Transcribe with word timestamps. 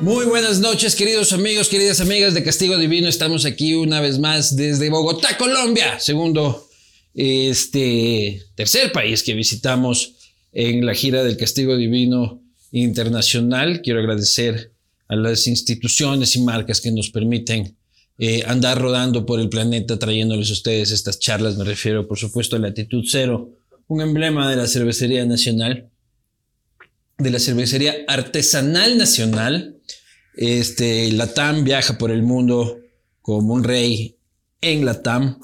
Muy 0.00 0.26
buenas 0.26 0.60
noches, 0.60 0.94
queridos 0.94 1.32
amigos, 1.32 1.68
queridas 1.68 2.00
amigas 2.00 2.32
de 2.32 2.44
Castigo 2.44 2.78
Divino. 2.78 3.08
Estamos 3.08 3.44
aquí 3.44 3.74
una 3.74 4.00
vez 4.00 4.20
más 4.20 4.54
desde 4.54 4.90
Bogotá, 4.90 5.36
Colombia, 5.36 5.98
segundo, 5.98 6.68
este, 7.14 8.44
tercer 8.54 8.92
país 8.92 9.24
que 9.24 9.34
visitamos 9.34 10.14
en 10.52 10.86
la 10.86 10.94
gira 10.94 11.24
del 11.24 11.36
Castigo 11.36 11.76
Divino 11.76 12.40
Internacional. 12.70 13.82
Quiero 13.82 13.98
agradecer 13.98 14.72
a 15.08 15.16
las 15.16 15.48
instituciones 15.48 16.36
y 16.36 16.42
marcas 16.42 16.80
que 16.80 16.92
nos 16.92 17.10
permiten 17.10 17.76
eh, 18.18 18.44
andar 18.46 18.80
rodando 18.80 19.26
por 19.26 19.40
el 19.40 19.48
planeta 19.48 19.98
trayéndoles 19.98 20.50
a 20.50 20.52
ustedes 20.52 20.92
estas 20.92 21.18
charlas. 21.18 21.56
Me 21.56 21.64
refiero, 21.64 22.06
por 22.06 22.18
supuesto, 22.18 22.54
a 22.54 22.60
Latitud 22.60 23.04
Cero, 23.04 23.50
un 23.88 24.00
emblema 24.00 24.48
de 24.48 24.56
la 24.56 24.68
cervecería 24.68 25.24
nacional, 25.24 25.90
de 27.18 27.30
la 27.30 27.40
cervecería 27.40 27.96
artesanal 28.06 28.96
nacional 28.96 29.78
este, 30.34 31.10
Latam 31.12 31.64
viaja 31.64 31.98
por 31.98 32.12
el 32.12 32.22
mundo 32.22 32.78
como 33.22 33.54
un 33.54 33.64
rey 33.64 34.16
en 34.60 34.84
Latam, 34.84 35.40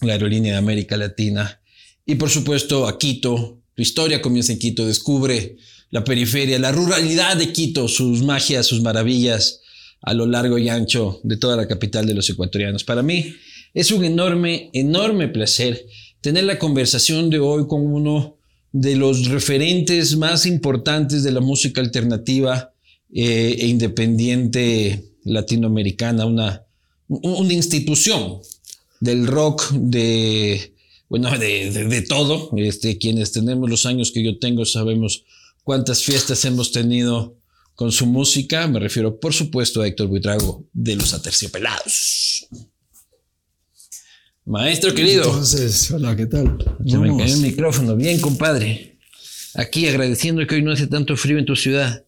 la 0.00 0.14
aerolínea 0.14 0.52
de 0.52 0.58
América 0.58 0.96
Latina. 0.96 1.60
Y 2.04 2.16
por 2.16 2.30
supuesto 2.30 2.88
a 2.88 2.98
Quito. 2.98 3.60
Tu 3.74 3.82
historia 3.82 4.20
comienza 4.20 4.52
en 4.52 4.58
Quito. 4.58 4.86
Descubre 4.86 5.56
la 5.90 6.02
periferia, 6.02 6.58
la 6.58 6.72
ruralidad 6.72 7.36
de 7.36 7.52
Quito, 7.52 7.86
sus 7.86 8.22
magias, 8.22 8.66
sus 8.66 8.82
maravillas 8.82 9.60
a 10.02 10.14
lo 10.14 10.26
largo 10.26 10.58
y 10.58 10.68
ancho 10.68 11.20
de 11.22 11.36
toda 11.36 11.56
la 11.56 11.68
capital 11.68 12.06
de 12.06 12.14
los 12.14 12.28
ecuatorianos. 12.28 12.82
Para 12.82 13.02
mí 13.02 13.36
es 13.72 13.92
un 13.92 14.04
enorme, 14.04 14.70
enorme 14.72 15.28
placer 15.28 15.86
tener 16.20 16.44
la 16.44 16.58
conversación 16.58 17.30
de 17.30 17.38
hoy 17.38 17.68
con 17.68 17.86
uno 17.86 18.36
de 18.74 18.96
los 18.96 19.28
referentes 19.28 20.16
más 20.16 20.46
importantes 20.46 21.22
de 21.22 21.30
la 21.30 21.40
música 21.40 21.80
alternativa 21.80 22.72
eh, 23.14 23.56
e 23.60 23.68
independiente 23.68 25.04
latinoamericana, 25.22 26.26
una, 26.26 26.64
una 27.06 27.52
institución 27.52 28.40
del 28.98 29.28
rock, 29.28 29.70
de, 29.70 30.74
bueno, 31.08 31.30
de, 31.38 32.04
todo. 32.08 32.50
Este, 32.56 32.98
quienes 32.98 33.30
tenemos 33.30 33.70
los 33.70 33.86
años 33.86 34.10
que 34.10 34.24
yo 34.24 34.40
tengo 34.40 34.64
sabemos 34.64 35.22
cuántas 35.62 36.02
fiestas 36.02 36.44
hemos 36.44 36.72
tenido 36.72 37.36
con 37.76 37.92
su 37.92 38.06
música. 38.06 38.66
Me 38.66 38.80
refiero, 38.80 39.20
por 39.20 39.32
supuesto, 39.32 39.82
a 39.82 39.86
Héctor 39.86 40.08
Buitrago 40.08 40.64
de 40.72 40.96
los 40.96 41.14
Aterciopelados. 41.14 42.33
Maestro 44.46 44.94
querido. 44.94 45.24
Entonces, 45.24 45.90
hola, 45.90 46.14
¿qué 46.14 46.26
tal? 46.26 46.58
Ya 46.80 46.98
me 46.98 47.16
cayó 47.16 47.34
el 47.34 47.40
micrófono. 47.40 47.96
Bien, 47.96 48.20
compadre. 48.20 48.98
Aquí 49.54 49.86
agradeciendo 49.86 50.46
que 50.46 50.56
hoy 50.56 50.62
no 50.62 50.72
hace 50.72 50.86
tanto 50.86 51.16
frío 51.16 51.38
en 51.38 51.46
tu 51.46 51.56
ciudad. 51.56 52.04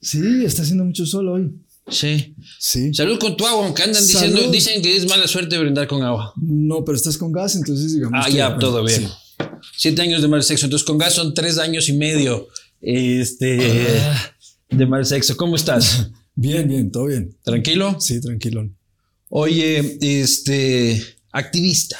Sí, 0.00 0.44
está 0.44 0.62
haciendo 0.62 0.84
mucho 0.84 1.06
sol 1.06 1.28
hoy. 1.28 1.50
Sí. 1.88 2.36
Sí. 2.58 2.94
Salud 2.94 3.18
con 3.18 3.36
tu 3.36 3.46
agua, 3.46 3.66
aunque 3.66 3.82
andan 3.82 4.06
diciendo, 4.06 4.50
dicen 4.50 4.80
que 4.82 4.96
es 4.96 5.08
mala 5.08 5.26
suerte 5.26 5.58
brindar 5.58 5.88
con 5.88 6.02
agua. 6.02 6.32
No, 6.36 6.84
pero 6.84 6.96
estás 6.96 7.18
con 7.18 7.32
gas, 7.32 7.56
entonces 7.56 7.94
digamos. 7.94 8.24
Ah, 8.24 8.28
ya, 8.28 8.56
todo 8.58 8.84
bien. 8.84 9.08
Siete 9.76 10.02
años 10.02 10.22
de 10.22 10.28
mal 10.28 10.42
sexo, 10.42 10.66
entonces 10.66 10.86
con 10.86 10.98
gas 10.98 11.14
son 11.14 11.34
tres 11.34 11.58
años 11.58 11.88
y 11.88 11.94
medio 11.94 12.48
este, 12.80 13.98
ah. 14.00 14.34
de 14.70 14.86
mal 14.86 15.04
sexo. 15.04 15.36
¿Cómo 15.36 15.56
estás? 15.56 16.10
Bien, 16.34 16.66
bien, 16.66 16.90
todo 16.90 17.08
bien. 17.08 17.36
¿Tranquilo? 17.44 18.00
Sí, 18.00 18.18
tranquilo. 18.18 18.66
Oye, 19.28 19.98
este, 20.00 20.98
activista. 21.32 21.98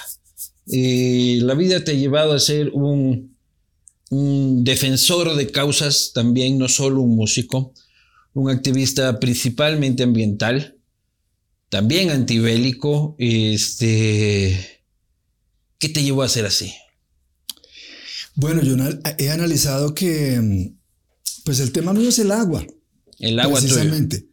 Eh, 0.71 1.41
la 1.43 1.55
vida 1.55 1.83
te 1.83 1.91
ha 1.91 1.95
llevado 1.95 2.33
a 2.33 2.39
ser 2.39 2.71
un, 2.71 3.37
un 4.11 4.63
defensor 4.63 5.35
de 5.35 5.51
causas, 5.51 6.13
también 6.15 6.59
no 6.59 6.69
solo 6.69 7.01
un 7.01 7.17
músico 7.17 7.75
un 8.35 8.51
activista 8.51 9.19
principalmente 9.21 10.03
ambiental, 10.03 10.79
también 11.69 12.11
antibélico. 12.11 13.15
Este, 13.19 14.83
¿Qué 15.79 15.89
te 15.89 16.03
llevó 16.03 16.23
a 16.23 16.29
ser 16.29 16.47
así? 16.47 16.73
Bueno, 18.35 18.63
yo 18.63 18.77
he 19.19 19.31
analizado 19.31 19.95
que 19.95 20.73
pues 21.45 21.61
el 21.61 21.73
tema 21.73 21.93
mío 21.93 22.09
es 22.09 22.19
el 22.19 22.31
agua. 22.31 22.67
El 23.19 23.39
agua 23.39 23.61
precisamente. 23.61 24.27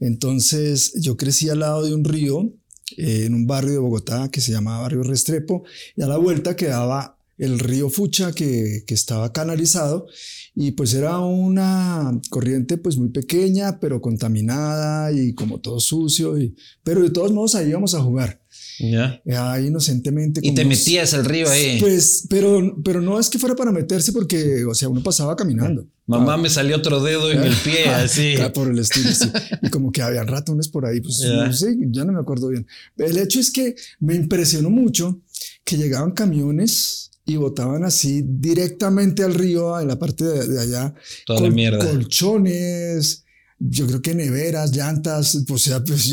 Entonces, 0.00 0.92
yo 1.00 1.16
crecí 1.16 1.48
al 1.48 1.60
lado 1.60 1.84
de 1.84 1.94
un 1.94 2.04
río 2.04 2.52
eh, 2.96 3.24
en 3.26 3.34
un 3.34 3.46
barrio 3.46 3.72
de 3.72 3.78
Bogotá 3.78 4.30
que 4.30 4.40
se 4.40 4.52
llamaba 4.52 4.82
Barrio 4.82 5.02
Restrepo 5.02 5.64
y 5.96 6.02
a 6.02 6.06
la 6.06 6.16
vuelta 6.16 6.56
quedaba 6.56 7.16
el 7.38 7.58
río 7.58 7.88
Fucha 7.88 8.32
que, 8.32 8.84
que 8.86 8.94
estaba 8.94 9.32
canalizado 9.32 10.06
y 10.54 10.72
pues 10.72 10.92
era 10.94 11.18
una 11.20 12.20
corriente 12.28 12.76
pues 12.76 12.96
muy 12.98 13.08
pequeña, 13.08 13.80
pero 13.80 14.00
contaminada 14.00 15.10
y 15.12 15.32
como 15.34 15.60
todo 15.60 15.80
sucio, 15.80 16.38
y, 16.38 16.54
pero 16.82 17.02
de 17.02 17.10
todos 17.10 17.32
modos 17.32 17.54
ahí 17.54 17.68
íbamos 17.68 17.94
a 17.94 18.02
jugar. 18.02 18.42
Ya. 18.80 19.20
Ahí 19.52 19.66
inocentemente. 19.66 20.40
Y 20.42 20.54
te 20.54 20.64
metías 20.64 21.14
al 21.14 21.24
río 21.24 21.48
ahí. 21.48 21.78
Pues, 21.80 22.26
pero, 22.28 22.76
pero 22.82 23.00
no 23.00 23.20
es 23.20 23.28
que 23.28 23.38
fuera 23.38 23.54
para 23.54 23.72
meterse 23.72 24.12
porque, 24.12 24.64
o 24.64 24.74
sea, 24.74 24.88
uno 24.88 25.02
pasaba 25.02 25.36
caminando. 25.36 25.86
Mamá 26.06 26.36
me 26.36 26.50
salió 26.50 26.76
otro 26.76 27.00
dedo 27.00 27.30
en 27.30 27.42
el 27.42 27.54
pie, 27.54 27.86
así. 27.88 28.34
Por 28.52 28.68
el 28.68 28.78
estilo, 28.78 29.12
sí. 29.12 29.30
Y 29.62 29.68
como 29.68 29.92
que 29.92 30.02
había 30.02 30.24
ratones 30.24 30.68
por 30.68 30.86
ahí, 30.86 31.00
pues 31.00 31.20
no 31.20 31.52
sé, 31.52 31.76
ya 31.90 32.04
no 32.04 32.12
me 32.12 32.20
acuerdo 32.20 32.48
bien. 32.48 32.66
El 32.96 33.18
hecho 33.18 33.38
es 33.38 33.50
que 33.50 33.76
me 34.00 34.14
impresionó 34.14 34.70
mucho 34.70 35.20
que 35.64 35.76
llegaban 35.76 36.12
camiones 36.12 37.10
y 37.26 37.36
botaban 37.36 37.84
así 37.84 38.24
directamente 38.26 39.22
al 39.22 39.34
río, 39.34 39.78
en 39.78 39.86
la 39.86 39.98
parte 39.98 40.24
de, 40.24 40.60
allá. 40.60 40.94
Toda 41.26 41.42
la 41.42 41.50
mierda. 41.50 41.78
Colchones, 41.78 43.24
yo 43.60 43.86
creo 43.86 44.00
que 44.00 44.14
neveras, 44.14 44.74
llantas, 44.74 45.44
o 45.48 45.58
sea, 45.58 45.84
pues 45.84 46.10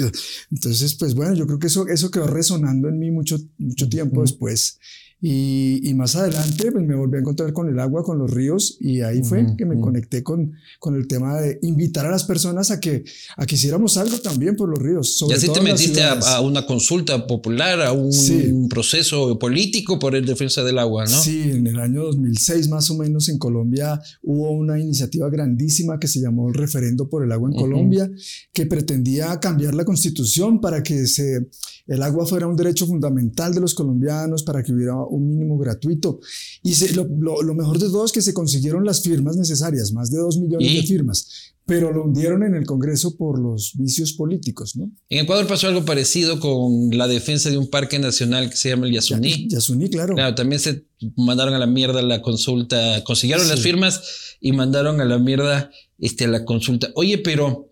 entonces, 0.52 0.96
pues 0.96 1.16
bueno, 1.16 1.34
yo 1.34 1.48
creo 1.48 1.60
que 1.60 1.68
eso, 1.68 1.88
eso 1.88 2.12
quedó 2.12 2.28
resonando 2.28 2.90
en 2.90 3.00
mí 3.00 3.10
mucho, 3.10 3.38
mucho 3.58 3.88
tiempo 3.88 4.22
después. 4.22 4.78
Y, 5.20 5.94
más 5.96 6.16
adelante 6.16 6.72
pues 6.72 6.86
me 6.86 6.94
volví 6.94 7.18
a 7.18 7.22
encontrar 7.22 7.52
con 7.54 7.68
el 7.70 7.80
agua, 7.80 8.04
con 8.04 8.20
los 8.20 8.30
ríos 8.30 8.78
y 8.80 9.02
ahí 9.02 9.24
fue 9.24 9.48
que 9.58 9.66
me 9.66 9.80
conecté 9.80 10.22
con, 10.22 10.54
con 10.80 10.96
el 10.96 11.08
tema 11.08 11.42
de 11.42 11.58
invitar 11.64 12.06
a 12.06 12.12
las 12.12 12.24
personas 12.24 12.70
a 12.70 12.80
que, 12.80 13.04
a 13.36 13.48
que 13.48 13.56
hiciéramos 13.56 13.98
algo 13.98 14.20
también 14.20 14.56
por 14.56 14.70
los 14.70 14.78
ríos. 14.78 15.26
y 15.28 15.34
así 15.34 15.52
te 15.52 15.60
metiste 15.62 16.04
a, 16.04 16.40
una 16.42 16.68
consulta 16.68 17.26
popular, 17.26 17.82
a 17.82 17.94
un 17.94 18.70
proceso 18.70 19.40
político 19.40 19.98
por 19.98 20.14
el 20.14 20.24
defensa 20.24 20.64
del 20.64 20.78
agua, 20.78 21.06
¿no? 21.06 21.20
Sí, 21.20 21.50
en 21.50 21.66
el 21.66 21.80
año 21.80 22.04
2006 22.04 22.70
más 22.70 22.92
o 22.92 22.96
menos 22.96 23.28
en 23.30 23.40
Colombia 23.40 24.00
hubo 24.22 24.52
una 24.52 24.80
iniciativa 24.80 25.30
grandísima 25.32 26.00
que 26.00 26.08
se 26.08 26.22
llamó 26.22 26.50
el 26.50 26.54
referendo 26.54 27.10
por 27.10 27.24
el 27.24 27.32
agua 27.32 27.50
en 27.50 27.58
Colombia, 27.58 28.08
que 28.54 28.68
pretendía 28.68 29.40
cambiar 29.40 29.74
la 29.74 29.84
constitución 29.84 30.62
para 30.62 30.84
que 30.84 31.08
se, 31.08 31.48
el 31.88 32.04
agua 32.04 32.26
fuera 32.26 32.48
un 32.48 32.56
derecho 32.56 32.86
fundamental 32.86 33.54
de 33.54 33.62
los 33.62 33.74
colombianos, 33.74 34.44
para 34.44 34.62
que 34.62 34.74
hubiera 34.74 35.07
un 35.10 35.30
mínimo 35.30 35.58
gratuito. 35.58 36.20
Y 36.64 36.74
lo, 36.94 37.54
mejor 37.54 37.80
de 37.80 37.88
todo 37.88 38.06
es 38.06 38.12
que 38.12 38.22
se 38.22 38.34
consiguieron 38.34 38.86
las 38.86 39.02
firmas 39.02 39.36
necesarias, 39.38 39.92
más 39.92 40.12
de 40.12 40.20
dos 40.20 40.38
millones 40.38 40.74
de 40.74 40.84
firmas, 40.84 41.54
pero 41.66 41.92
lo 41.92 42.06
hundieron 42.06 42.44
en 42.44 42.56
el 42.56 42.66
Congreso 42.66 43.18
por 43.18 43.40
los 43.40 43.74
vicios 43.76 44.14
políticos, 44.14 44.76
¿no? 44.76 44.90
En 45.10 45.26
Ecuador 45.26 45.48
pasó 45.48 45.68
algo 45.68 45.84
parecido 45.84 46.40
con 46.40 46.90
la 46.92 47.08
defensa 47.08 47.50
de 47.50 47.58
un 47.58 47.70
parque 47.70 48.00
nacional 48.00 48.50
que 48.50 48.56
se 48.56 48.70
llama 48.70 48.88
el 48.88 48.94
Yasuní. 48.94 49.50
Yasuní, 49.50 49.90
claro. 49.90 50.16
Claro, 50.16 50.34
también 50.34 50.62
se 50.62 50.86
mandaron 51.18 51.54
a 51.54 51.60
la 51.60 51.68
mierda 51.68 52.02
la 52.02 52.22
consulta, 52.22 53.04
consiguieron 53.04 53.48
las 53.48 53.60
firmas 53.60 54.02
y 54.40 54.54
mandaron 54.54 55.02
a 55.02 55.06
la 55.06 55.20
mierda 55.20 55.70
este, 56.00 56.28
la 56.28 56.46
consulta. 56.46 56.90
Oye, 56.96 57.18
pero 57.18 57.70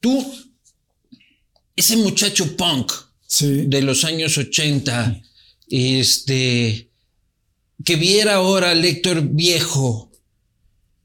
tú, 0.00 0.24
ese 1.76 1.96
muchacho 1.96 2.56
punk 2.56 2.92
de 3.40 3.82
los 3.82 4.04
años 4.04 4.36
80, 4.36 5.22
este, 5.72 6.90
que 7.82 7.96
viera 7.96 8.34
ahora 8.34 8.72
al 8.72 8.84
Héctor 8.84 9.22
viejo, 9.22 10.12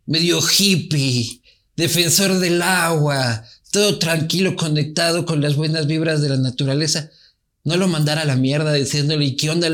medio 0.06 0.40
hippie, 0.42 1.42
defensor 1.78 2.40
del 2.40 2.62
agua, 2.62 3.46
todo 3.72 3.98
tranquilo, 3.98 4.58
conectado 4.58 5.26
con 5.26 5.40
las 5.40 5.56
buenas 5.56 5.88
vibras 5.88 6.22
de 6.22 6.30
la 6.30 6.38
naturaleza, 6.38 7.10
no 7.64 7.78
lo 7.78 7.88
mandara 7.88 8.24
a 8.24 8.26
la 8.26 8.36
mierda 8.36 8.74
diciéndole, 8.74 9.24
¿y 9.24 9.36
qué 9.38 9.50
onda 9.50 9.68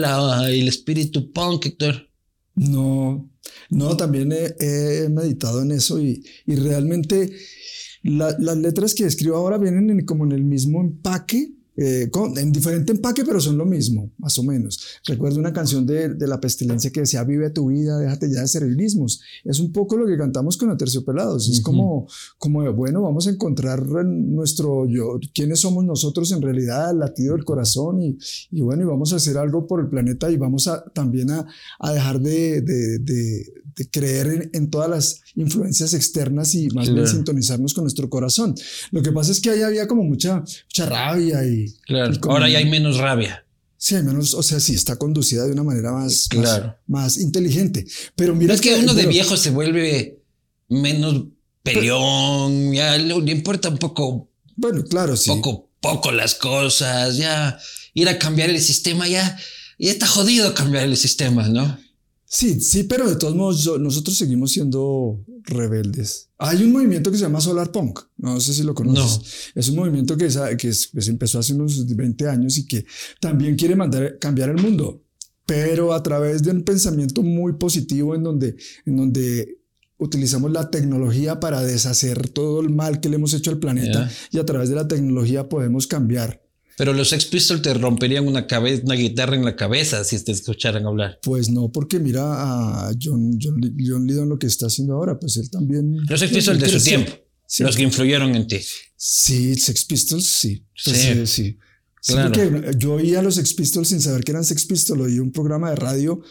el 0.47 0.67
espíritu 0.67 1.31
punk, 1.31 1.65
Héctor? 1.65 2.09
No, 2.53 3.27
no, 3.71 3.97
también 3.97 4.31
he, 4.31 5.09
meditado 5.09 5.63
en 5.63 5.71
eso 5.71 5.99
y, 5.99 6.23
realmente 6.45 7.35
las 8.03 8.57
letras 8.57 8.93
que 8.93 9.05
escribo 9.05 9.37
ahora 9.37 9.57
vienen 9.57 10.05
como 10.05 10.25
en 10.25 10.33
el 10.33 10.43
mismo 10.43 10.81
empaque 10.81 11.51
eh, 11.75 12.09
en 12.37 12.51
diferente 12.51 12.91
empaque, 12.91 13.25
pero 13.25 13.41
son 13.41 13.57
lo 13.57 13.65
mismo, 13.65 14.11
más 14.17 14.37
o 14.37 14.43
menos. 14.43 14.79
Recuerdo 15.05 15.39
una 15.39 15.53
canción 15.53 15.85
de, 15.87 16.09
de, 16.09 16.27
la 16.27 16.39
pestilencia 16.39 16.91
que 16.91 17.01
decía, 17.01 17.23
vive 17.23 17.49
tu 17.49 17.67
vida, 17.67 17.97
déjate 17.97 18.31
ya 18.31 18.41
de 18.41 18.47
servilismos. 18.47 19.21
Es 19.43 19.59
un 19.59 19.71
poco 19.71 19.97
lo 19.97 20.05
que 20.05 20.17
cantamos 20.17 20.57
con 20.57 20.69
Aterciopelados. 20.69 21.49
Es 21.49 21.61
como, 21.61 22.07
como, 22.37 22.71
bueno, 22.73 23.01
vamos 23.01 23.27
a 23.27 23.31
encontrar 23.31 23.83
nuestro 24.05 24.87
yo, 24.87 25.19
quiénes 25.33 25.61
somos 25.61 25.83
nosotros 25.83 26.31
en 26.31 26.41
realidad, 26.41 26.91
el 26.91 26.99
latido 26.99 27.35
del 27.35 27.45
corazón 27.45 28.01
y, 28.01 28.17
y, 28.51 28.61
bueno, 28.61 28.83
y 28.83 28.85
vamos 28.85 29.13
a 29.13 29.15
hacer 29.15 29.37
algo 29.37 29.65
por 29.65 29.79
el 29.79 29.87
planeta 29.87 30.29
y 30.29 30.37
vamos 30.37 30.67
a, 30.67 30.83
también 30.93 31.31
a, 31.31 31.47
a 31.79 31.93
dejar 31.93 32.19
de, 32.19 32.61
de, 32.61 32.99
de 32.99 33.45
creer 33.91 34.49
en, 34.53 34.69
todas 34.69 34.89
las 34.89 35.21
influencias 35.35 35.93
externas 35.93 36.55
y 36.55 36.69
más 36.69 36.93
bien 36.93 37.07
sintonizarnos 37.07 37.73
con 37.73 37.83
nuestro 37.83 38.09
corazón. 38.09 38.55
Lo 38.91 39.01
que 39.01 39.11
pasa 39.11 39.31
es 39.31 39.39
que 39.39 39.49
ahí 39.49 39.61
había 39.61 39.87
como 39.87 40.03
mucha, 40.03 40.39
mucha 40.39 40.85
rabia 40.85 41.45
y... 41.45 41.73
Claro, 41.85 42.13
ahora 42.23 42.49
ya 42.49 42.59
hay 42.59 42.69
menos 42.69 42.97
rabia. 42.97 43.45
Sí, 43.77 43.95
hay 43.95 44.03
menos, 44.03 44.33
o 44.33 44.43
sea, 44.43 44.59
sí 44.59 44.73
está 44.73 44.95
conducida 44.95 45.45
de 45.45 45.51
una 45.51 45.63
manera 45.63 45.91
más, 45.91 46.29
más, 46.87 47.17
inteligente. 47.17 47.85
Pero 48.15 48.35
mira... 48.35 48.53
es 48.53 48.61
que, 48.61 48.75
uno 48.75 48.93
de 48.93 49.07
viejo 49.07 49.35
se 49.35 49.49
vuelve 49.49 50.21
menos 50.69 51.25
peleón, 51.63 52.73
ya 52.73 52.97
le, 52.97 53.31
importa 53.31 53.69
un 53.69 53.77
poco... 53.77 54.29
Bueno, 54.55 54.83
claro, 54.83 55.17
sí. 55.17 55.29
Poco, 55.29 55.69
poco 55.81 56.11
las 56.11 56.35
cosas, 56.35 57.17
ya 57.17 57.59
ir 57.93 58.07
a 58.09 58.19
cambiar 58.19 58.49
el 58.49 58.61
sistema, 58.61 59.07
ya, 59.07 59.37
ya 59.79 59.91
está 59.91 60.07
jodido 60.07 60.53
cambiar 60.53 60.85
el 60.85 60.97
sistema, 60.97 61.47
¿no? 61.49 61.77
Sí, 62.35 62.59
sí, 62.61 62.85
pero 62.85 63.07
de 63.07 63.15
todos 63.15 63.35
modos 63.35 63.79
nosotros 63.79 64.17
seguimos 64.17 64.51
siendo 64.51 65.23
rebeldes. 65.43 66.31
Hay 66.39 66.63
un 66.63 66.71
movimiento 66.71 67.11
que 67.11 67.17
se 67.17 67.25
llama 67.25 67.39
Solar 67.39 67.71
Punk, 67.71 67.99
no 68.17 68.39
sé 68.39 68.55
si 68.55 68.63
lo 68.63 68.73
conoces. 68.73 69.51
Es 69.53 69.69
un 69.69 69.75
movimiento 69.75 70.17
que, 70.17 70.27
que 70.57 70.73
pues, 70.93 71.07
empezó 71.09 71.37
hace 71.37 71.53
unos 71.53 71.85
20 71.95 72.27
años 72.27 72.57
y 72.57 72.65
que 72.65 72.87
también 73.21 73.55
quiere 73.55 73.75
mandar, 73.75 74.17
cambiar 74.17 74.49
el 74.49 74.59
mundo, 74.59 75.03
pero 75.45 75.93
a 75.93 76.01
través 76.01 76.41
de 76.41 76.49
un 76.49 76.63
pensamiento 76.63 77.21
muy 77.21 77.53
positivo 77.53 78.15
en 78.15 78.23
donde, 78.23 78.55
en 78.87 78.97
donde 78.97 79.59
utilizamos 79.99 80.51
la 80.51 80.71
tecnología 80.71 81.39
para 81.39 81.61
deshacer 81.61 82.29
todo 82.29 82.61
el 82.61 82.71
mal 82.71 82.99
que 82.99 83.09
le 83.09 83.17
hemos 83.17 83.35
hecho 83.35 83.51
al 83.51 83.59
planeta 83.59 84.09
y 84.31 84.39
a 84.39 84.45
través 84.45 84.69
de 84.69 84.75
la 84.75 84.87
tecnología 84.87 85.49
podemos 85.49 85.85
cambiar 85.85 86.42
pero 86.77 86.93
los 86.93 87.09
Sex 87.09 87.25
Pistols 87.25 87.61
te 87.61 87.73
romperían 87.73 88.27
una, 88.27 88.45
guitarra 88.95 89.35
en 89.35 89.45
la 89.45 89.55
cabeza 89.55 90.03
si 90.03 90.23
te 90.23 90.31
escucharan 90.31 90.85
hablar. 90.85 91.19
Pues 91.21 91.49
no, 91.49 91.71
porque 91.71 91.99
mira 91.99 92.21
a 92.23 92.91
John, 93.01 93.37
John, 93.41 93.61
John 93.79 94.29
lo 94.29 94.39
que 94.39 94.47
está 94.47 94.67
haciendo 94.67 94.95
ahora, 94.95 95.19
pues 95.19 95.37
él 95.37 95.49
también. 95.49 95.97
Los 96.07 96.19
Sex 96.19 96.33
Pistols 96.33 96.59
de 96.59 96.69
su 96.69 96.83
tiempo, 96.83 97.11
los 97.59 97.75
que 97.75 97.83
influyeron 97.83 98.35
en 98.35 98.47
ti. 98.47 98.59
Sí, 98.95 99.55
Sex 99.55 99.85
Pistols, 99.85 100.25
sí. 100.25 100.65
Pues 100.83 100.97
sí, 100.97 101.27
sí. 101.27 101.57
Claro. 102.05 102.71
yo 102.77 102.95
oía 102.95 103.19
a 103.19 103.21
los 103.21 103.35
Sex 103.35 103.53
Pistols 103.53 103.87
sin 103.87 104.01
saber 104.01 104.23
que 104.23 104.31
eran 104.31 104.43
Sex 104.43 104.65
Pistols, 104.65 105.01
oí 105.01 105.19
un 105.19 105.31
programa 105.31 105.69
de 105.69 105.77
radio 105.77 106.21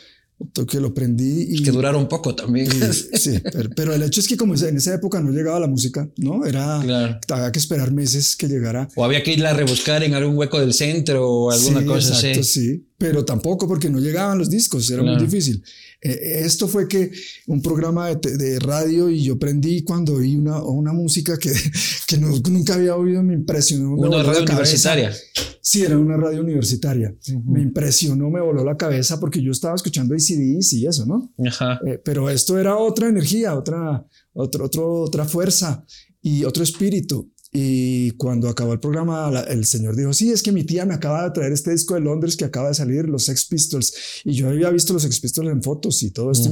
que 0.69 0.81
lo 0.81 0.94
prendí 0.94 1.47
y... 1.49 1.62
que 1.62 1.71
duraron 1.71 2.09
poco 2.09 2.35
también. 2.35 2.69
sí, 3.15 3.41
pero, 3.75 3.93
el 3.93 4.03
hecho 4.03 4.21
es 4.21 4.29
que 4.29 4.37
como 4.37 4.55
en 4.55 4.77
esa 4.77 4.94
época 4.94 5.21
no 5.21 5.31
llegaba 5.31 5.61
la 5.61 5.69
música, 5.69 6.09
¿no? 6.17 6.44
Era... 6.44 6.81
Había 7.29 7.53
que 7.53 7.59
esperar 7.59 7.93
meses 7.93 8.37
que 8.37 8.49
llegara. 8.49 8.89
O 8.94 9.05
había 9.05 9.23
que 9.23 9.33
irla 9.33 9.50
a 9.50 9.55
rebuscar 9.55 10.03
en 10.03 10.15
algún 10.15 10.37
hueco 10.37 10.59
del 10.61 10.75
centro 10.75 11.29
o 11.29 11.50
alguna 11.50 11.85
cosa 11.85 12.15
exacto, 12.15 12.41
así. 12.41 12.61
sí. 12.61 12.87
Pero 13.02 13.25
tampoco 13.25 13.66
porque 13.66 13.90
no 13.90 13.99
llegaban 13.99 14.38
los 14.38 14.49
discos, 14.49 14.88
era 14.88 15.02
muy 15.02 15.19
difícil. 15.19 15.60
Eh, 16.00 16.43
esto 16.44 16.69
fue 16.69 16.87
que 16.87 17.10
un 17.49 17.60
programa 17.60 18.14
de, 18.14 18.60
radio 18.60 19.10
y 19.10 19.25
yo 19.25 19.37
prendí 19.40 19.82
cuando 19.82 20.14
oí 20.14 20.37
una, 20.37 20.62
una 20.62 20.93
música 20.93 21.37
que, 21.37 21.52
que 22.06 22.16
nunca 22.16 22.75
había 22.75 22.94
oído, 22.94 23.20
me 23.25 23.34
impresionó. 23.34 23.94
Una 23.94 24.22
radio 24.22 24.43
universitaria. 24.44 25.12
Sí, 25.60 25.82
era 25.82 25.99
una 25.99 26.16
radio 26.16 26.43
universitaria. 26.43 27.12
Me 27.44 27.60
impresionó, 27.60 28.31
me 28.31 28.40
voló 28.40 28.64
la 28.64 28.76
cabeza 28.76 29.19
porque 29.19 29.43
yo 29.43 29.50
estaba 29.50 29.75
escuchando 29.75 30.14
ACDs 30.14 30.72
y 30.75 30.87
eso, 30.87 31.05
¿no? 31.05 31.32
Ajá. 31.44 31.81
Eh, 31.84 32.00
pero 32.05 32.31
esto 32.31 32.56
era 32.56 32.76
otra 32.76 33.08
energía, 33.08 33.56
otra, 33.56 34.06
otro, 34.32 34.66
otro, 34.66 34.93
otra 35.02 35.25
fuerza 35.25 35.84
y 36.20 36.44
otro 36.44 36.62
espíritu. 36.62 37.32
Y 37.54 38.12
cuando 38.12 38.49
acabó 38.49 38.72
el 38.72 38.81
programa, 38.81 39.44
el 39.46 39.66
señor 39.66 39.94
dijo, 39.94 40.14
sí, 40.14 40.31
es 40.31 40.43
que 40.43 40.52
mi 40.52 40.64
tía 40.64 40.87
me 40.87 40.94
acaba 40.94 41.25
de 41.25 41.32
traer 41.32 41.52
este 41.52 41.70
disco 41.70 41.93
de 41.93 42.00
Londres 42.00 42.34
que 42.34 42.46
acaba 42.46 42.69
de 42.69 42.75
salir, 42.75 43.06
los 43.10 43.25
Sex 43.25 43.44
Pistols. 43.44 43.93
Y 44.25 44.32
yo 44.32 44.49
había 44.49 44.70
visto 44.70 44.94
los 44.94 45.02
Sex 45.02 45.20
Pistols 45.20 45.50
en 45.50 45.62
fotos 45.62 46.02
y 46.02 46.12
todo 46.12 46.32
esto. 46.32 46.50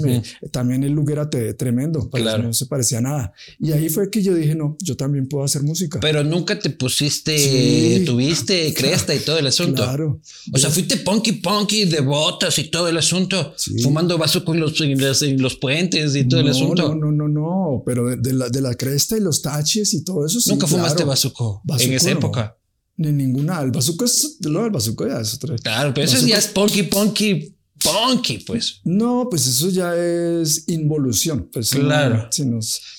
también 0.50 0.84
el 0.84 0.92
look 0.92 1.10
era 1.10 1.30
tremendo, 1.30 2.10
claro. 2.10 2.42
no 2.42 2.52
se 2.52 2.66
parecía 2.66 2.98
a 2.98 3.00
nada. 3.00 3.32
Y 3.58 3.72
ahí 3.72 3.88
fue 3.88 4.10
que 4.10 4.22
yo 4.22 4.34
dije, 4.34 4.54
no, 4.54 4.76
yo 4.82 4.94
también 4.94 5.26
puedo 5.26 5.42
hacer 5.42 5.62
música. 5.62 6.00
Pero 6.00 6.22
nunca 6.22 6.58
te 6.58 6.68
pusiste, 6.68 8.02
tuviste 8.04 8.74
cresta 8.76 9.14
y 9.14 9.20
todo 9.20 9.38
el 9.38 9.46
asunto. 9.46 9.82
Claro. 9.82 10.20
O 10.52 10.58
sea, 10.58 10.68
fuiste 10.68 10.98
punky 10.98 11.32
punky 11.32 11.86
de 11.86 12.00
botas 12.00 12.58
y 12.58 12.64
todo 12.64 12.88
el 12.88 12.98
asunto, 12.98 13.54
fumando 13.82 14.18
vaso 14.18 14.44
con 14.44 14.60
los, 14.60 14.78
en 14.82 15.40
los, 15.40 15.56
puentes 15.56 16.14
y 16.14 16.28
todo 16.28 16.40
el 16.40 16.48
asunto. 16.48 16.94
No, 16.94 17.10
no, 17.10 17.12
no, 17.12 17.28
no, 17.28 17.82
pero 17.86 18.14
de, 18.14 18.34
la, 18.34 18.50
de 18.50 18.60
la 18.60 18.74
cresta 18.74 19.16
y 19.16 19.20
los 19.20 19.40
taches 19.40 19.94
y 19.94 20.04
todo 20.04 20.26
eso. 20.26 20.38
Nunca 20.50 20.66
fumaste 20.66 20.89
claro. 20.94 21.10
bazuco, 21.10 21.62
en 21.78 21.92
esa 21.92 22.10
época. 22.10 22.56
Ni 22.96 23.12
ninguna. 23.12 23.60
El 23.62 23.70
bazuco 23.70 24.04
es 24.04 24.36
lo 24.40 24.62
del 24.62 24.70
bazuco 24.70 25.06
ya 25.06 25.20
es 25.20 25.34
otra. 25.34 25.56
Claro, 25.56 25.94
pero 25.94 26.06
eso 26.06 26.26
ya 26.26 26.36
es 26.36 26.48
punky, 26.48 26.82
punky, 26.84 27.56
punky, 27.82 28.38
pues. 28.38 28.80
No, 28.84 29.26
pues 29.30 29.46
eso 29.46 29.70
ya 29.70 29.94
es 29.96 30.68
involución. 30.68 31.48
Pues 31.52 31.70
claro. 31.70 32.28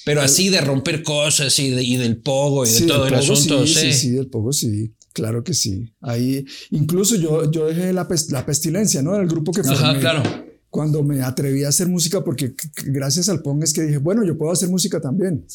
pero 0.06 0.22
así 0.22 0.50
de 0.50 0.62
romper 0.62 1.04
cosas 1.04 1.58
y, 1.60 1.70
de, 1.70 1.84
y 1.84 1.98
del 1.98 2.18
pogo 2.18 2.66
y 2.66 2.72
de 2.72 2.82
todo 2.82 3.08
el 3.08 3.14
asunto. 3.14 3.68
Sí, 3.68 3.74
sí, 3.74 3.94
sí, 3.94 4.10
del 4.12 4.28
pogo 4.28 4.52
sí. 4.52 4.94
Claro 5.14 5.44
que 5.44 5.54
sí. 5.54 5.94
Ahí, 6.00 6.46
incluso 6.72 7.16
yo, 7.18 7.52
yo 7.52 7.66
dejé 7.66 7.92
la, 7.92 8.08
la 8.30 8.46
pestilencia, 8.46 9.02
¿no? 9.02 9.16
El 9.18 9.28
grupo 9.28 9.52
que 9.52 9.62
formé. 9.62 9.78
Ajá, 9.78 10.00
claro 10.00 10.51
cuando 10.72 11.04
me 11.04 11.22
atreví 11.22 11.66
a 11.66 11.68
hacer 11.68 11.90
música, 11.90 12.24
porque 12.24 12.56
gracias 12.86 13.28
al 13.28 13.42
Pong 13.42 13.62
es 13.62 13.74
que 13.74 13.84
dije, 13.84 13.98
bueno, 13.98 14.24
yo 14.24 14.38
puedo 14.38 14.54
hacer 14.54 14.70
música 14.70 15.02
también. 15.02 15.46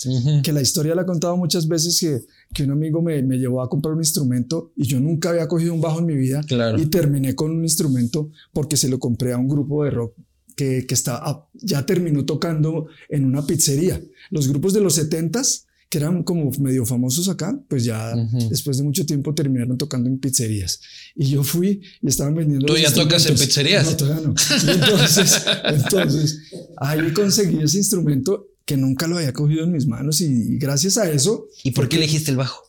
Que 0.42 0.52
la 0.52 0.60
historia 0.60 0.94
la 0.94 1.02
he 1.02 1.06
contado 1.06 1.38
muchas 1.38 1.66
veces 1.66 1.98
que, 1.98 2.20
que 2.52 2.64
un 2.64 2.72
amigo 2.72 3.00
me, 3.00 3.22
me, 3.22 3.38
llevó 3.38 3.62
a 3.62 3.70
comprar 3.70 3.94
un 3.94 4.00
instrumento 4.00 4.72
y 4.76 4.84
yo 4.84 5.00
nunca 5.00 5.30
había 5.30 5.48
cogido 5.48 5.72
un 5.72 5.80
bajo 5.80 6.00
en 6.00 6.06
mi 6.06 6.16
vida 6.16 6.42
y 6.76 6.86
terminé 6.86 7.34
con 7.34 7.50
un 7.50 7.62
instrumento 7.62 8.30
porque 8.52 8.76
se 8.76 8.90
lo 8.90 8.98
compré 8.98 9.32
a 9.32 9.38
un 9.38 9.48
grupo 9.48 9.84
de 9.84 9.90
rock 9.90 10.14
que, 10.54 10.86
que 10.86 10.94
está, 10.94 11.48
ya 11.54 11.86
terminó 11.86 12.26
tocando 12.26 12.88
en 13.08 13.24
una 13.24 13.46
pizzería. 13.46 13.98
Los 14.30 14.48
grupos 14.48 14.74
de 14.74 14.82
los 14.82 14.94
setentas 14.94 15.65
que 15.88 15.98
eran 15.98 16.22
como 16.22 16.50
medio 16.58 16.84
famosos 16.84 17.28
acá, 17.28 17.58
pues 17.68 17.84
ya 17.84 18.14
después 18.50 18.78
de 18.78 18.82
mucho 18.82 19.06
tiempo 19.06 19.34
terminaron 19.34 19.78
tocando 19.78 20.08
en 20.08 20.18
pizzerías. 20.18 20.80
Y 21.14 21.26
yo 21.26 21.42
fui 21.42 21.80
y 22.02 22.08
estaban 22.08 22.34
vendiendo. 22.34 22.66
¿Tú 22.66 22.76
ya 22.76 22.92
tocas 22.92 23.26
en 23.26 23.34
pizzerías? 23.36 23.86
No, 23.86 23.96
todavía 23.96 24.28
no. 24.28 24.34
entonces, 24.72 25.44
entonces, 25.64 26.42
ahí 26.78 27.12
conseguí 27.12 27.62
ese 27.62 27.78
instrumento 27.78 28.48
que 28.64 28.76
nunca 28.76 29.06
lo 29.06 29.16
había 29.16 29.32
cogido 29.32 29.64
en 29.64 29.72
mis 29.72 29.86
manos 29.86 30.20
y, 30.20 30.58
gracias 30.58 30.98
a 30.98 31.08
eso. 31.08 31.46
¿Y 31.62 31.70
por 31.70 31.88
qué 31.88 31.96
elegiste 31.96 32.32
el 32.32 32.36
bajo? 32.36 32.62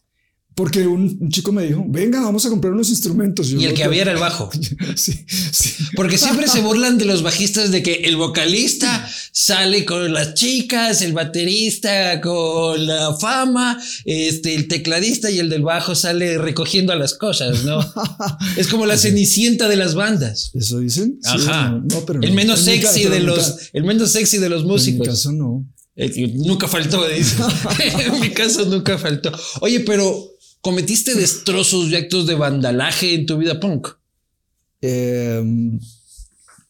Porque 0.57 0.87
un, 0.87 1.29
chico 1.29 1.51
me 1.51 1.67
dijo, 1.67 1.85
venga, 1.87 2.19
vamos 2.19 2.43
a 2.47 2.49
comprar 2.49 2.73
unos 2.73 2.89
instrumentos. 2.89 3.51
y 3.51 3.63
el 3.63 3.75
que 3.75 3.83
había 3.83 4.01
era 4.01 4.11
el 4.11 4.17
bajo. 4.17 4.49
sí, 4.95 5.23
sí. 5.51 5.85
Porque 5.95 6.17
siempre 6.17 6.47
se 6.47 6.61
burlan 6.61 6.97
de 6.97 7.05
los 7.05 7.21
bajistas 7.21 7.69
de 7.69 7.83
que 7.83 7.93
el 8.05 8.15
vocalista 8.17 9.07
sale 9.31 9.85
con 9.85 10.11
las 10.11 10.33
chicas, 10.33 11.03
el 11.03 11.13
baterista 11.13 12.19
con 12.21 12.87
la 12.87 13.15
fama, 13.21 13.79
este, 14.03 14.55
el 14.55 14.67
tecladista 14.67 15.29
y 15.29 15.37
el 15.37 15.51
del 15.51 15.61
bajo 15.61 15.93
sale 15.93 16.39
recogiendo 16.39 16.91
a 16.91 16.95
las 16.95 17.13
cosas, 17.13 17.63
¿no? 17.63 17.79
es 18.57 18.67
como 18.67 18.87
la 18.87 18.97
cenicienta 18.97 19.69
de 19.69 19.75
las 19.75 19.93
bandas. 19.93 20.49
¿Eso 20.55 20.79
dicen? 20.79 21.19
Ajá. 21.23 21.69
no, 21.69 22.03
pero 22.07 22.19
el 22.23 22.31
menos 22.31 22.61
sexy 22.61 23.03
de 23.03 23.19
los, 23.19 23.69
el 23.73 23.83
menos 23.83 24.09
sexy 24.09 24.39
de 24.39 24.49
los 24.49 24.65
músicos. 24.65 25.05
En 25.05 25.11
mi 25.11 25.15
caso 25.15 25.31
no. 25.33 25.67
Eh, 25.95 26.33
nunca 26.35 26.67
faltó, 26.67 27.07
dice. 27.07 27.37
en 28.07 28.19
mi 28.19 28.29
caso 28.31 28.65
nunca 28.65 28.97
faltó. 28.97 29.31
Oye, 29.61 29.81
pero 29.81 30.36
¿Cometiste 30.61 31.15
destrozos 31.15 31.89
y 31.89 31.95
actos 31.95 32.27
de 32.27 32.35
vandalaje 32.35 33.13
en 33.13 33.25
tu 33.25 33.37
vida 33.37 33.59
punk? 33.59 33.87
Em, 34.81 35.79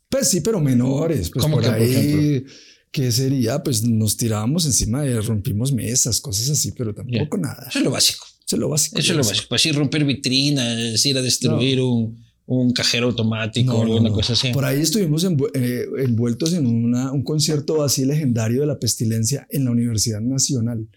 pues 0.10 0.30
sí, 0.30 0.42
pero 0.42 0.60
menores. 0.60 1.30
Pues 1.30 1.44
¿Cómo 1.44 1.60
que, 1.60 1.68
por 1.68 1.82
ejemplo? 1.82 2.52
¿Qué 2.92 3.12
sería? 3.12 3.62
Pues 3.62 3.84
nos 3.84 4.18
tirábamos 4.18 4.66
encima 4.66 5.06
y 5.06 5.14
rompimos 5.20 5.72
mesas, 5.72 6.22
cosas 6.22 6.50
así, 6.50 6.72
pero 6.72 6.94
tampoco 6.94 7.38
nada. 7.38 7.68
Eso 7.70 7.80
es 7.80 7.86
lo 7.86 7.92
básico. 7.92 8.26
Eso 8.46 8.56
es 8.56 8.60
lo 8.60 8.70
básico. 8.70 8.98
Eso 8.98 9.12
es 9.12 9.18
lo 9.18 9.24
básico. 9.24 9.46
Pues 9.50 9.62
sí, 9.62 9.72
romper 9.72 10.06
vitrinas, 10.06 11.06
ir 11.06 11.18
a 11.18 11.22
destruir 11.22 11.82
un, 11.82 12.72
cajero 12.74 13.08
automático 13.08 13.76
o 13.76 13.84
alguna 13.84 14.10
cosa 14.10 14.34
así. 14.34 14.52
Por 14.54 14.64
ahí 14.64 14.80
estuvimos 14.82 15.26
eh, 15.54 15.86
envueltos 16.00 16.54
en 16.54 16.66
un 16.66 17.24
concierto 17.24 17.84
así 17.84 18.06
legendario 18.06 18.62
de 18.62 18.68
la 18.68 18.80
pestilencia 18.80 19.46
en 19.50 19.66
la 19.66 19.72
Universidad 19.72 20.22
Nacional. 20.22 20.88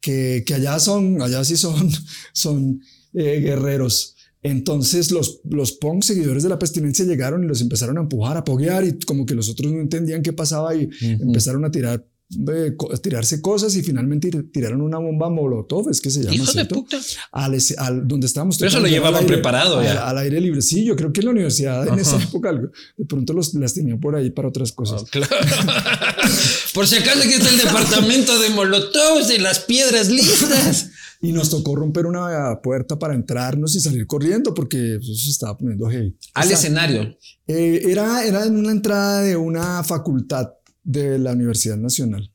Que, 0.00 0.44
que, 0.46 0.54
allá 0.54 0.78
son, 0.78 1.20
allá 1.22 1.44
sí 1.44 1.56
son, 1.56 1.90
son 2.32 2.80
eh, 3.14 3.40
guerreros. 3.40 4.16
Entonces 4.42 5.10
los, 5.10 5.40
los 5.44 5.72
punk 5.72 6.02
seguidores 6.02 6.42
de 6.42 6.48
la 6.48 6.58
pestilencia 6.58 7.04
llegaron 7.04 7.44
y 7.44 7.46
los 7.46 7.60
empezaron 7.60 7.98
a 7.98 8.00
empujar, 8.00 8.38
a 8.38 8.44
poguear 8.44 8.84
y 8.84 8.98
como 9.00 9.26
que 9.26 9.34
los 9.34 9.50
otros 9.50 9.70
no 9.70 9.80
entendían 9.80 10.22
qué 10.22 10.32
pasaba 10.32 10.74
y 10.74 10.88
empezaron 11.02 11.64
a 11.66 11.70
tirar 11.70 12.06
eh, 12.30 12.76
tirarse 13.02 13.40
cosas 13.40 13.74
y 13.74 13.82
finalmente 13.82 14.30
tiraron 14.52 14.82
una 14.82 14.98
bomba 14.98 15.28
molotov, 15.28 15.90
es 15.90 16.00
que 16.00 16.10
se 16.10 16.22
llama. 16.22 16.34
Hijo 16.36 16.52
de 16.52 16.64
puta. 16.64 17.00
Al, 17.32 17.58
al, 17.78 18.06
donde 18.06 18.26
estábamos. 18.26 18.56
Pero 18.56 18.68
eso 18.68 18.78
lo 18.78 18.86
llevaban 18.86 19.26
preparado 19.26 19.82
ya. 19.82 20.08
Al, 20.08 20.18
aire 20.18 20.40
libre. 20.40 20.62
Sí, 20.62 20.84
yo 20.84 20.94
creo 20.94 21.12
que 21.12 21.20
en 21.20 21.26
la 21.26 21.32
universidad 21.32 21.88
en 21.88 21.98
esa 21.98 22.22
época 22.22 22.52
de 22.52 23.04
pronto 23.04 23.32
los, 23.32 23.52
las 23.54 23.74
tenían 23.74 23.98
por 23.98 24.14
ahí 24.14 24.30
para 24.30 24.48
otras 24.48 24.70
cosas. 24.70 25.02
Oh, 25.02 25.06
claro. 25.06 25.34
por 26.74 26.86
si 26.86 26.96
acaso 26.96 27.18
aquí 27.18 27.32
está 27.32 27.48
el 27.48 27.58
departamento 27.58 28.38
de 28.38 28.50
molotovs 28.50 29.30
y 29.30 29.38
las 29.38 29.60
piedras 29.60 30.08
listas. 30.08 30.90
y 31.22 31.32
nos 31.32 31.50
tocó 31.50 31.76
romper 31.76 32.06
una 32.06 32.60
puerta 32.62 32.98
para 32.98 33.14
entrarnos 33.14 33.74
y 33.76 33.80
salir 33.80 34.06
corriendo 34.06 34.54
porque 34.54 34.96
eso 34.96 35.14
se 35.14 35.30
estaba 35.30 35.56
poniendo 35.58 35.88
heavy. 35.90 36.16
Al 36.34 36.50
escenario. 36.50 37.16
Eh, 37.46 37.82
era, 37.88 38.24
era 38.24 38.44
en 38.44 38.56
una 38.56 38.70
entrada 38.70 39.22
de 39.22 39.36
una 39.36 39.82
facultad 39.82 40.48
de 40.90 41.18
la 41.18 41.32
Universidad 41.32 41.76
Nacional. 41.76 42.30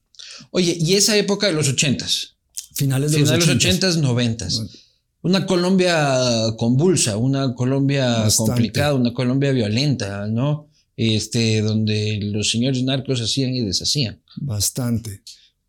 Oye, 0.51 0.77
y 0.79 0.93
esa 0.93 1.17
época 1.17 1.47
de 1.47 1.53
los 1.53 1.67
ochentas. 1.67 2.35
Finales 2.73 3.11
de 3.11 3.19
Finales 3.19 3.47
los 3.47 3.55
ochentas. 3.55 3.97
noventas. 3.97 4.61
Una 5.21 5.45
Colombia 5.45 6.53
convulsa, 6.57 7.17
una 7.17 7.55
Colombia 7.55 8.19
Bastante. 8.19 8.51
complicada, 8.51 8.93
una 8.93 9.13
Colombia 9.13 9.51
violenta, 9.51 10.27
¿no? 10.27 10.69
Este, 10.97 11.61
donde 11.61 12.19
los 12.21 12.51
señores 12.51 12.83
narcos 12.83 13.21
hacían 13.21 13.53
y 13.53 13.61
deshacían. 13.61 14.21
Bastante. 14.37 15.21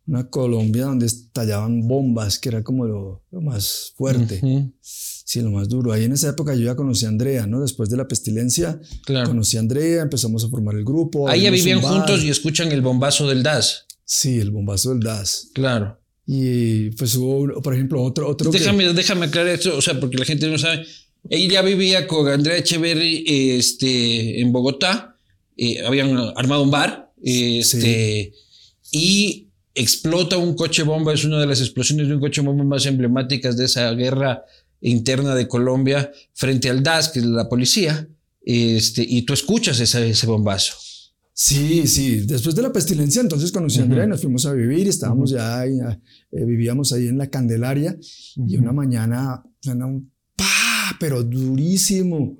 Una 0.05 0.29
Colombia 0.29 0.85
donde 0.85 1.07
estallaban 1.07 1.87
bombas, 1.87 2.39
que 2.39 2.49
era 2.49 2.63
como 2.63 2.85
lo, 2.85 3.23
lo 3.31 3.41
más 3.41 3.93
fuerte. 3.97 4.39
Sí, 5.29 5.41
lo 5.41 5.51
más 5.51 5.67
duro. 5.67 5.91
Ahí 5.91 6.05
en 6.05 6.13
esa 6.13 6.29
época 6.29 6.55
yo 6.55 6.63
ya 6.63 6.75
conocí 6.77 7.03
a 7.05 7.09
Andrea, 7.09 7.47
¿no? 7.47 7.59
Después 7.61 7.89
de 7.89 7.97
la 7.97 8.07
pestilencia, 8.07 8.79
Claro. 9.03 9.27
conocí 9.27 9.57
a 9.57 9.59
Andrea, 9.59 10.01
empezamos 10.03 10.45
a 10.45 10.47
formar 10.47 10.75
el 10.75 10.85
grupo. 10.85 11.27
Ahí 11.27 11.41
ya 11.41 11.51
vivían 11.51 11.81
juntos 11.81 12.23
y 12.23 12.29
escuchan 12.29 12.71
el 12.71 12.81
bombazo 12.81 13.27
del 13.27 13.43
DAS. 13.43 13.87
Sí, 14.05 14.39
el 14.39 14.51
bombazo 14.51 14.91
del 14.91 15.01
DAS. 15.01 15.49
Claro. 15.53 15.99
Y 16.25 16.91
pues 16.91 17.13
hubo, 17.15 17.61
por 17.61 17.73
ejemplo, 17.73 18.01
otro... 18.01 18.25
otro 18.29 18.51
que- 18.51 18.59
Déjame, 18.59 18.93
déjame 18.93 19.25
aclarar 19.25 19.49
esto, 19.51 19.75
o 19.77 19.81
sea, 19.81 19.99
porque 19.99 20.17
la 20.17 20.23
gente 20.23 20.47
no 20.47 20.57
sabe. 20.57 20.85
Ella 21.29 21.55
ya 21.55 21.61
vivía 21.61 22.07
con 22.07 22.25
Andrea 22.29 22.55
Echeverry 22.57 23.25
este, 23.57 24.39
en 24.39 24.53
Bogotá. 24.53 25.17
eh, 25.57 25.81
habían 25.85 26.15
armado 26.37 26.63
un 26.63 26.71
bar. 26.71 27.11
Este, 27.21 28.31
Y 28.91 29.47
explota 29.75 30.37
un 30.37 30.55
coche 30.55 30.83
bomba. 30.83 31.13
Es 31.13 31.25
una 31.25 31.39
de 31.39 31.47
las 31.47 31.59
explosiones 31.59 32.07
de 32.07 32.13
un 32.15 32.21
coche 32.21 32.39
bomba 32.41 32.63
más 32.63 32.85
emblemáticas 32.85 33.57
de 33.57 33.65
esa 33.65 33.91
guerra 33.91 34.43
interna 34.89 35.35
de 35.35 35.47
Colombia 35.47 36.11
frente 36.33 36.69
al 36.69 36.83
DAS, 36.83 37.09
que 37.09 37.19
es 37.19 37.25
la 37.25 37.47
policía. 37.49 38.07
Este, 38.41 39.05
y 39.07 39.23
tú 39.23 39.33
escuchas 39.33 39.79
ese, 39.79 40.09
ese 40.09 40.25
bombazo. 40.27 40.73
Sí, 41.33 41.85
sí. 41.85 42.21
Después 42.25 42.55
de 42.55 42.61
la 42.63 42.71
pestilencia, 42.73 43.21
entonces 43.21 43.51
conocí 43.51 43.79
a 43.79 43.83
Andrea 43.83 44.05
y 44.05 44.07
nos 44.07 44.21
fuimos 44.21 44.45
a 44.47 44.53
vivir. 44.53 44.87
Estábamos 44.87 45.29
ya 45.29 45.59
ahí, 45.59 45.77
eh, 46.31 46.45
vivíamos 46.45 46.93
ahí 46.93 47.07
en 47.07 47.17
la 47.17 47.27
Candelaria 47.27 47.95
y 48.35 48.57
una 48.57 48.71
mañana 48.71 49.43
un 49.65 50.11
pa, 50.35 50.97
pero 50.99 51.23
durísimo. 51.23 52.37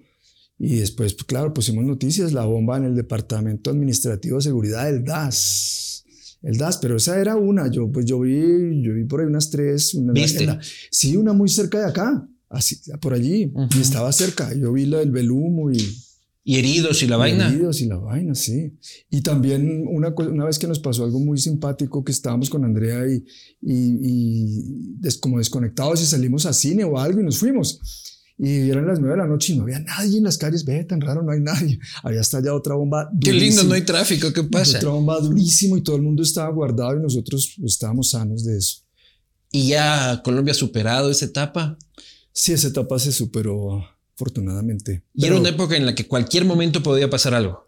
Y 0.58 0.78
después, 0.78 1.14
pues, 1.14 1.26
claro, 1.26 1.54
pusimos 1.54 1.86
noticias, 1.86 2.34
la 2.34 2.46
bomba 2.46 2.78
en 2.78 2.86
el 2.86 2.96
Departamento 2.96 3.70
Administrativo 3.70 4.38
de 4.38 4.42
Seguridad 4.44 4.86
del 4.86 5.04
DAS. 5.04 6.04
El 6.42 6.58
DAS, 6.58 6.78
pero 6.78 6.96
esa 6.96 7.20
era 7.20 7.36
una. 7.36 7.70
Yo, 7.70 7.92
pues 7.92 8.06
yo 8.08 8.20
vi, 8.22 8.82
yo 8.82 8.94
vi 8.96 9.04
por 9.04 9.20
ahí 9.20 9.28
unas 9.28 9.52
tres. 9.52 9.94
Una, 9.94 10.14
¿Viste? 10.14 10.46
la- 10.48 10.60
sí, 10.90 11.16
una 11.18 11.34
muy 11.34 11.50
cerca 11.50 11.80
de 11.80 11.86
acá, 11.86 12.28
así, 12.50 12.78
por 13.02 13.14
allí. 13.14 13.52
Ujú. 13.54 13.68
Y 13.78 13.82
estaba 13.82 14.12
cerca. 14.12 14.54
Yo 14.54 14.72
vi 14.74 14.86
la 14.86 15.00
del 15.00 15.12
Belumo 15.12 15.72
y 15.72 15.78
Y 16.44 16.56
heridos 16.58 17.04
y 17.04 17.08
la 17.08 17.18
vaina. 17.18 17.50
Heridos 17.50 17.82
y 17.82 17.88
la 17.88 17.98
vaina, 17.98 18.34
sí. 18.34 18.78
Y 19.10 19.22
también 19.22 19.86
una, 19.90 20.14
una 20.18 20.46
vez 20.46 20.58
que 20.58 20.68
nos 20.68 20.80
pasó 20.80 21.04
algo 21.04 21.20
muy 21.20 21.38
simpático, 21.38 22.04
que 22.06 22.12
estábamos 22.14 22.50
con 22.50 22.64
Andrea 22.64 23.06
y, 23.06 23.24
y, 23.62 24.00
y 24.02 24.64
des- 25.00 25.18
como 25.18 25.40
desconectados 25.40 26.02
y 26.02 26.06
salimos 26.06 26.46
a 26.46 26.54
cine 26.54 26.84
o 26.86 26.98
algo 26.98 27.20
y 27.20 27.24
nos 27.24 27.38
fuimos. 27.38 27.80
Y 28.40 28.70
eran 28.70 28.86
las 28.86 29.00
nueve 29.00 29.16
de 29.16 29.22
la 29.24 29.28
noche 29.28 29.54
y 29.54 29.58
no 29.58 29.64
había 29.64 29.80
nadie 29.80 30.20
en 30.20 30.24
las 30.24 30.38
calles. 30.38 30.64
Ve, 30.64 30.84
tan 30.86 31.02
raro, 31.02 31.24
no 31.24 31.32
hay 31.32 31.42
nadie. 31.42 31.80
Había 32.04 32.22
estallado 32.22 32.56
otra 32.56 32.76
bomba. 32.76 33.10
Qué 33.20 33.34
lindo, 33.34 33.64
no 33.64 33.74
hay 33.74 33.82
tráfico. 33.82 34.32
¿Qué 34.32 34.44
pasa? 34.44 34.78
Otra 34.78 34.92
bomba 34.92 35.20
durísimo 35.20 35.76
y 35.76 35.82
todo 35.82 35.96
el 35.96 36.04
mundo 36.04 36.22
estaba 36.22 36.50
guardado 36.54 36.96
y 36.98 37.02
nosotros 37.02 37.56
estábamos 37.66 38.12
sanos 38.12 38.46
de 38.46 38.58
eso. 38.60 38.84
Y 39.52 39.70
ya 39.70 40.22
Colombia 40.24 40.52
ha 40.52 40.56
superado 40.56 41.10
esa 41.10 41.26
etapa. 41.26 41.78
Sí, 42.40 42.54
esa 42.54 42.68
etapa 42.68 43.00
se 43.00 43.12
superó 43.12 43.84
afortunadamente. 44.14 45.04
Y 45.16 45.26
era 45.26 45.40
una 45.40 45.50
época 45.50 45.76
en 45.76 45.86
la 45.88 45.96
que 45.96 46.08
cualquier 46.08 46.46
momento 46.46 46.84
podía 46.84 47.10
pasar 47.10 47.34
algo. 47.34 47.68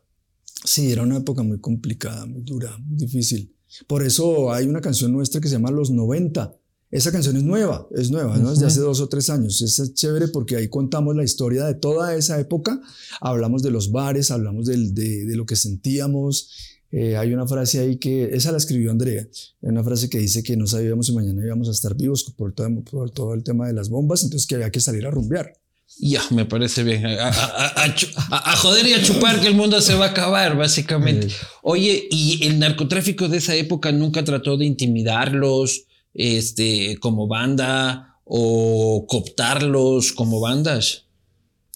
Sí, 0.64 0.92
era 0.92 1.02
una 1.02 1.18
época 1.18 1.42
muy 1.42 1.60
complicada, 1.60 2.26
muy 2.28 2.42
dura, 2.44 2.78
muy 2.78 2.98
difícil. 2.98 3.56
Por 3.88 4.04
eso 4.04 4.52
hay 4.54 4.68
una 4.68 4.80
canción 4.82 5.12
nuestra 5.12 5.42
que 5.42 5.48
se 5.48 5.56
llama 5.56 5.72
Los 5.72 5.90
90. 5.90 6.56
Esa 6.92 7.12
canción 7.12 7.36
es 7.38 7.44
nueva, 7.44 7.88
es 7.96 8.12
nueva, 8.12 8.38
¿no? 8.38 8.50
Hace 8.50 8.80
dos 8.80 9.00
o 9.00 9.10
tres 9.10 9.30
años. 9.32 9.60
Es 9.62 9.94
chévere 9.96 10.28
porque 10.28 10.56
ahí 10.56 10.68
contamos 10.70 11.16
la 11.16 11.24
historia 11.24 11.66
de 11.66 11.74
toda 11.76 12.16
esa 12.16 12.40
época. 12.40 12.80
Hablamos 13.22 13.64
de 13.64 13.72
los 13.72 13.92
bares, 13.92 14.30
hablamos 14.32 14.68
del- 14.68 14.94
de, 14.94 15.26
de 15.26 15.36
lo 15.36 15.46
que 15.48 15.56
sentíamos. 15.56 16.79
Eh, 16.92 17.18
hay 17.18 17.34
una 17.34 17.46
frase 17.48 17.80
ahí 17.80 17.98
que, 17.98 18.30
esa 18.34 18.52
la 18.52 18.58
escribió 18.58 18.90
Andrea, 18.90 19.22
hay 19.62 19.70
una 19.70 19.84
frase 19.84 20.10
que 20.10 20.18
dice 20.18 20.42
que 20.42 20.58
no 20.58 20.66
sabíamos 20.66 21.06
si 21.06 21.14
mañana 21.14 21.44
íbamos 21.46 21.68
a 21.68 21.72
estar 21.72 21.96
vivos 21.96 22.24
por 22.36 22.52
todo, 22.54 22.68
por 22.84 23.12
todo 23.12 23.34
el 23.36 23.44
tema 23.44 23.68
de 23.68 23.74
las 23.74 23.90
bombas, 23.90 24.24
entonces 24.24 24.48
que 24.48 24.56
había 24.56 24.72
que 24.72 24.80
salir 24.80 25.06
a 25.06 25.12
rumbear. 25.12 25.54
Ya, 26.00 26.22
me 26.32 26.46
parece 26.46 26.84
bien. 26.84 27.06
A, 27.06 27.28
a- 27.30 27.30
a- 27.30 27.84
a 27.84 27.96
chu- 27.96 28.08
a- 28.32 28.52
a 28.54 28.56
joder 28.56 28.88
y 28.88 28.94
a 28.94 29.04
chupar 29.04 29.40
que 29.42 29.48
el 29.48 29.56
mundo 29.56 29.82
se 29.82 29.96
va 29.96 30.06
a 30.06 30.10
acabar, 30.10 30.56
básicamente. 30.56 31.28
Eh. 31.28 31.32
Oye, 31.64 32.08
¿y 32.12 32.46
el 32.48 32.58
narcotráfico 32.60 33.28
de 33.28 33.38
esa 33.38 33.56
época 33.56 33.92
nunca 33.92 34.24
trató 34.24 34.56
de 34.58 34.66
intimidarlos 34.66 35.86
este, 36.14 36.98
como 37.00 37.28
banda 37.28 38.20
o 38.24 39.06
cooptarlos 39.08 40.12
como 40.14 40.40
bandas? 40.40 41.06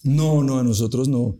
No, 0.02 0.42
no, 0.42 0.58
a 0.58 0.62
nosotros 0.64 1.08
no. 1.08 1.36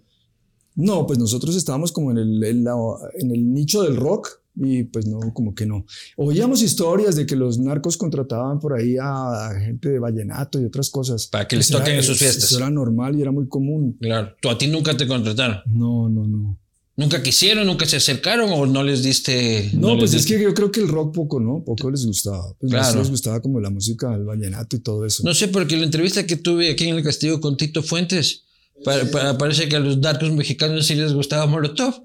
No, 0.76 1.06
pues 1.06 1.18
nosotros 1.18 1.54
estábamos 1.56 1.92
como 1.92 2.10
en 2.10 2.18
el, 2.18 2.42
en 2.44 2.64
la- 2.64 2.74
en 3.18 3.30
el 3.30 3.52
nicho 3.52 3.82
del 3.82 3.96
rock 3.96 4.28
y 4.56 4.84
pues 4.84 5.06
no, 5.06 5.18
como 5.32 5.54
que 5.54 5.66
no. 5.66 5.84
Oíamos 6.16 6.62
historias 6.62 7.16
de 7.16 7.26
que 7.26 7.36
los 7.36 7.58
narcos 7.58 7.96
contrataban 7.96 8.58
por 8.60 8.72
ahí 8.74 8.96
a, 9.00 9.48
a 9.48 9.60
gente 9.60 9.88
de 9.88 9.98
vallenato 9.98 10.60
y 10.60 10.64
otras 10.64 10.90
cosas. 10.90 11.26
Para 11.26 11.46
que 11.48 11.56
les 11.56 11.66
Eso 11.66 11.76
era- 11.76 11.84
toquen 11.84 11.98
en 11.98 12.04
sus 12.04 12.18
fiestas. 12.18 12.44
Eso 12.44 12.58
era 12.58 12.70
normal 12.70 13.16
y 13.18 13.22
era 13.22 13.30
muy 13.32 13.48
común. 13.48 13.96
Claro. 14.00 14.32
¿Tú 14.40 14.48
a 14.50 14.58
ti 14.58 14.66
nunca 14.68 14.96
te 14.96 15.06
contrataron? 15.06 15.58
No, 15.66 16.08
no, 16.08 16.26
no. 16.26 16.58
¿Nunca 16.96 17.20
quisieron, 17.24 17.66
nunca 17.66 17.86
se 17.86 17.96
acercaron 17.96 18.50
o 18.52 18.66
no 18.66 18.84
les 18.84 19.02
diste? 19.02 19.70
No, 19.74 19.90
les 19.90 19.98
pues 19.98 20.10
es 20.14 20.22
diste? 20.22 20.36
que 20.36 20.42
yo 20.44 20.54
creo 20.54 20.70
que 20.70 20.78
el 20.78 20.86
rock 20.86 21.12
poco, 21.12 21.40
¿no? 21.40 21.64
Poco 21.64 21.90
les 21.90 22.06
gustaba. 22.06 22.54
Pues 22.60 22.70
Claro. 22.70 23.00
les 23.00 23.10
gustaba 23.10 23.40
como 23.40 23.58
la 23.58 23.70
música, 23.70 24.14
el 24.14 24.22
vallenato 24.24 24.76
y 24.76 24.78
todo 24.78 25.04
eso. 25.04 25.24
No 25.24 25.34
sé, 25.34 25.48
porque 25.48 25.76
la 25.76 25.84
entrevista 25.86 26.24
que 26.24 26.36
tuve 26.36 26.70
aquí 26.70 26.86
en 26.86 26.94
el 26.94 27.02
Castillo 27.02 27.40
con 27.40 27.56
Tito 27.56 27.82
Fuentes, 27.82 28.43
pa- 28.84 29.04
pa- 29.12 29.38
parece 29.38 29.68
que 29.68 29.76
a 29.76 29.80
los 29.80 29.98
narcos 29.98 30.30
mexicanos 30.32 30.86
sí 30.86 30.94
les 30.94 31.12
gustaba 31.12 31.46
Molotov, 31.46 32.04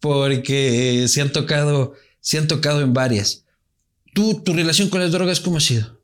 porque 0.00 1.04
eh, 1.04 1.08
se 1.08 1.20
han 1.20 1.32
tocado, 1.32 1.94
se 2.20 2.38
han 2.38 2.48
tocado 2.48 2.80
en 2.80 2.92
varias. 2.92 3.44
¿Tú, 4.14 4.42
tu 4.42 4.52
relación 4.52 4.88
con 4.88 5.00
las 5.00 5.12
drogas 5.12 5.40
cómo 5.40 5.58
ha 5.58 5.60
sido? 5.60 6.00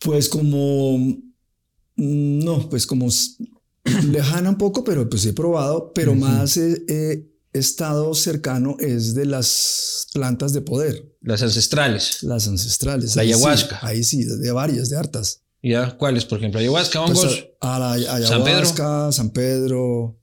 Pues 0.00 0.28
como, 0.28 0.98
mm, 0.98 2.44
no, 2.44 2.68
pues 2.68 2.86
como 2.86 3.08
lejana 4.10 4.50
un 4.50 4.58
poco, 4.58 4.84
pero 4.84 5.08
pues 5.08 5.24
he 5.26 5.32
probado, 5.32 5.92
pero 5.94 6.14
más 6.14 6.56
he, 6.56 6.82
he 6.88 7.32
estado 7.52 8.14
cercano 8.14 8.76
es 8.80 9.14
de 9.14 9.24
las 9.26 10.06
plantas 10.12 10.52
de 10.52 10.60
poder, 10.60 11.16
Las 11.22 11.42
ancestrales. 11.42 12.22
las 12.22 12.46
ancestrales. 12.48 13.16
La 13.16 13.22
Ahí 13.22 13.28
sí, 13.28 13.34
ayahuasca. 13.34 13.78
ahí 13.82 14.02
sí, 14.04 14.24
de 14.24 14.50
varias, 14.52 14.90
de 14.90 14.96
hartas. 14.98 15.42
¿Ya? 15.68 15.96
¿Cuáles, 15.96 16.24
por 16.24 16.38
ejemplo? 16.38 16.60
Ayahuasca, 16.60 17.04
Pues, 17.06 17.18
hongos. 17.18 17.48
a, 17.60 17.76
a 17.76 17.78
la 17.78 17.92
ay- 17.92 18.04
San 18.24 18.44
Pedro. 18.44 18.56
ayahuasca, 18.58 19.12
San 19.12 19.30
Pedro, 19.30 20.16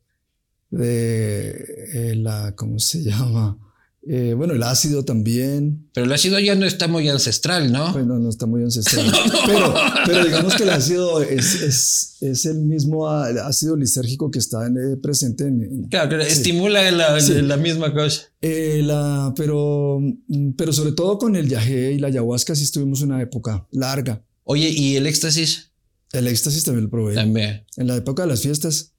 de 0.69 1.49
eh, 1.93 2.15
la, 2.15 2.53
¿cómo 2.55 2.79
se 2.79 3.03
llama? 3.03 3.57
Eh, 4.05 4.33
bueno, 4.35 4.53
el 4.53 4.63
ácido 4.63 5.05
también. 5.05 5.87
pero 5.93 6.05
el 6.05 6.11
ácido 6.11 6.37
ya 6.37 6.55
no 6.55 6.65
está 6.65 6.89
muy 6.89 7.07
ancestral, 7.07 7.71
¿no? 7.71 7.93
Bueno, 7.93 8.19
no 8.19 8.27
está 8.29 8.45
muy 8.45 8.61
ancestral. 8.61 9.05
pero, 9.45 9.73
pero 10.05 10.25
digamos 10.25 10.55
que 10.55 10.63
el 10.63 10.71
ácido 10.71 11.21
es, 11.21 11.61
es, 11.61 12.17
es 12.21 12.45
el 12.45 12.57
mismo 12.65 13.07
ácido 13.07 13.77
lisérgico 13.77 14.29
que 14.29 14.39
está 14.39 14.65
en- 14.67 14.77
eh, 14.77 14.97
presente 15.01 15.45
en, 15.45 15.87
claro, 15.89 16.21
sí. 16.21 16.27
estimula 16.33 16.91
la, 16.91 17.17
Sí. 17.21 17.33
la 17.43 17.55
misma 17.55 17.93
cosa. 17.93 18.23
eh, 18.41 18.81
la, 18.83 19.33
pero, 19.37 19.99
mm, 20.01 20.51
pero 20.57 20.73
sobre 20.73 20.91
todo 20.91 21.17
con 21.17 21.37
el 21.37 21.47
yagé 21.47 21.93
y 21.93 21.99
la 21.99 22.07
ayahuasca 22.07 22.55
sí 22.55 22.63
estuvimos 22.63 23.01
una 23.03 23.21
época 23.21 23.65
larga. 23.71 24.21
Oye, 24.43 24.69
¿y 24.69 24.95
el 24.95 25.07
éxtasis? 25.07 25.71
El 26.11 26.27
éxtasis 26.27 26.63
también 26.63 26.85
lo 26.85 26.89
probé. 26.89 27.15
También. 27.15 27.65
En 27.77 27.87
la 27.87 27.95
época 27.95 28.23
de 28.23 28.29
las 28.29 28.41
fiestas. 28.41 28.91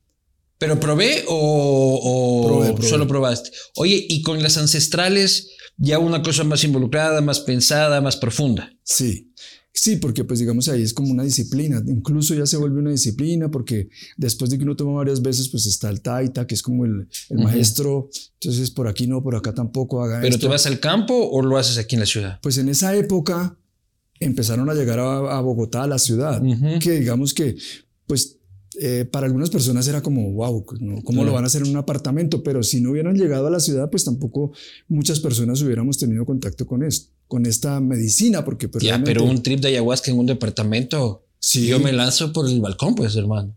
¿Pero 0.58 0.78
probé 0.80 1.24
o, 1.28 2.00
o 2.02 2.46
Probé, 2.46 2.72
probé. 2.74 2.88
solo 2.88 3.06
probaste? 3.08 3.50
Oye, 3.76 4.04
y 4.08 4.22
con 4.22 4.42
las 4.42 4.56
ancestrales, 4.56 5.48
ya 5.76 5.98
una 5.98 6.22
cosa 6.22 6.44
más 6.44 6.62
involucrada, 6.64 7.20
más 7.20 7.40
pensada, 7.40 8.00
más 8.00 8.16
profunda. 8.16 8.70
Sí. 8.84 9.30
Sí, 9.76 9.96
porque 9.96 10.22
pues 10.22 10.38
digamos 10.38 10.68
ahí 10.68 10.82
es 10.82 10.94
como 10.94 11.10
una 11.10 11.24
disciplina, 11.24 11.82
incluso 11.88 12.32
ya 12.32 12.46
se 12.46 12.56
vuelve 12.56 12.78
una 12.78 12.92
disciplina 12.92 13.50
porque 13.50 13.88
después 14.16 14.48
de 14.48 14.56
que 14.56 14.62
uno 14.62 14.76
toma 14.76 14.92
varias 14.92 15.20
veces 15.20 15.48
pues 15.48 15.66
está 15.66 15.90
el 15.90 16.00
taita, 16.00 16.46
que 16.46 16.54
es 16.54 16.62
como 16.62 16.84
el, 16.84 17.08
el 17.30 17.36
Ujú. 17.38 17.42
maestro, 17.42 18.08
entonces 18.40 18.70
por 18.70 18.86
aquí 18.86 19.08
no, 19.08 19.20
por 19.20 19.34
acá 19.34 19.52
tampoco 19.52 20.00
haga 20.04 20.20
¿Pero 20.20 20.32
esto. 20.36 20.46
te 20.46 20.50
vas 20.50 20.66
al 20.66 20.78
campo 20.78 21.28
o 21.28 21.42
lo 21.42 21.58
haces 21.58 21.76
aquí 21.78 21.96
en 21.96 22.00
la 22.00 22.06
ciudad? 22.06 22.38
Pues 22.40 22.56
en 22.58 22.68
esa 22.68 22.94
época 22.94 23.58
empezaron 24.20 24.68
a 24.70 24.74
llegar 24.74 24.98
a, 25.00 25.38
a 25.38 25.40
Bogotá, 25.40 25.82
a 25.84 25.86
la 25.86 25.98
ciudad, 25.98 26.42
Ujú. 26.42 26.78
que 26.80 26.92
digamos 27.00 27.34
que, 27.34 27.56
pues 28.06 28.38
eh, 28.80 29.04
para 29.10 29.26
algunas 29.26 29.50
personas 29.50 29.86
era 29.86 30.02
como, 30.02 30.32
wow, 30.32 30.64
¿no? 30.80 30.94
¿cómo 31.02 31.18
Claro. 31.20 31.26
lo 31.26 31.32
van 31.34 31.44
a 31.44 31.46
hacer 31.46 31.62
en 31.62 31.68
un 31.68 31.76
apartamento? 31.76 32.42
Pero 32.42 32.62
si 32.64 32.80
no 32.80 32.90
hubieran 32.90 33.16
llegado 33.16 33.46
a 33.46 33.50
la 33.50 33.60
ciudad, 33.60 33.88
pues 33.90 34.04
tampoco 34.04 34.52
muchas 34.88 35.20
personas 35.20 35.62
hubiéramos 35.62 35.96
tenido 35.98 36.24
contacto 36.26 36.66
con 36.66 36.82
esto, 36.82 37.12
con 37.28 37.46
esta 37.46 37.78
medicina, 37.80 38.44
porque 38.44 38.68
pues, 38.68 38.82
ya, 38.82 38.90
realmente- 38.96 39.12
pero 39.12 39.24
un 39.30 39.42
trip 39.42 39.60
de 39.60 39.68
ayahuasca 39.68 40.10
en 40.10 40.18
un 40.18 40.26
departamento, 40.26 41.22
Sí. 41.38 41.66
yo 41.66 41.78
me 41.78 41.92
lanzo 41.92 42.32
por 42.32 42.48
el 42.48 42.60
balcón, 42.60 42.94
pues, 42.96 43.14
hermano. 43.16 43.56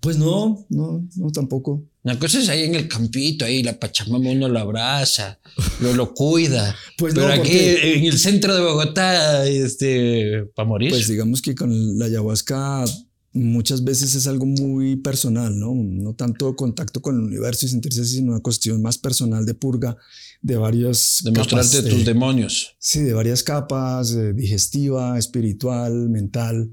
Pues 0.00 0.18
no, 0.18 0.66
no, 0.68 1.06
no 1.16 1.30
tampoco. 1.32 1.82
Una 2.04 2.18
cosa 2.18 2.40
es 2.40 2.48
ahí 2.48 2.64
en 2.64 2.74
el 2.74 2.88
campito, 2.88 3.44
ahí 3.44 3.62
la 3.62 3.78
Pachamama 3.78 4.30
uno 4.30 4.48
lo 4.48 4.58
abraza, 4.58 5.38
lo, 5.80 5.94
lo 5.94 6.14
cuida. 6.14 6.74
Pues 6.98 7.14
Pero 7.14 7.28
no, 7.28 7.32
aquí 7.34 7.56
en 7.56 8.04
el 8.04 8.18
centro 8.18 8.54
de 8.54 8.60
Bogotá, 8.60 9.46
este, 9.46 10.44
para 10.54 10.68
morir. 10.68 10.90
Pues 10.90 11.08
digamos 11.08 11.42
que 11.42 11.54
con 11.54 11.98
la 11.98 12.06
ayahuasca 12.06 12.84
muchas 13.32 13.82
veces 13.84 14.14
es 14.14 14.26
algo 14.26 14.46
muy 14.46 14.96
personal, 14.96 15.58
¿no? 15.58 15.74
No 15.74 16.14
tanto 16.14 16.54
contacto 16.54 17.00
con 17.00 17.16
el 17.16 17.22
universo 17.22 17.66
y 17.66 17.68
sentirse 17.68 18.02
así, 18.02 18.16
sino 18.16 18.32
una 18.32 18.40
cuestión 18.42 18.82
más 18.82 18.98
personal 18.98 19.46
de 19.46 19.54
purga 19.54 19.96
de 20.42 20.56
varias 20.56 21.20
Demostrarte 21.22 21.76
capas, 21.76 21.90
tus 21.90 22.02
eh, 22.02 22.04
demonios. 22.04 22.76
Sí, 22.78 23.00
de 23.00 23.14
varias 23.14 23.42
capas, 23.42 24.12
eh, 24.12 24.32
digestiva, 24.32 25.18
espiritual, 25.18 26.08
mental. 26.08 26.70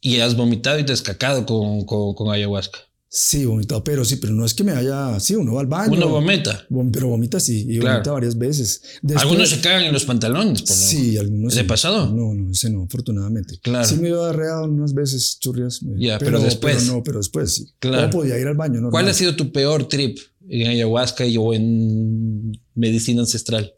Y 0.00 0.18
has 0.18 0.36
vomitado 0.36 0.78
y 0.78 0.84
te 0.84 0.92
has 0.92 1.02
cacado 1.02 1.46
con, 1.46 1.84
con, 1.84 2.14
con 2.14 2.32
ayahuasca. 2.32 2.78
Sí, 3.12 3.44
vomitado, 3.44 3.82
pero 3.82 4.04
sí, 4.04 4.16
pero 4.16 4.32
no 4.34 4.44
es 4.44 4.54
que 4.54 4.62
me 4.62 4.70
haya, 4.70 5.18
sí, 5.18 5.34
uno 5.34 5.54
va 5.54 5.62
al 5.62 5.66
baño. 5.66 5.94
Uno 5.94 6.08
vomita. 6.08 6.64
vom- 6.70 6.92
Pero 6.92 7.08
vomita 7.08 7.40
sí, 7.40 7.66
y 7.68 7.80
Claro. 7.80 7.94
vomita 7.96 8.12
varias 8.12 8.38
veces. 8.38 8.82
Después- 9.02 9.22
Algunos 9.24 9.48
se 9.50 9.60
cagan 9.60 9.82
en 9.82 9.92
los 9.92 10.04
pantalones. 10.04 10.62
por 10.62 10.70
ejemplo. 10.70 10.86
Sí, 11.00 11.18
algunos. 11.18 11.54
¿Te 11.54 11.62
sí. 11.62 11.66
pasado? 11.66 12.06
No, 12.14 12.32
no, 12.34 12.52
ese 12.52 12.70
no, 12.70 12.84
afortunadamente. 12.84 13.58
Claro. 13.60 13.84
Sí 13.88 13.96
me 13.96 14.10
iba 14.10 14.22
diarrea 14.30 14.60
unas 14.62 14.94
veces, 14.94 15.38
churrias. 15.40 15.82
eh, 15.82 15.86
Ya, 15.98 16.18
pero 16.20 16.38
después. 16.38 16.76
Pero 16.84 16.92
no, 16.98 17.02
pero 17.02 17.18
después 17.18 17.52
sí. 17.52 17.72
Claro. 17.80 18.02
No 18.06 18.10
podía 18.10 18.38
ir 18.38 18.46
al 18.46 18.54
baño, 18.56 18.74
normal. 18.74 18.92
¿Cuál 18.92 19.08
ha 19.08 19.14
sido 19.14 19.34
tu 19.34 19.50
peor 19.50 19.88
trip 19.88 20.16
en 20.48 20.68
ayahuasca 20.68 21.26
y 21.26 21.36
o 21.36 21.52
en 21.52 22.52
medicina 22.76 23.22
ancestral? 23.22 23.74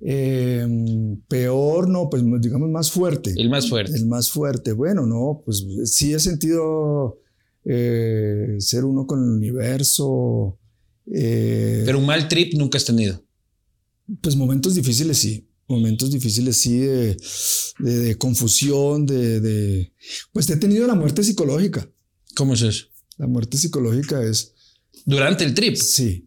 Eh, 0.00 0.66
peor, 1.28 1.90
no, 1.90 2.08
pues 2.08 2.22
digamos 2.40 2.70
más 2.70 2.90
fuerte. 2.90 3.34
El 3.36 3.50
más 3.50 3.68
fuerte. 3.68 3.94
El 3.96 4.06
más 4.06 4.30
fuerte. 4.30 4.72
Bueno, 4.72 5.04
no, 5.06 5.42
pues 5.44 5.62
sí 5.84 6.14
he 6.14 6.18
sentido 6.20 7.18
eh, 7.70 8.56
ser 8.58 8.84
uno 8.84 9.06
con 9.06 9.22
el 9.22 9.30
universo. 9.30 10.58
eh, 11.12 11.82
Pero 11.84 11.98
un 11.98 12.06
mal 12.06 12.26
trip 12.28 12.54
nunca 12.54 12.78
has 12.78 12.84
tenido. 12.86 13.22
Pues 14.22 14.34
momentos 14.36 14.74
difíciles 14.74 15.18
sí. 15.18 15.44
Momentos 15.68 16.10
difíciles 16.10 16.56
sí 16.56 16.78
de, 16.78 17.16
de- 17.80 17.98
de 17.98 18.16
confusión, 18.16 19.04
de, 19.04 19.38
de- 19.40 19.92
Pues 20.32 20.48
he 20.48 20.56
tenido 20.56 20.86
la 20.86 20.94
muerte 20.94 21.22
psicológica. 21.22 21.86
¿Cómo 22.34 22.54
es 22.54 22.62
eso? 22.62 22.86
La 23.18 23.26
muerte 23.26 23.58
psicológica 23.58 24.22
es... 24.24 24.54
Durante 25.04 25.44
el 25.44 25.52
trip. 25.54 25.76
Sí, 25.76 26.26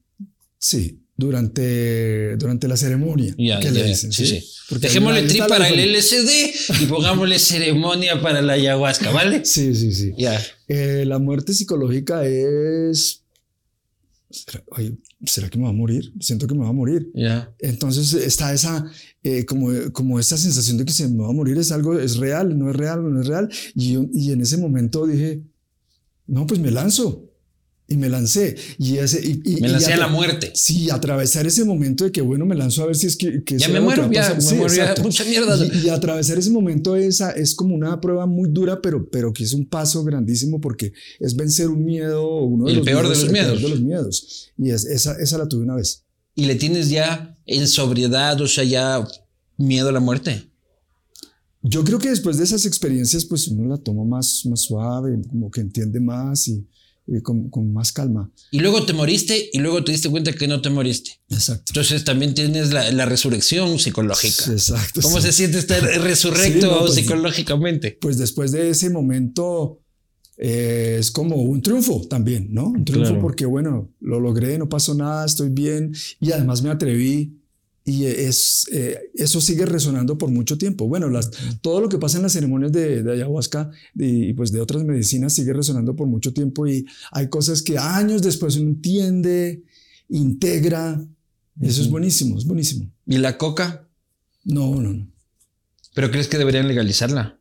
sí. 0.59 1.00
Durante, 1.21 2.35
durante 2.37 2.67
la 2.67 2.75
ceremonia. 2.75 3.35
Ya, 3.37 3.59
que 3.59 3.67
ya, 3.67 3.71
le 3.73 3.83
dicen, 3.85 4.11
sí, 4.11 4.25
sí. 4.25 4.43
Porque 4.67 4.87
Dejémosle 4.87 5.21
trip 5.23 5.47
para 5.47 5.67
el. 5.69 5.93
LSD 5.95 6.81
y 6.81 6.85
pongámosle 6.87 7.37
ceremonia 7.37 8.19
para 8.21 8.41
la 8.41 8.53
ayahuasca, 8.53 9.11
¿vale? 9.11 9.41
Sí, 9.45 9.75
sí, 9.75 9.91
sí. 9.93 10.11
Ya. 10.17 10.41
Eh, 10.67 11.03
la 11.05 11.19
muerte 11.19 11.53
psicológica 11.53 12.25
es... 12.25 13.23
¿Será, 14.31 14.63
ay, 14.71 14.97
¿será 15.25 15.49
que 15.49 15.57
me 15.57 15.65
va 15.65 15.69
a 15.69 15.73
morir? 15.73 16.11
Siento 16.19 16.47
que 16.47 16.55
me 16.55 16.63
va 16.63 16.69
a 16.69 16.73
morir. 16.73 17.09
Ya. 17.13 17.53
Entonces 17.59 18.13
está 18.13 18.53
esa, 18.53 18.89
eh, 19.23 19.45
como, 19.45 19.69
como 19.91 20.19
esa 20.19 20.37
sensación 20.37 20.77
de 20.77 20.85
que 20.85 20.93
se 20.93 21.07
me 21.07 21.21
va 21.21 21.29
a 21.29 21.33
morir, 21.33 21.57
es 21.57 21.71
algo, 21.71 21.99
es 21.99 22.17
real, 22.17 22.57
no 22.57 22.69
es 22.71 22.75
real, 22.75 23.13
no 23.13 23.21
es 23.21 23.27
real. 23.27 23.47
Y, 23.75 23.93
yo- 23.93 24.05
y 24.13 24.31
en 24.31 24.41
ese 24.41 24.57
momento 24.57 25.05
dije, 25.05 25.41
no, 26.27 26.47
pues 26.47 26.59
me 26.59 26.71
lanzo. 26.71 27.27
Y 27.91 27.97
me 27.97 28.07
lancé. 28.09 28.55
Y 28.77 28.97
ese, 28.97 29.19
y, 29.25 29.41
y- 29.43 29.61
Me 29.61 29.67
y 29.67 29.71
lancé 29.71 29.91
a 29.93 29.95
atra- 29.95 29.99
la 29.99 30.07
muerte. 30.07 30.51
Sí, 30.55 30.89
atravesar 30.89 31.45
ese 31.45 31.65
momento 31.65 32.03
de 32.05 32.11
que, 32.11 32.21
bueno, 32.21 32.45
me 32.45 32.55
lanzo 32.55 32.83
a 32.83 32.85
ver 32.87 32.95
si 32.95 33.07
es 33.07 33.17
que... 33.17 33.43
que 33.43 33.57
Ya 33.57 33.67
me 33.67 33.75
que 33.75 33.79
muero, 33.81 34.03
a 34.05 34.11
ya 34.11 34.33
me 34.33 34.41
Sí, 34.41 34.55
muero, 34.55 34.73
ya. 34.73 34.95
Mucha 35.03 35.23
mierda. 35.25 35.57
Y, 35.65 35.85
y 35.85 35.89
atravesar 35.89 36.37
ese 36.37 36.49
momento 36.51 36.95
esa, 36.95 37.31
es 37.31 37.53
como 37.53 37.75
una 37.75 37.99
prueba 37.99 38.25
muy 38.25 38.49
dura, 38.49 38.81
pero, 38.81 39.09
pero 39.09 39.33
que 39.33 39.43
es 39.43 39.53
un 39.53 39.65
paso 39.67 40.03
grandísimo 40.03 40.61
porque 40.61 40.93
es 41.19 41.35
vencer 41.35 41.67
un 41.69 41.83
miedo, 41.83 42.43
uno 42.43 42.65
de 42.65 42.71
El 42.71 42.77
los 42.77 42.85
peor 42.85 43.03
de 43.03 43.09
miedos, 43.09 43.17
los 43.17 43.23
el 43.27 43.31
peor 43.33 43.45
miedos. 43.47 43.61
de 43.61 43.69
los 43.69 43.81
miedos. 43.81 44.51
Y 44.57 44.69
es, 44.71 44.85
esa, 44.85 45.13
esa 45.21 45.37
la 45.37 45.47
tuve 45.47 45.63
una 45.63 45.75
vez. 45.75 46.03
Y 46.33 46.45
le 46.45 46.55
tienes 46.55 46.89
ya 46.89 47.37
en 47.45 47.67
sobriedad, 47.67 48.39
o 48.39 48.47
sea, 48.47 48.63
ya 48.63 49.05
miedo 49.57 49.89
a 49.89 49.91
la 49.91 49.99
muerte. 49.99 50.47
Yo 51.63 51.83
creo 51.83 51.99
que 51.99 52.09
después 52.09 52.37
de 52.37 52.43
esas 52.45 52.65
experiencias, 52.65 53.25
pues 53.25 53.47
uno 53.47 53.67
la 53.67 53.77
toma 53.77 54.03
más, 54.03 54.43
más 54.45 54.61
suave, 54.61 55.19
como 55.29 55.51
que 55.51 55.61
entiende 55.61 55.99
más 55.99 56.47
y, 56.47 56.53
y 56.53 56.65
con, 57.23 57.49
con 57.49 57.73
más 57.73 57.91
calma. 57.91 58.31
Y 58.51 58.59
luego 58.59 58.85
te 58.85 58.93
moriste 58.93 59.49
y 59.51 59.59
luego 59.59 59.83
te 59.83 59.91
diste 59.91 60.09
cuenta 60.09 60.31
que 60.33 60.47
no 60.47 60.61
te 60.61 60.69
moriste. 60.69 61.19
Exacto. 61.29 61.65
Entonces 61.71 62.03
también 62.05 62.33
tienes 62.33 62.71
la, 62.71 62.89
la 62.91 63.05
resurrección 63.05 63.79
psicológica. 63.79 64.51
Exacto. 64.51 65.01
¿Cómo 65.01 65.17
sí. 65.19 65.23
se 65.27 65.31
siente 65.33 65.57
estar 65.59 65.81
resurrecto 66.01 66.67
Sí, 66.67 66.73
no, 66.73 66.79
pues- 66.81 66.93
psicológicamente? 66.95 67.97
Pues 67.99 68.17
después 68.17 68.51
de 68.51 68.69
ese 68.69 68.89
momento 68.89 69.79
eh, 70.37 70.97
es 70.99 71.11
como 71.11 71.35
un 71.35 71.61
triunfo 71.61 72.01
también, 72.07 72.47
¿no? 72.51 72.67
Un 72.67 72.85
triunfo 72.85 73.09
Claro. 73.11 73.21
porque, 73.21 73.45
bueno, 73.45 73.91
lo 73.99 74.19
logré, 74.19 74.57
no 74.57 74.69
pasó 74.69 74.93
nada, 74.95 75.25
estoy 75.25 75.49
bien 75.49 75.93
y 76.19 76.31
además 76.31 76.61
me 76.63 76.69
atreví. 76.69 77.37
Y 77.83 78.05
es, 78.05 78.65
eh, 78.71 78.99
eso 79.15 79.41
sigue 79.41 79.65
resonando 79.65 80.17
por 80.17 80.29
mucho 80.29 80.57
tiempo. 80.57 80.87
Bueno, 80.87 81.09
las, 81.09 81.31
todo 81.61 81.81
lo 81.81 81.89
que 81.89 81.97
pasa 81.97 82.17
en 82.17 82.23
las 82.23 82.33
ceremonias 82.33 82.71
de, 82.71 83.01
de 83.01 83.11
ayahuasca 83.11 83.71
y, 83.95 84.29
y, 84.29 84.33
pues 84.33 84.51
de 84.51 84.61
otras 84.61 84.83
medicinas 84.83 85.33
sigue 85.33 85.51
resonando 85.51 85.95
por 85.95 86.07
mucho 86.07 86.31
tiempo 86.33 86.67
y 86.67 86.85
hay 87.11 87.29
cosas 87.29 87.63
que 87.63 87.77
años 87.79 88.21
después 88.21 88.55
uno 88.57 88.69
entiende, 88.69 89.63
integra. 90.09 91.03
Eso 91.59 91.81
es 91.81 91.89
buenísimo, 91.89 92.37
es 92.37 92.45
buenísimo. 92.45 92.91
¿Y 93.07 93.17
la 93.17 93.37
coca? 93.37 93.87
No, 94.43 94.79
no, 94.79 94.93
no. 94.93 95.11
¿Pero 95.93 96.11
crees 96.11 96.27
que 96.27 96.37
deberían 96.37 96.67
legalizarla? 96.67 97.39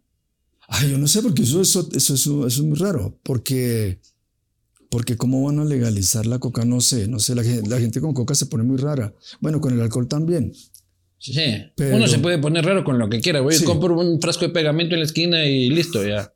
Ay, 0.69 0.91
yo 0.91 0.99
no 0.99 1.07
sé, 1.07 1.23
porque 1.23 1.43
eso, 1.43 1.63
eso, 1.63 1.89
eso, 1.93 2.15
eso 2.15 2.47
es 2.47 2.61
muy 2.61 2.79
raro. 2.79 3.19
Porque, 3.23 4.01
porque 4.91 5.17
cómo 5.17 5.43
van 5.45 5.59
a 5.61 5.65
legalizar 5.65 6.27
la 6.27 6.39
coca, 6.39 6.65
no 6.67 6.81
sé, 6.83 7.09
no 7.09 7.19
sé. 7.21 7.35
La, 7.35 7.43
la 7.69 7.81
gente 7.81 8.01
con 8.01 8.13
coca 8.13 8.35
se 8.35 8.47
pone 8.47 8.65
muy 8.65 8.77
rara. 8.77 9.15
Bueno, 9.41 9.61
con 9.61 9.73
el 9.73 9.81
alcohol 9.81 10.07
también. 10.09 10.53
Sí. 11.19 11.33
Pero- 11.77 11.97
Uno 11.97 12.07
se 12.09 12.19
puede 12.19 12.39
poner 12.39 12.65
raro 12.65 12.83
con 12.85 12.99
lo 12.99 13.09
que 13.09 13.21
quiera. 13.21 13.41
Voy 13.41 13.55
Sí. 13.55 13.65
compro 13.65 13.99
un 13.99 14.21
frasco 14.21 14.47
de 14.47 14.53
pegamento 14.53 14.95
en 14.95 15.01
la 15.01 15.07
esquina 15.07 15.45
y 15.47 15.69
listo, 15.71 16.05
ya. 16.07 16.33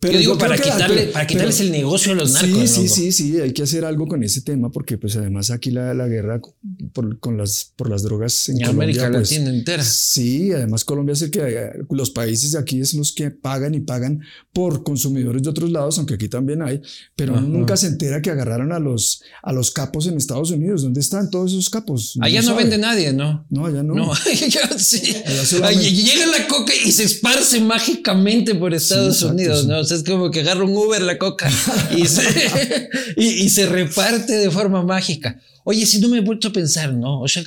Pero 0.00 0.12
Yo 0.12 0.18
digo, 0.20 0.32
yo 0.34 0.38
para, 0.38 0.56
quitarle, 0.56 1.06
para 1.08 1.26
quitarles 1.26 1.56
pero- 1.56 1.66
el 1.66 1.72
negocio 1.72 2.12
a 2.12 2.14
los 2.14 2.30
narcos. 2.32 2.70
Sí, 2.70 2.86
sí, 2.86 2.88
sí, 2.88 3.12
sí, 3.12 3.40
hay 3.40 3.52
que 3.52 3.64
hacer 3.64 3.84
algo 3.84 4.06
con 4.06 4.22
ese 4.22 4.42
tema 4.42 4.70
porque 4.70 4.96
pues 4.96 5.16
además 5.16 5.50
aquí 5.50 5.72
la, 5.72 5.92
la 5.92 6.06
guerra 6.06 6.40
por, 6.92 7.18
con 7.18 7.36
las, 7.36 7.72
por 7.74 7.90
las 7.90 8.04
drogas 8.04 8.48
en 8.48 8.58
En 8.58 8.60
Colombia, 8.66 8.84
América 8.84 9.10
pues, 9.10 9.32
Latina 9.32 9.50
entera. 9.50 9.82
Sí, 9.82 10.52
además 10.52 10.84
Colombia 10.84 11.14
es 11.14 11.22
el 11.22 11.32
que 11.32 11.70
los 11.90 12.10
países 12.10 12.52
de 12.52 12.60
aquí 12.60 12.80
es 12.80 12.94
los 12.94 13.10
que 13.12 13.32
pagan 13.32 13.74
y 13.74 13.80
pagan 13.80 14.20
por 14.52 14.84
consumidores 14.84 15.42
de 15.42 15.50
otros 15.50 15.68
lados, 15.72 15.98
aunque 15.98 16.14
aquí 16.14 16.28
también 16.28 16.62
hay, 16.62 16.80
pero 17.16 17.32
Ajá. 17.34 17.40
nunca 17.42 17.76
se 17.76 17.88
entera 17.88 18.22
que 18.22 18.30
agarraron 18.30 18.70
a 18.70 18.78
los, 18.78 19.22
a 19.42 19.52
los 19.52 19.72
capos 19.72 20.06
en 20.06 20.16
Estados 20.16 20.52
Unidos. 20.52 20.82
¿Dónde 20.82 21.00
están 21.00 21.28
todos 21.28 21.50
esos 21.50 21.70
capos? 21.70 22.16
Allá 22.20 22.40
no 22.42 22.48
sabe. 22.50 22.62
vende 22.62 22.78
nadie, 22.78 23.12
¿no? 23.12 23.44
No, 23.50 23.66
allá 23.66 23.82
no. 23.82 23.94
No, 23.94 24.12
allá 24.26 24.78
sí. 24.78 25.16
Allá 25.60 25.80
llega 25.90 26.26
la 26.38 26.46
coca 26.46 26.72
y 26.86 26.92
se 26.92 27.02
esparce 27.02 27.60
mágicamente 27.60 28.54
por 28.54 28.72
Estados 28.74 29.16
exacto, 29.16 29.34
Unidos. 29.34 29.66
¿no? 29.66 29.87
O 29.88 29.90
sea, 29.90 29.96
es 29.96 30.04
como 30.04 30.30
que 30.30 30.40
agarra 30.40 30.64
un 30.64 30.76
Uber 30.76 31.00
la 31.00 31.16
coca 31.16 31.50
y 31.96 32.06
se, 32.06 32.22
y, 33.16 33.24
y 33.44 33.48
se 33.48 33.64
reparte 33.66 34.34
de 34.34 34.50
forma 34.50 34.82
mágica. 34.82 35.40
Oye, 35.64 35.86
si 35.86 35.98
no 35.98 36.08
me 36.10 36.18
he 36.18 36.20
vuelto 36.20 36.48
a 36.48 36.52
pensar, 36.52 36.92
¿no? 36.92 37.20
O 37.22 37.28
sea, 37.28 37.42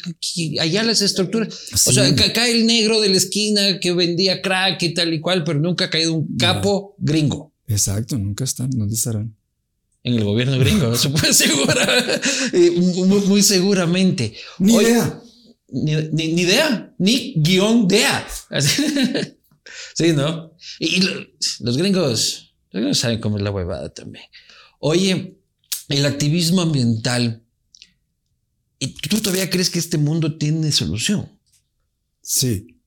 allá 0.60 0.82
las 0.84 1.02
estructuras, 1.04 1.54
o 1.74 1.78
Sí. 1.78 1.94
sea, 1.94 2.16
ca- 2.16 2.34
cae 2.34 2.52
el 2.52 2.66
negro 2.66 3.00
de 3.00 3.10
la 3.10 3.18
esquina 3.18 3.80
que 3.80 3.94
vendía 3.94 4.42
crack 4.42 4.82
y 4.82 4.94
tal 4.96 5.14
y 5.14 5.20
cual, 5.20 5.44
pero 5.44 5.60
nunca 5.60 5.86
ha 5.86 5.90
caído 5.92 6.14
un 6.16 6.36
capo 6.38 6.96
gringo. 6.98 7.52
Exacto, 7.68 8.18
nunca 8.18 8.44
están. 8.44 8.72
¿Dónde 8.72 8.96
estarán? 8.96 9.36
En 10.04 10.16
el 10.16 10.24
gobierno 10.24 10.58
gringo, 10.58 10.96
se 10.96 11.10
puede 11.10 11.30
asegurar, 11.30 12.22
eh, 12.54 12.72
muy, 13.06 13.20
muy 13.22 13.44
seguramente. 13.44 14.34
Ni 14.58 14.76
Oye, 14.76 14.90
idea. 14.90 15.22
Ni, 15.70 15.96
ni, 16.12 16.34
ni 16.34 16.42
idea, 16.42 16.94
ni 16.98 17.34
guion 17.38 17.88
dea. 17.88 18.26
Sí, 19.96 20.14
¿no? 20.14 20.56
Y, 20.80 20.98
y 20.98 21.02
lo- 21.02 21.28
los 21.62 21.78
gringos, 21.78 22.54
los 22.72 22.82
gringos 22.82 22.98
saben 22.98 23.20
cómo 23.20 23.38
es 23.38 23.44
la 23.44 23.52
huevada 23.52 23.94
también. 23.94 24.26
Oye, 24.80 25.38
el 25.90 26.06
activismo 26.06 26.62
ambiental. 26.62 27.44
¿Y 28.80 28.94
tú 28.96 29.20
todavía 29.22 29.50
crees 29.50 29.70
que 29.70 29.80
este 29.80 29.98
mundo 29.98 30.38
tiene 30.38 30.72
solución? 30.72 31.30
Sí, 32.22 32.80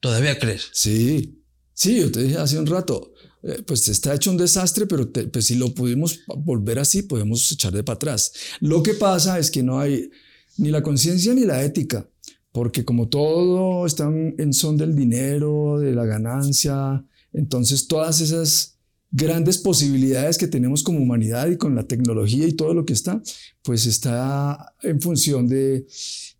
¿Todavía 0.00 0.38
crees? 0.38 0.68
sí. 0.72 1.38
Sí, 1.74 1.98
yo 1.98 2.12
te 2.12 2.22
dije 2.22 2.36
hace 2.36 2.58
un 2.58 2.66
rato, 2.66 3.14
eh, 3.42 3.62
pues 3.66 3.88
está 3.88 4.14
hecho 4.14 4.30
un 4.30 4.36
desastre, 4.36 4.86
pero 4.86 5.08
te- 5.08 5.26
pues 5.26 5.46
si 5.46 5.54
lo 5.56 5.74
pudimos 5.74 6.20
volver 6.26 6.78
así, 6.78 7.02
podemos 7.02 7.50
echar 7.50 7.72
de 7.72 7.82
para 7.82 7.94
atrás. 7.96 8.32
Lo 8.60 8.82
que 8.82 8.92
pasa 8.94 9.38
es 9.38 9.50
que 9.50 9.62
no 9.62 9.80
hay 9.80 10.10
ni 10.58 10.70
la 10.70 10.82
conciencia 10.82 11.32
ni 11.34 11.44
la 11.46 11.62
ética, 11.64 12.08
porque 12.52 12.84
como 12.84 13.08
todo 13.08 13.86
está 13.86 14.04
en 14.04 14.34
en 14.38 14.52
son 14.52 14.76
del 14.76 14.94
dinero, 14.94 15.78
de 15.78 15.92
la 15.92 16.04
ganancia, 16.04 17.04
entonces 17.32 17.88
todas 17.88 18.20
esas 18.20 18.72
grandes 19.12 19.58
posibilidades 19.58 20.38
que 20.38 20.48
tenemos 20.48 20.82
como 20.82 20.98
humanidad 20.98 21.48
y 21.48 21.58
con 21.58 21.74
la 21.74 21.86
tecnología 21.86 22.46
y 22.48 22.54
todo 22.54 22.72
lo 22.72 22.86
que 22.86 22.94
está, 22.94 23.22
pues 23.62 23.84
está 23.84 24.74
en 24.82 25.02
función 25.02 25.46
de, 25.46 25.86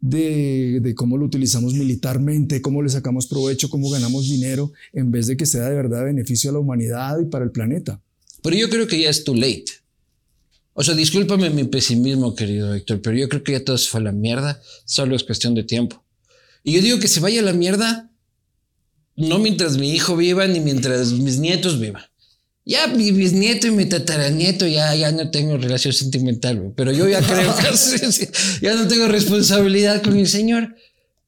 de, 0.01 0.81
de 0.81 0.95
cómo 0.95 1.19
lo 1.19 1.27
utilizamos 1.27 1.75
militarmente, 1.75 2.63
cómo 2.63 2.83
le 2.83 2.89
sacamos 2.89 3.27
provecho, 3.27 3.69
cómo 3.69 3.91
ganamos 3.91 4.29
dinero, 4.29 4.73
en 4.95 5.11
vez 5.11 5.27
de 5.27 5.37
que 5.37 5.45
sea 5.45 5.69
de 5.69 5.75
verdad 5.75 6.05
beneficio 6.05 6.49
a 6.49 6.55
la 6.55 6.61
humanidad 6.61 7.21
y 7.21 7.27
para 7.27 7.45
el 7.45 7.51
planeta. 7.51 8.01
Pero 8.43 8.57
yo 8.57 8.71
creo 8.71 8.87
que 8.87 9.01
ya 9.01 9.11
es 9.11 9.23
too 9.23 9.35
late. 9.35 9.82
O 10.75 10.83
sea, 10.83 10.95
discúlpame 10.95 11.51
mi 11.51 11.65
pesimismo, 11.65 12.35
querido 12.35 12.75
Héctor, 12.75 13.03
pero 13.03 13.17
yo 13.17 13.29
creo 13.29 13.43
que 13.43 13.53
ya 13.53 13.65
todo 13.65 13.77
se 13.77 13.89
fue 13.89 14.01
a 14.01 14.05
la 14.05 14.13
mierda. 14.13 14.63
Solo 14.85 15.15
es 15.15 15.25
cuestión 15.25 15.55
de 15.55 15.65
tiempo. 15.65 16.03
Y 16.65 16.73
yo 16.73 16.81
digo 16.81 16.99
que 16.99 17.09
se 17.09 17.21
vaya 17.21 17.41
a 17.41 17.45
la 17.45 17.53
mierda 17.53 18.13
no 19.17 19.39
mientras 19.39 19.77
mi 19.77 19.91
hijo 19.91 20.17
viva 20.17 20.47
ni 20.47 20.61
mientras 20.61 21.13
mis 21.13 21.39
nietos 21.39 21.79
vivan. 21.79 22.03
Ya 22.65 22.87
mi 22.87 23.11
bisnieto 23.11 23.67
y 23.67 23.73
mi 23.73 23.87
tataranieto 23.87 24.67
ya, 24.67 24.95
ya 24.95 25.11
no 25.11 25.31
tengo 25.31 25.57
relación 25.57 25.93
sentimental, 25.93 26.73
pero 26.77 26.93
yo 26.93 27.09
ya 27.09 27.21
creo 27.21 27.55
que 27.57 28.31
ya 28.63 28.75
no 28.75 28.87
tengo 28.87 29.09
responsabilidad 29.09 30.03
con 30.03 30.17
el 30.17 30.29
Señor. 30.29 30.77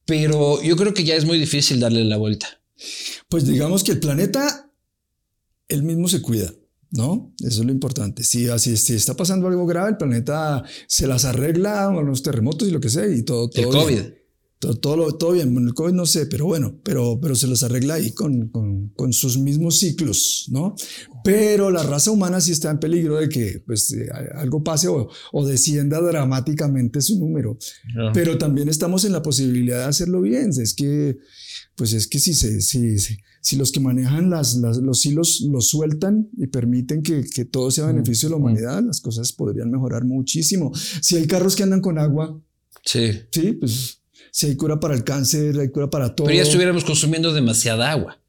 Pero 0.05 0.61
yo 0.61 0.75
creo 0.77 0.93
que 0.93 1.03
ya 1.03 1.15
es 1.15 1.25
muy 1.25 1.39
difícil 1.39 1.79
darle 1.79 2.05
la 2.05 2.17
vuelta. 2.17 2.61
Pues 3.27 3.45
digamos 3.45 3.83
que 3.83 3.93
el 3.93 3.99
planeta, 3.99 4.69
él 5.67 5.83
mismo 5.83 6.07
se 6.07 6.21
cuida. 6.21 6.53
¿No? 6.91 7.33
Eso 7.39 7.61
es 7.61 7.65
lo 7.65 7.71
importante. 7.71 8.23
Si 8.23 8.47
así 8.47 8.77
si 8.77 8.93
está 8.93 9.15
pasando 9.15 9.47
algo 9.47 9.65
grave, 9.65 9.89
el 9.89 9.97
planeta 9.97 10.63
se 10.87 11.07
las 11.07 11.25
arregla 11.25 11.91
con 11.93 12.05
los 12.05 12.23
terremotos 12.23 12.67
y 12.67 12.71
lo 12.71 12.79
que 12.79 12.89
sea 12.89 13.07
y 13.07 13.23
todo. 13.23 13.49
todo 13.49 13.65
el 13.65 13.71
COVID. 13.71 14.15
Todo, 14.57 15.11
todo, 15.11 15.31
bien. 15.33 15.53
Bueno, 15.53 15.67
el 15.67 15.73
COVID 15.75 15.93
no 15.93 16.05
sé, 16.05 16.25
pero 16.25 16.45
bueno, 16.45 16.79
pero, 16.81 17.19
pero 17.21 17.35
se 17.35 17.45
los 17.45 17.61
arregla 17.61 17.95
ahí 17.95 18.11
con, 18.13 18.47
con, 18.47 18.89
con, 18.95 19.13
sus 19.13 19.37
mismos 19.37 19.77
ciclos, 19.77 20.47
¿no? 20.49 20.75
Pero 21.23 21.69
la 21.69 21.83
raza 21.83 22.09
humana 22.09 22.41
sí 22.41 22.51
está 22.51 22.71
en 22.71 22.79
peligro 22.79 23.17
de 23.17 23.29
que 23.29 23.61
pues, 23.65 23.93
eh, 23.93 24.09
algo 24.33 24.63
pase 24.63 24.87
o, 24.87 25.09
o, 25.33 25.45
descienda 25.45 26.01
dramáticamente 26.01 27.01
su 27.01 27.19
número. 27.19 27.59
Pero 28.13 28.37
también 28.37 28.69
estamos 28.69 29.05
en 29.05 29.11
la 29.11 29.21
posibilidad 29.21 29.79
de 29.79 29.85
hacerlo 29.85 30.21
bien. 30.21 30.49
Es 30.49 30.73
que, 30.73 31.17
pues 31.75 31.93
es 31.93 32.07
que 32.07 32.17
si, 32.17 32.33
se, 32.33 32.61
si, 32.61 32.97
si 32.97 33.17
los 33.55 33.71
que 33.71 33.79
manejan 33.79 34.29
las, 34.31 34.55
los 34.55 35.05
hilos 35.05 35.41
los 35.47 35.69
sueltan 35.69 36.29
y 36.35 36.47
permiten 36.47 37.03
que, 37.03 37.23
que 37.23 37.45
todo 37.45 37.69
sea 37.69 37.85
beneficio 37.85 38.27
de 38.27 38.31
la 38.31 38.37
humanidad, 38.37 38.83
las 38.83 38.99
cosas 38.99 39.31
podrían 39.33 39.69
mejorar 39.69 40.03
muchísimo. 40.03 40.71
Si 40.75 41.15
hay 41.15 41.27
carros 41.27 41.55
que 41.55 41.61
andan 41.63 41.81
con 41.81 41.99
agua, 41.99 42.41
sí, 42.83 43.11
sí 43.31 43.53
pues 43.53 44.01
si 44.31 44.47
hay 44.47 44.55
cura 44.55 44.79
para 44.79 44.95
el 44.95 45.03
cáncer, 45.03 45.59
hay 45.59 45.69
cura 45.69 45.89
para 45.89 46.15
todo. 46.15 46.27
Pero 46.27 46.37
ya 46.37 46.43
estuviéramos 46.43 46.83
consumiendo 46.83 47.33
demasiada 47.33 47.91
agua. 47.91 48.19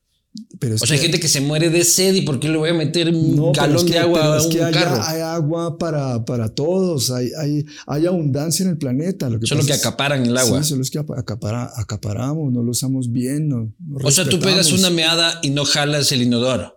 Pero 0.59 0.77
o 0.77 0.79
sea, 0.79 0.97
hay 0.97 1.03
gente 1.03 1.21
que 1.21 1.29
se 1.29 1.41
muere 1.41 1.71
de 1.71 1.85
sed 1.85 2.15
y 2.15 2.23
¿por 2.23 2.41
qué 2.41 2.49
le 2.49 2.57
voy 2.57 2.71
a 2.71 2.75
meter 2.75 3.09
un 3.09 3.53
galón 3.53 3.87
de 3.87 3.99
agua 3.99 4.37
a 4.39 4.43
un 4.43 4.53
carro? 4.73 5.03
Hay 5.03 5.21
agua 5.21 5.79
para, 5.79 6.25
para 6.25 6.49
todos, 6.49 7.11
hay, 7.11 7.31
hay, 7.39 7.65
hay 7.87 8.07
abundancia 8.07 8.63
en 8.65 8.71
el 8.71 8.79
planeta. 8.79 9.29
Lo 9.29 9.39
que 9.39 9.47
solo 9.47 9.65
que 9.65 9.73
acaparan 9.73 10.25
el 10.25 10.37
agua. 10.37 10.63
Sí, 10.63 10.71
solo 10.71 10.83
es 10.83 10.91
que 10.91 10.99
acapara, 10.99 11.71
acaparamos, 11.77 12.53
no 12.53 12.63
lo 12.63 12.71
usamos 12.71 13.13
bien. 13.13 13.49
No, 13.49 13.73
o 14.03 14.11
sea, 14.11 14.25
tú 14.29 14.41
pegas 14.41 14.73
una 14.73 14.91
meada 14.91 15.41
y 15.43 15.51
no 15.51 15.65
jalas 15.65 16.11
el 16.13 16.23
inodoro. 16.23 16.77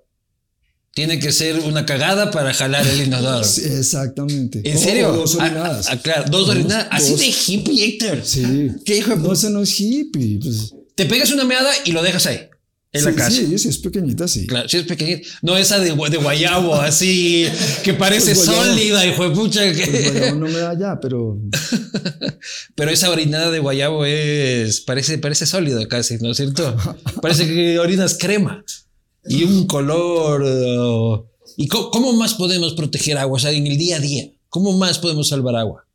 Tiene 0.93 1.19
que 1.19 1.31
ser 1.31 1.59
una 1.59 1.85
cagada 1.85 2.31
para 2.31 2.53
jalar 2.53 2.85
el 2.85 3.07
inodoro. 3.07 3.43
Sí, 3.43 3.61
exactamente. 3.63 4.61
¿En 4.69 4.77
serio? 4.77 5.13
dos 5.13 5.37
ah, 5.39 5.45
orinadas. 5.45 5.87
Ah, 5.89 5.97
claro, 5.97 6.25
dos, 6.29 6.49
orinadas. 6.49 6.87
Así 6.91 7.15
de 7.15 7.27
hippie, 7.27 7.85
Héctor. 7.85 8.21
Sí. 8.25 8.71
¿Qué 8.85 8.97
hijo 8.97 9.15
No, 9.15 9.31
eso 9.31 9.49
no 9.49 9.61
es 9.61 9.79
hippie. 9.79 10.39
Pues. 10.39 10.73
Te 10.95 11.05
pegas 11.05 11.31
una 11.31 11.45
meada 11.45 11.71
y 11.85 11.93
lo 11.93 12.03
dejas 12.03 12.25
ahí. 12.25 12.48
En 12.91 13.05
la 13.05 13.13
casa. 13.13 13.29
Sí, 13.29 13.57
sí, 13.59 13.69
es 13.69 13.77
pequeñita, 13.77 14.27
sí. 14.27 14.47
Claro, 14.47 14.67
sí 14.67 14.77
es 14.77 14.85
pequeñita. 14.85 15.27
No 15.43 15.55
esa 15.57 15.77
de, 15.77 15.93
de 15.93 16.17
guayabo, 16.17 16.73
así, 16.73 17.45
que 17.83 17.93
parece 17.93 18.33
pues 18.33 18.45
sólida, 18.45 19.05
hijo 19.05 19.29
de 19.29 19.35
pucha. 19.35 19.71
Que... 19.71 19.85
Pues 19.85 20.11
guayabo 20.11 20.39
no 20.39 20.47
me 20.47 20.57
da 20.57 20.77
ya, 20.77 20.99
pero. 20.99 21.37
pero 22.75 22.89
esa 22.89 23.11
orinada 23.11 23.51
de 23.51 23.59
guayabo 23.59 24.05
es. 24.05 24.81
Parece, 24.81 25.19
parece 25.19 25.45
sólida 25.45 25.87
casi, 25.87 26.17
¿no 26.17 26.31
es 26.31 26.37
cierto? 26.37 26.75
parece 27.21 27.45
que 27.45 27.77
orinas 27.77 28.17
crema. 28.17 28.63
Y 29.25 29.43
un 29.43 29.67
color. 29.67 30.41
Uh, 30.41 31.29
¿Y 31.57 31.67
cómo, 31.67 32.13
más 32.13 32.33
podemos 32.33 32.73
proteger 32.73 33.17
agua? 33.17 33.35
O 33.35 33.39
sea, 33.39 33.51
en 33.51 33.67
el 33.67 33.77
día 33.77 33.97
a 33.97 33.99
día, 33.99 34.31
¿cómo 34.47 34.71
más 34.77 34.97
podemos 34.97 35.29
salvar 35.29 35.55
agua? 35.55 35.85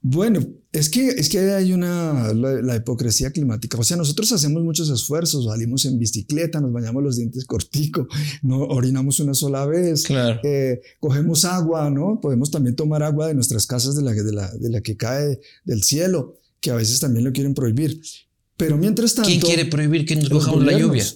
Bueno, 0.00 0.40
es 0.70 0.90
que, 0.90 1.08
es 1.08 1.28
que 1.28 1.40
hay 1.40 1.72
una, 1.72 2.32
la, 2.32 2.76
hipocresía 2.76 3.32
climática. 3.32 3.78
O 3.78 3.82
sea, 3.82 3.96
nosotros 3.96 4.30
hacemos 4.32 4.62
muchos 4.62 4.90
esfuerzos, 4.90 5.46
salimos 5.46 5.84
en 5.86 5.98
bicicleta, 5.98 6.60
nos 6.60 6.72
bañamos 6.72 7.02
los 7.02 7.16
dientes 7.16 7.44
cortico, 7.44 8.06
no 8.42 8.58
orinamos 8.60 9.18
una 9.20 9.34
sola 9.34 9.66
vez, 9.66 10.04
claro. 10.04 10.40
eh, 10.44 10.80
cogemos 11.00 11.44
agua, 11.44 11.90
¿no? 11.90 12.20
Podemos 12.20 12.50
también 12.50 12.76
tomar 12.76 13.02
agua 13.02 13.26
de 13.26 13.34
nuestras 13.34 13.66
casas, 13.66 13.96
de 13.96 14.02
la, 14.02 14.12
de 14.12 14.32
la, 14.32 14.50
de 14.52 14.70
la 14.70 14.80
que 14.80 14.96
cae 14.96 15.40
del 15.64 15.82
cielo, 15.82 16.36
que 16.60 16.70
a 16.70 16.74
veces 16.74 17.00
también 17.00 17.24
lo 17.24 17.32
quieren 17.32 17.54
prohibir. 17.54 18.00
Pero 18.56 18.76
mientras 18.76 19.14
tanto... 19.14 19.28
¿Quién 19.28 19.40
quiere 19.40 19.64
prohibir 19.66 20.04
que 20.04 20.16
nos 20.16 20.28
cojamos 20.28 20.64
la 20.64 20.78
lluvia? 20.78 21.06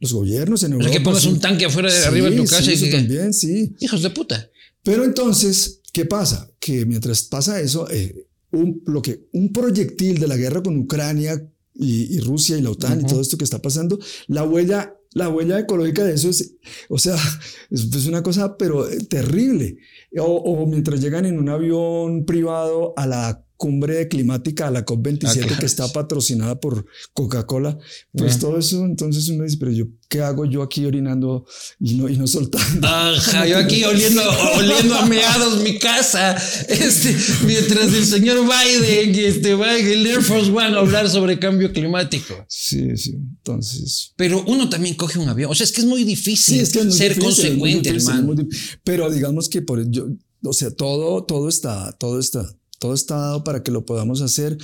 Los 0.00 0.12
gobiernos 0.12 0.62
en 0.62 0.72
Europa. 0.72 0.90
O 0.90 0.92
sea, 0.92 0.98
que 0.98 1.04
pongas 1.04 1.26
un 1.26 1.40
tanque 1.40 1.64
afuera 1.64 1.92
de 1.92 2.04
arriba 2.04 2.30
de 2.30 2.36
tu 2.36 2.44
casa. 2.44 2.62
Sí, 2.62 2.70
y 2.70 2.74
eso 2.74 2.84
que... 2.86 2.92
también, 2.92 3.32
sí. 3.34 3.74
Hijos 3.80 4.02
de 4.02 4.10
puta. 4.10 4.48
Pero 4.84 5.04
entonces, 5.04 5.80
¿qué 5.92 6.04
pasa? 6.04 6.50
Que 6.60 6.86
mientras 6.86 7.22
pasa 7.22 7.60
eso, 7.60 7.90
eh, 7.90 8.27
un, 8.52 8.82
lo 8.86 9.02
que, 9.02 9.28
un 9.32 9.52
proyectil 9.52 10.18
de 10.18 10.28
la 10.28 10.36
guerra 10.36 10.62
con 10.62 10.76
Ucrania 10.78 11.40
y, 11.74 12.16
y 12.16 12.20
Rusia 12.20 12.56
y 12.56 12.62
la 12.62 12.70
OTAN 12.70 12.98
uh 12.98 13.00
-huh. 13.00 13.04
y 13.04 13.06
todo 13.06 13.20
esto 13.20 13.38
que 13.38 13.44
está 13.44 13.60
pasando, 13.60 13.98
la 14.26 14.44
huella, 14.44 14.96
la 15.12 15.28
huella 15.28 15.58
ecológica 15.58 16.04
de 16.04 16.14
eso 16.14 16.30
es, 16.30 16.54
o 16.88 16.98
sea, 16.98 17.16
es, 17.70 17.94
es 17.94 18.06
una 18.06 18.22
cosa, 18.22 18.56
pero 18.56 18.88
eh, 18.88 18.98
terrible. 19.08 19.78
O, 20.18 20.24
o, 20.24 20.66
mientras 20.66 21.00
llegan 21.00 21.26
en 21.26 21.38
un 21.38 21.48
avión 21.48 22.24
privado 22.24 22.94
a 22.96 23.06
la 23.06 23.44
cumbre 23.58 24.06
climática, 24.06 24.68
a 24.68 24.70
la 24.70 24.86
COP27, 24.86 25.26
ah, 25.26 25.32
claro. 25.34 25.58
que 25.58 25.66
está 25.66 25.92
patrocinada 25.92 26.60
por 26.60 26.86
Coca-Cola, 27.12 27.76
pues 28.12 28.38
todo 28.38 28.56
eso, 28.56 28.84
entonces 28.84 29.28
uno 29.28 29.42
dice, 29.42 29.56
pero 29.58 29.72
yo, 29.72 29.86
¿qué 30.08 30.20
hago 30.20 30.44
yo 30.44 30.62
aquí 30.62 30.86
orinando 30.86 31.44
y 31.80 31.94
no, 31.96 32.08
y 32.08 32.16
no 32.16 32.28
soltando? 32.28 32.86
Ajá, 32.86 33.46
yo 33.46 33.58
aquí 33.58 33.82
oliendo, 33.82 34.22
oliendo 34.56 34.94
a 34.94 35.06
meados 35.06 35.60
mi 35.62 35.76
casa, 35.76 36.36
este, 36.68 37.16
mientras 37.44 37.92
el 37.92 38.06
señor 38.06 38.38
Biden 38.44 39.14
este, 39.16 39.54
va 39.54 39.76
el 39.76 40.06
Air 40.06 40.22
Force 40.22 40.50
One 40.50 40.76
a 40.76 40.78
hablar 40.78 41.10
sobre 41.10 41.40
cambio 41.40 41.72
climático. 41.72 42.46
Sí, 42.48 42.96
sí, 42.96 43.14
entonces... 43.14 44.12
Pero 44.16 44.44
uno 44.46 44.68
también 44.70 44.94
coge 44.94 45.18
un 45.18 45.28
avión, 45.28 45.50
o 45.50 45.54
sea, 45.56 45.64
es 45.64 45.72
que 45.72 45.80
es 45.80 45.86
muy 45.86 46.04
difícil 46.04 46.54
sí, 46.54 46.60
es 46.60 46.72
que 46.72 46.78
es 46.78 46.86
muy 46.86 46.94
ser 46.94 47.16
difícil, 47.16 47.24
consecuente, 47.24 47.92
difícil, 47.92 48.12
hermano. 48.12 48.48
Pero 48.84 49.10
digamos 49.10 49.48
que 49.48 49.62
por 49.62 49.90
yo, 49.90 50.06
o 50.44 50.52
sea, 50.52 50.70
todo, 50.70 51.24
todo 51.24 51.48
está, 51.48 51.90
todo 51.98 52.20
está 52.20 52.48
todo 52.78 52.94
está 52.94 53.16
dado 53.16 53.44
para 53.44 53.62
que 53.62 53.70
lo 53.70 53.84
podamos 53.84 54.20
hacer. 54.22 54.56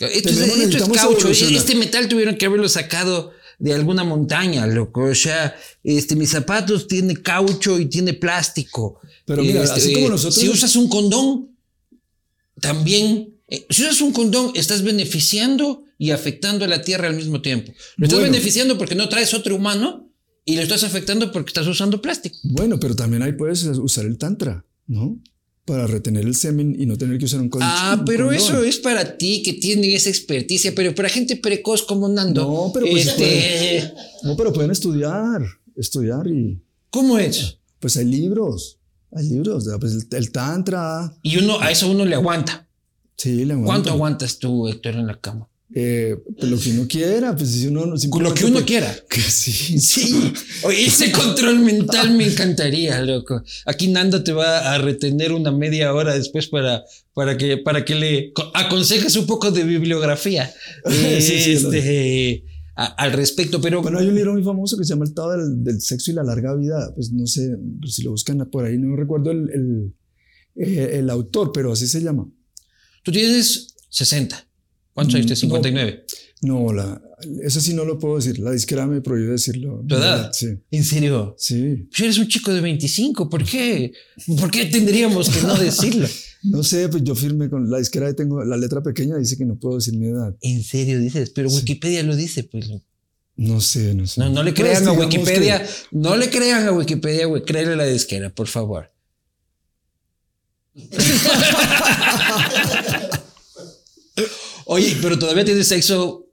Esto, 0.00 0.30
Tenemos, 0.30 0.58
esto 0.58 0.84
es 0.84 0.88
caucho. 0.88 1.28
Este 1.28 1.74
metal 1.74 2.08
tuvieron 2.08 2.36
que 2.36 2.46
haberlo 2.46 2.68
sacado 2.68 3.32
de 3.58 3.74
alguna 3.74 4.04
montaña, 4.04 4.66
loco. 4.66 5.04
O 5.04 5.14
sea, 5.14 5.56
este, 5.82 6.16
mis 6.16 6.30
zapatos 6.30 6.86
tiene 6.86 7.16
caucho 7.16 7.78
y 7.78 7.86
tiene 7.86 8.14
plástico. 8.14 9.00
Pero 9.26 9.42
mira, 9.42 9.62
este, 9.62 9.80
así 9.80 9.92
como 9.92 10.08
nosotros. 10.08 10.36
Si 10.36 10.48
usas 10.48 10.76
un 10.76 10.88
condón, 10.88 11.50
también. 12.60 13.34
Eh, 13.48 13.66
si 13.70 13.82
usas 13.82 14.00
un 14.00 14.12
condón, 14.12 14.52
estás 14.54 14.82
beneficiando 14.82 15.84
y 15.98 16.12
afectando 16.12 16.64
a 16.64 16.68
la 16.68 16.82
tierra 16.82 17.08
al 17.08 17.16
mismo 17.16 17.42
tiempo. 17.42 17.72
Lo 17.96 18.06
estás 18.06 18.20
bueno, 18.20 18.32
beneficiando 18.32 18.78
porque 18.78 18.94
no 18.94 19.08
traes 19.08 19.34
otro 19.34 19.56
humano 19.56 20.10
y 20.44 20.56
lo 20.56 20.62
estás 20.62 20.84
afectando 20.84 21.32
porque 21.32 21.50
estás 21.50 21.66
usando 21.66 22.00
plástico. 22.00 22.38
Bueno, 22.44 22.78
pero 22.78 22.94
también 22.94 23.22
ahí 23.22 23.32
puedes 23.32 23.64
usar 23.64 24.06
el 24.06 24.16
tantra, 24.16 24.64
¿no? 24.86 25.20
Para 25.68 25.86
retener 25.86 26.24
el 26.24 26.34
semen 26.34 26.74
y 26.78 26.86
no 26.86 26.96
tener 26.96 27.18
que 27.18 27.26
usar 27.26 27.40
un 27.40 27.50
condón. 27.50 27.68
Ah, 27.70 28.02
pero 28.06 28.32
eso 28.32 28.64
es 28.64 28.78
para 28.78 29.18
ti 29.18 29.42
que 29.42 29.52
tienen 29.52 29.90
esa 29.90 30.08
experticia, 30.08 30.74
pero 30.74 30.94
para 30.94 31.10
gente 31.10 31.36
precoz 31.36 31.82
como 31.82 32.08
Nando. 32.08 32.42
No, 32.42 32.70
pero 32.72 32.86
pues, 32.90 33.06
este... 33.06 33.92
no, 34.22 34.34
pero 34.34 34.52
pueden 34.52 34.70
estudiar, 34.70 35.42
estudiar 35.76 36.26
y. 36.26 36.62
¿Cómo 36.88 37.18
es? 37.18 37.58
Pues 37.78 37.98
hay 37.98 38.06
libros, 38.06 38.78
hay 39.12 39.28
libros, 39.28 39.68
pues 39.78 39.92
el, 39.92 40.06
el 40.16 40.32
tantra. 40.32 41.14
Y 41.22 41.36
uno 41.36 41.60
a 41.60 41.70
eso 41.70 41.90
uno 41.90 42.06
le 42.06 42.14
aguanta. 42.14 42.66
Sí, 43.16 43.44
le 43.44 43.52
aguanta. 43.52 43.66
¿Cuánto 43.66 43.90
aguantas 43.90 44.38
tú, 44.38 44.68
Héctor, 44.68 44.94
en 44.94 45.06
la 45.06 45.20
cama? 45.20 45.48
Eh, 45.74 46.16
pues 46.38 46.50
lo 46.50 46.58
que 46.58 46.70
uno 46.70 46.88
quiera, 46.88 47.36
pues 47.36 47.50
si 47.50 47.66
uno 47.66 47.92
Con 48.08 48.22
lo 48.22 48.32
que 48.32 48.46
uno 48.46 48.64
quiera. 48.64 48.94
Que 49.08 49.20
sí. 49.20 49.78
Sí. 49.78 50.32
Oye, 50.62 50.86
ese 50.86 51.12
control 51.12 51.60
mental 51.60 52.16
me 52.16 52.24
encantaría, 52.24 53.00
loco. 53.02 53.42
Aquí 53.66 53.88
Nando 53.88 54.22
te 54.24 54.32
va 54.32 54.72
a 54.72 54.78
retener 54.78 55.32
una 55.32 55.52
media 55.52 55.92
hora 55.92 56.14
después 56.14 56.48
para, 56.48 56.84
para, 57.12 57.36
que, 57.36 57.58
para 57.58 57.84
que 57.84 57.94
le 57.94 58.32
aconsejes 58.54 59.16
un 59.16 59.26
poco 59.26 59.50
de 59.50 59.64
bibliografía 59.64 60.50
eh, 60.86 61.18
sí, 61.20 61.38
sí, 61.40 61.52
este, 61.52 62.44
a, 62.74 62.86
al 62.86 63.12
respecto. 63.12 63.60
Pero 63.60 63.82
bueno, 63.82 63.98
hay 63.98 64.08
un 64.08 64.14
libro 64.14 64.32
muy 64.32 64.42
famoso 64.42 64.78
que 64.78 64.84
se 64.84 64.90
llama 64.90 65.04
El 65.04 65.10
Estado 65.10 65.32
del, 65.32 65.64
del 65.64 65.80
Sexo 65.82 66.10
y 66.10 66.14
la 66.14 66.24
Larga 66.24 66.54
Vida. 66.54 66.92
Pues 66.94 67.12
no 67.12 67.26
sé 67.26 67.58
si 67.86 68.02
lo 68.04 68.12
buscan 68.12 68.38
por 68.50 68.64
ahí, 68.64 68.78
no 68.78 68.96
recuerdo 68.96 69.32
el, 69.32 69.50
el, 69.50 69.94
eh, 70.56 70.98
el 70.98 71.10
autor, 71.10 71.52
pero 71.52 71.72
así 71.72 71.86
se 71.86 72.00
llama. 72.00 72.26
Tú 73.02 73.12
tienes 73.12 73.74
60. 73.90 74.47
¿Cuántos 74.98 75.14
años 75.14 75.26
tienes? 75.26 75.38
59. 75.38 76.04
No, 76.42 76.60
no 76.60 76.72
la, 76.72 77.00
eso 77.44 77.60
sí 77.60 77.72
no 77.72 77.84
lo 77.84 78.00
puedo 78.00 78.16
decir. 78.16 78.40
La 78.40 78.50
disquera 78.50 78.84
me 78.84 79.00
prohíbe 79.00 79.30
decirlo. 79.30 79.84
¿Tu 79.86 79.94
edad? 79.94 80.32
Sí. 80.32 80.58
¿En 80.72 80.82
serio? 80.82 81.36
Sí. 81.38 81.86
Pues 81.88 82.00
eres 82.00 82.18
un 82.18 82.26
chico 82.26 82.52
de 82.52 82.60
25. 82.60 83.30
¿Por 83.30 83.44
qué? 83.44 83.92
¿Por 84.40 84.50
qué 84.50 84.66
tendríamos 84.66 85.30
que 85.30 85.40
no 85.42 85.54
decirlo? 85.54 86.08
no 86.42 86.64
sé, 86.64 86.88
pues 86.88 87.04
yo 87.04 87.14
firme 87.14 87.48
con 87.48 87.70
la 87.70 87.78
disquera. 87.78 88.12
Tengo 88.12 88.42
la 88.42 88.56
letra 88.56 88.82
pequeña, 88.82 89.16
dice 89.18 89.38
que 89.38 89.44
no 89.44 89.54
puedo 89.54 89.76
decir 89.76 89.96
mi 89.96 90.08
edad. 90.08 90.34
¿En 90.40 90.64
serio 90.64 90.98
dices? 90.98 91.30
Pero 91.30 91.48
Wikipedia 91.48 92.00
sí. 92.00 92.06
lo 92.08 92.16
dice, 92.16 92.42
pues. 92.42 92.68
No 93.36 93.60
sé, 93.60 93.94
no 93.94 94.04
sé. 94.04 94.20
No, 94.20 94.30
no 94.30 94.42
le 94.42 94.52
crean 94.52 94.82
pues, 94.82 94.96
a 94.96 95.00
Wikipedia. 95.00 95.62
Que... 95.62 95.68
No 95.92 96.16
le 96.16 96.28
crean 96.28 96.66
a 96.66 96.72
Wikipedia, 96.72 97.26
güey. 97.26 97.44
Créele 97.44 97.74
a 97.74 97.76
la 97.76 97.86
disquera, 97.86 98.30
por 98.30 98.48
favor. 98.48 98.90
Oye, 104.70 104.98
pero 105.00 105.18
todavía 105.18 105.46
tienes 105.46 105.66
sexo 105.66 106.26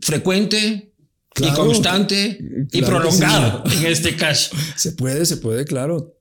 frecuente 0.00 0.92
y 1.36 1.50
constante 1.52 2.66
y 2.72 2.82
prolongado 2.82 3.62
en 3.70 3.86
este 3.86 4.16
caso. 4.16 4.56
Se 4.76 4.90
puede, 4.90 5.24
se 5.26 5.36
puede, 5.36 5.64
claro. 5.64 6.18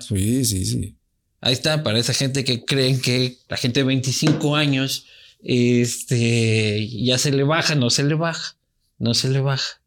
Sí, 0.00 0.44
sí, 0.44 0.64
sí. 0.64 0.96
Ahí 1.40 1.52
está, 1.52 1.84
para 1.84 2.00
esa 2.00 2.12
gente 2.12 2.42
que 2.42 2.64
creen 2.64 3.00
que 3.00 3.38
la 3.48 3.56
gente 3.56 3.80
de 3.80 3.84
25 3.84 4.56
años 4.56 5.06
este, 5.44 6.88
ya 6.88 7.18
se 7.18 7.30
le 7.30 7.44
baja, 7.44 7.76
no 7.76 7.88
se 7.90 8.02
le 8.02 8.16
baja, 8.16 8.56
no 8.98 9.14
se 9.14 9.28
le 9.28 9.40
baja. 9.40 9.80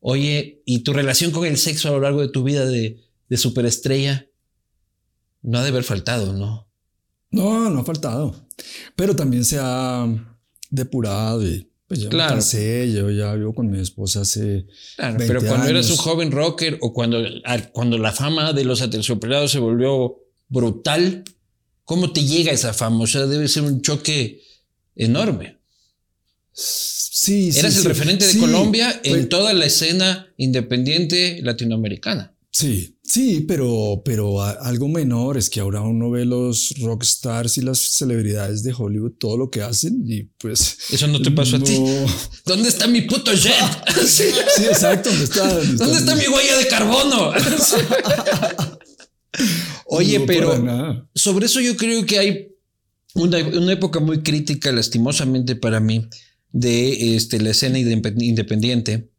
Oye, 0.00 0.62
¿y 0.64 0.78
tu 0.78 0.94
relación 0.94 1.32
con 1.32 1.44
el 1.44 1.58
sexo 1.58 1.88
a 1.88 1.92
lo 1.92 2.00
largo 2.00 2.22
de 2.22 2.28
tu 2.28 2.44
vida 2.44 2.64
de, 2.64 3.04
de 3.28 3.36
superestrella? 3.36 4.26
No 5.42 5.58
ha 5.58 5.62
de 5.62 5.68
haber 5.68 5.84
faltado, 5.84 6.32
¿no? 6.32 6.66
No, 7.30 7.68
no 7.68 7.80
ha 7.80 7.84
faltado. 7.84 8.48
Pero 8.96 9.14
también 9.14 9.44
se 9.44 9.58
ha 9.60 10.35
depurado 10.76 11.46
y 11.46 11.68
pues 11.88 12.00
ya 12.00 12.08
claro. 12.08 12.36
me 12.36 12.92
yo 12.92 13.10
ya 13.10 13.34
vivo 13.34 13.54
con 13.54 13.70
mi 13.70 13.80
esposa 13.80 14.22
hace. 14.22 14.66
Claro, 14.96 15.16
pero 15.18 15.40
cuando 15.42 15.68
eras 15.68 15.90
un 15.90 15.96
joven 15.96 16.32
rocker 16.32 16.78
o 16.80 16.92
cuando, 16.92 17.18
cuando 17.72 17.96
la 17.98 18.12
fama 18.12 18.52
de 18.52 18.64
los 18.64 18.82
aterciopelados 18.82 19.52
se 19.52 19.58
volvió 19.58 20.16
brutal, 20.48 21.24
¿cómo 21.84 22.12
te 22.12 22.24
llega 22.24 22.52
esa 22.52 22.72
fama? 22.72 23.04
O 23.04 23.06
sea, 23.06 23.26
debe 23.26 23.46
ser 23.46 23.62
un 23.62 23.82
choque 23.82 24.42
enorme. 24.96 25.58
Sí, 26.52 27.52
sí. 27.52 27.58
Eras 27.58 27.76
el 27.76 27.84
referente 27.84 28.26
de 28.26 28.38
Colombia 28.38 29.00
en 29.04 29.12
pues 29.12 29.28
toda 29.28 29.52
la 29.52 29.66
escena 29.66 30.32
independiente 30.36 31.40
latinoamericana. 31.42 32.34
Sí, 32.50 32.95
sí, 33.06 33.44
pero, 33.46 34.02
pero 34.04 34.42
algo 34.42 34.88
menor 34.88 35.36
es 35.36 35.48
que 35.48 35.60
ahora 35.60 35.80
uno 35.80 36.10
ve 36.10 36.24
los 36.24 36.74
rockstars 36.80 37.58
y 37.58 37.62
las 37.62 37.78
celebridades 37.78 38.62
de 38.62 38.74
Hollywood, 38.76 39.12
todo 39.18 39.36
lo 39.36 39.50
que 39.50 39.62
hacen 39.62 40.02
y 40.06 40.24
pues... 40.38 40.78
Eso 40.90 41.06
no 41.06 41.20
te 41.20 41.30
pasó 41.30 41.56
a 41.56 41.60
ti. 41.60 41.76
¿Dónde 42.44 42.68
está 42.68 42.86
mi 42.86 43.02
puto 43.02 43.32
jet? 43.32 43.54
sí, 44.06 44.24
exacto. 44.68 45.10
¿Dónde 45.10 45.24
está, 45.24 45.62
dónde 45.64 45.98
está, 45.98 46.14
mi 46.14 46.26
huella 46.26 46.56
de 46.58 46.66
carbono? 46.68 47.32
Oye, 49.86 50.20
pero 50.20 51.08
sobre 51.14 51.46
eso 51.46 51.60
yo 51.60 51.76
creo 51.76 52.04
que 52.06 52.18
hay 52.18 52.48
una, 53.14 53.38
una, 53.38 53.72
época 53.72 54.00
muy 54.00 54.22
crítica, 54.22 54.72
lastimosamente 54.72 55.56
para 55.56 55.80
mí, 55.80 56.08
de 56.52 57.16
este, 57.16 57.40
la 57.40 57.50
escena 57.50 57.78
independiente. 57.78 59.10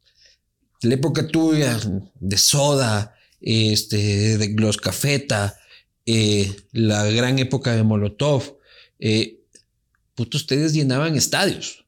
La 0.82 0.94
época 0.94 1.28
tuya 1.28 1.80
de 2.20 2.38
Soda, 2.38 3.17
este, 3.42 4.38
de 4.38 4.54
los 4.58 4.78
Cafeta, 4.78 5.58
eh, 6.06 6.52
la 6.72 7.06
gran 7.06 7.40
época 7.40 7.76
de 7.76 7.84
Molotov, 7.84 8.58
eh, 9.00 9.42
ustedes 10.18 10.74
llenaban 10.74 11.16
estadios, 11.16 11.86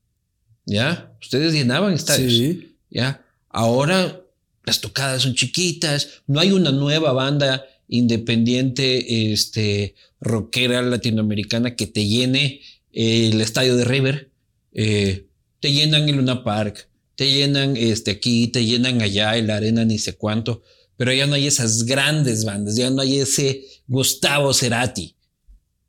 ¿ya? 0.65 1.15
Ustedes 1.21 1.53
llenaban 1.53 1.93
estadios, 1.93 2.55
¿ya? 2.89 3.25
Ahora 3.49 4.21
las 4.65 4.81
tocadas 4.81 5.23
son 5.23 5.35
chiquitas, 5.35 6.21
no 6.27 6.39
hay 6.39 6.51
una 6.51 6.71
nueva 6.71 7.11
banda 7.13 7.65
independiente, 7.87 9.31
este, 9.31 9.95
rockera 10.19 10.81
latinoamericana 10.81 11.75
que 11.75 11.87
te 11.87 12.05
llene 12.05 12.61
el 12.91 13.41
estadio 13.41 13.75
de 13.75 13.85
River, 13.85 14.29
eh, 14.73 15.25
te 15.59 15.71
llenan 15.71 16.07
el 16.07 16.17
Luna 16.17 16.43
Park, 16.43 16.87
te 17.15 17.31
llenan 17.31 17.75
este 17.75 18.11
aquí, 18.11 18.47
te 18.47 18.63
llenan 18.65 19.01
allá, 19.01 19.37
en 19.37 19.47
la 19.47 19.57
arena, 19.57 19.85
ni 19.85 19.97
sé 19.97 20.13
cuánto 20.13 20.61
pero 20.99 21.13
ya 21.13 21.25
no 21.27 21.35
hay 21.35 21.47
esas 21.47 21.85
grandes 21.85 22.43
bandas, 22.43 22.75
ya 22.75 22.89
no 22.89 23.01
hay 23.01 23.19
ese 23.19 23.63
Gustavo 23.87 24.53
Cerati. 24.53 25.15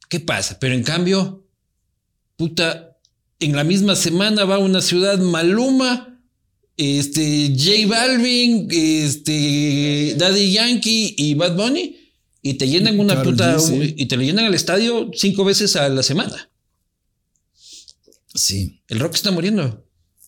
¿Qué 0.09 0.21
pasa? 0.21 0.57
Pero 0.61 0.73
en 0.73 0.85
cambio, 0.85 1.45
puta, 2.37 2.97
en 3.41 3.57
la 3.57 3.65
misma 3.65 3.97
semana 3.97 4.45
va 4.45 4.55
a 4.55 4.59
una 4.61 4.81
ciudad 4.81 5.19
Maluma, 5.19 6.23
este, 6.77 7.53
J 7.59 7.89
Balvin, 7.89 8.69
este, 8.71 10.15
Daddy 10.17 10.53
Yankee 10.53 11.17
y 11.19 11.35
Bad 11.35 11.57
Bunny, 11.57 11.97
y 12.41 12.55
te 12.55 12.69
llenan 12.69 13.01
una 13.01 13.21
puta, 13.25 13.57
y 13.73 14.07
te 14.07 14.17
lo 14.17 14.23
llenan 14.23 14.45
al 14.45 14.55
estadio 14.55 15.11
cinco 15.13 15.45
veces 15.45 15.75
a 15.75 15.89
la 15.89 16.05
semana. 16.05 16.53
Sí. 18.33 18.81
El 18.87 19.01
rock 19.01 19.17
está 19.17 19.33
muriendo. 19.33 19.85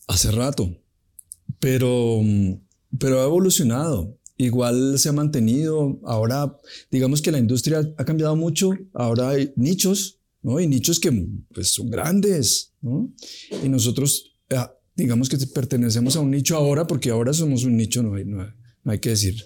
Hace 0.08 0.32
rato. 0.32 0.76
Pero, 1.60 2.20
pero 2.98 3.20
ha 3.20 3.24
evolucionado 3.26 4.18
igual 4.42 4.98
se 4.98 5.08
ha 5.08 5.12
mantenido. 5.12 6.00
Ahora, 6.04 6.56
digamos 6.90 7.22
que 7.22 7.32
la 7.32 7.38
industria 7.38 7.88
ha 7.96 8.04
cambiado 8.04 8.36
mucho. 8.36 8.70
Ahora 8.92 9.30
hay 9.30 9.52
nichos, 9.56 10.20
¿no? 10.42 10.60
Y 10.60 10.66
nichos 10.66 11.00
que 11.00 11.12
pues, 11.54 11.72
son 11.72 11.90
grandes, 11.90 12.74
¿no? 12.80 13.12
Y 13.62 13.68
nosotros, 13.68 14.36
ah, 14.50 14.72
digamos 14.94 15.28
que 15.28 15.38
pertenecemos 15.54 16.16
a 16.16 16.20
un 16.20 16.30
nicho 16.30 16.56
ahora, 16.56 16.86
porque 16.86 17.10
ahora 17.10 17.32
somos 17.32 17.64
un 17.64 17.76
nicho, 17.76 18.02
no 18.02 18.14
hay, 18.14 18.24
no 18.24 18.52
hay 18.84 18.98
que 18.98 19.10
decir 19.10 19.36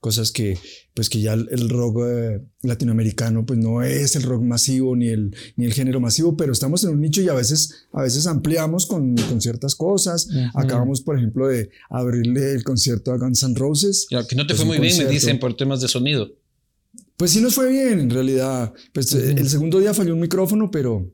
cosas 0.00 0.32
que, 0.32 0.58
pues 0.94 1.10
que 1.10 1.20
ya 1.20 1.34
el 1.34 1.68
rock 1.68 2.00
eh, 2.06 2.40
latinoamericano 2.62 3.44
pues 3.44 3.58
no 3.58 3.82
es 3.82 4.16
el 4.16 4.22
rock 4.22 4.42
masivo 4.42 4.96
ni 4.96 5.08
el, 5.08 5.36
ni 5.56 5.66
el 5.66 5.74
género 5.74 6.00
masivo, 6.00 6.36
pero 6.36 6.52
estamos 6.52 6.82
en 6.84 6.90
un 6.90 7.00
nicho 7.00 7.20
y 7.20 7.28
a 7.28 7.34
veces, 7.34 7.86
a 7.92 8.02
veces 8.02 8.26
ampliamos 8.26 8.86
con, 8.86 9.14
con 9.16 9.40
ciertas 9.40 9.74
cosas. 9.74 10.28
Acabamos, 10.54 11.02
por 11.02 11.18
ejemplo, 11.18 11.48
de 11.48 11.70
abrirle 11.90 12.52
el 12.52 12.64
concierto 12.64 13.12
a 13.12 13.18
Guns 13.18 13.42
N' 13.42 13.54
Roses. 13.54 14.06
que 14.28 14.36
no 14.36 14.46
te 14.46 14.54
fue 14.54 14.64
muy 14.64 14.78
bien, 14.78 14.96
me 14.98 15.06
dicen, 15.06 15.38
por 15.38 15.54
temas 15.56 15.80
de 15.80 15.88
sonido. 15.88 16.32
Pues 17.20 17.32
sí 17.32 17.42
nos 17.42 17.54
fue 17.54 17.68
bien, 17.68 18.00
en 18.00 18.08
realidad. 18.08 18.72
Pues 18.94 19.14
eh, 19.14 19.34
el 19.36 19.46
segundo 19.50 19.78
día 19.78 19.92
falló 19.92 20.14
un 20.14 20.20
micrófono, 20.20 20.70
pero, 20.70 21.12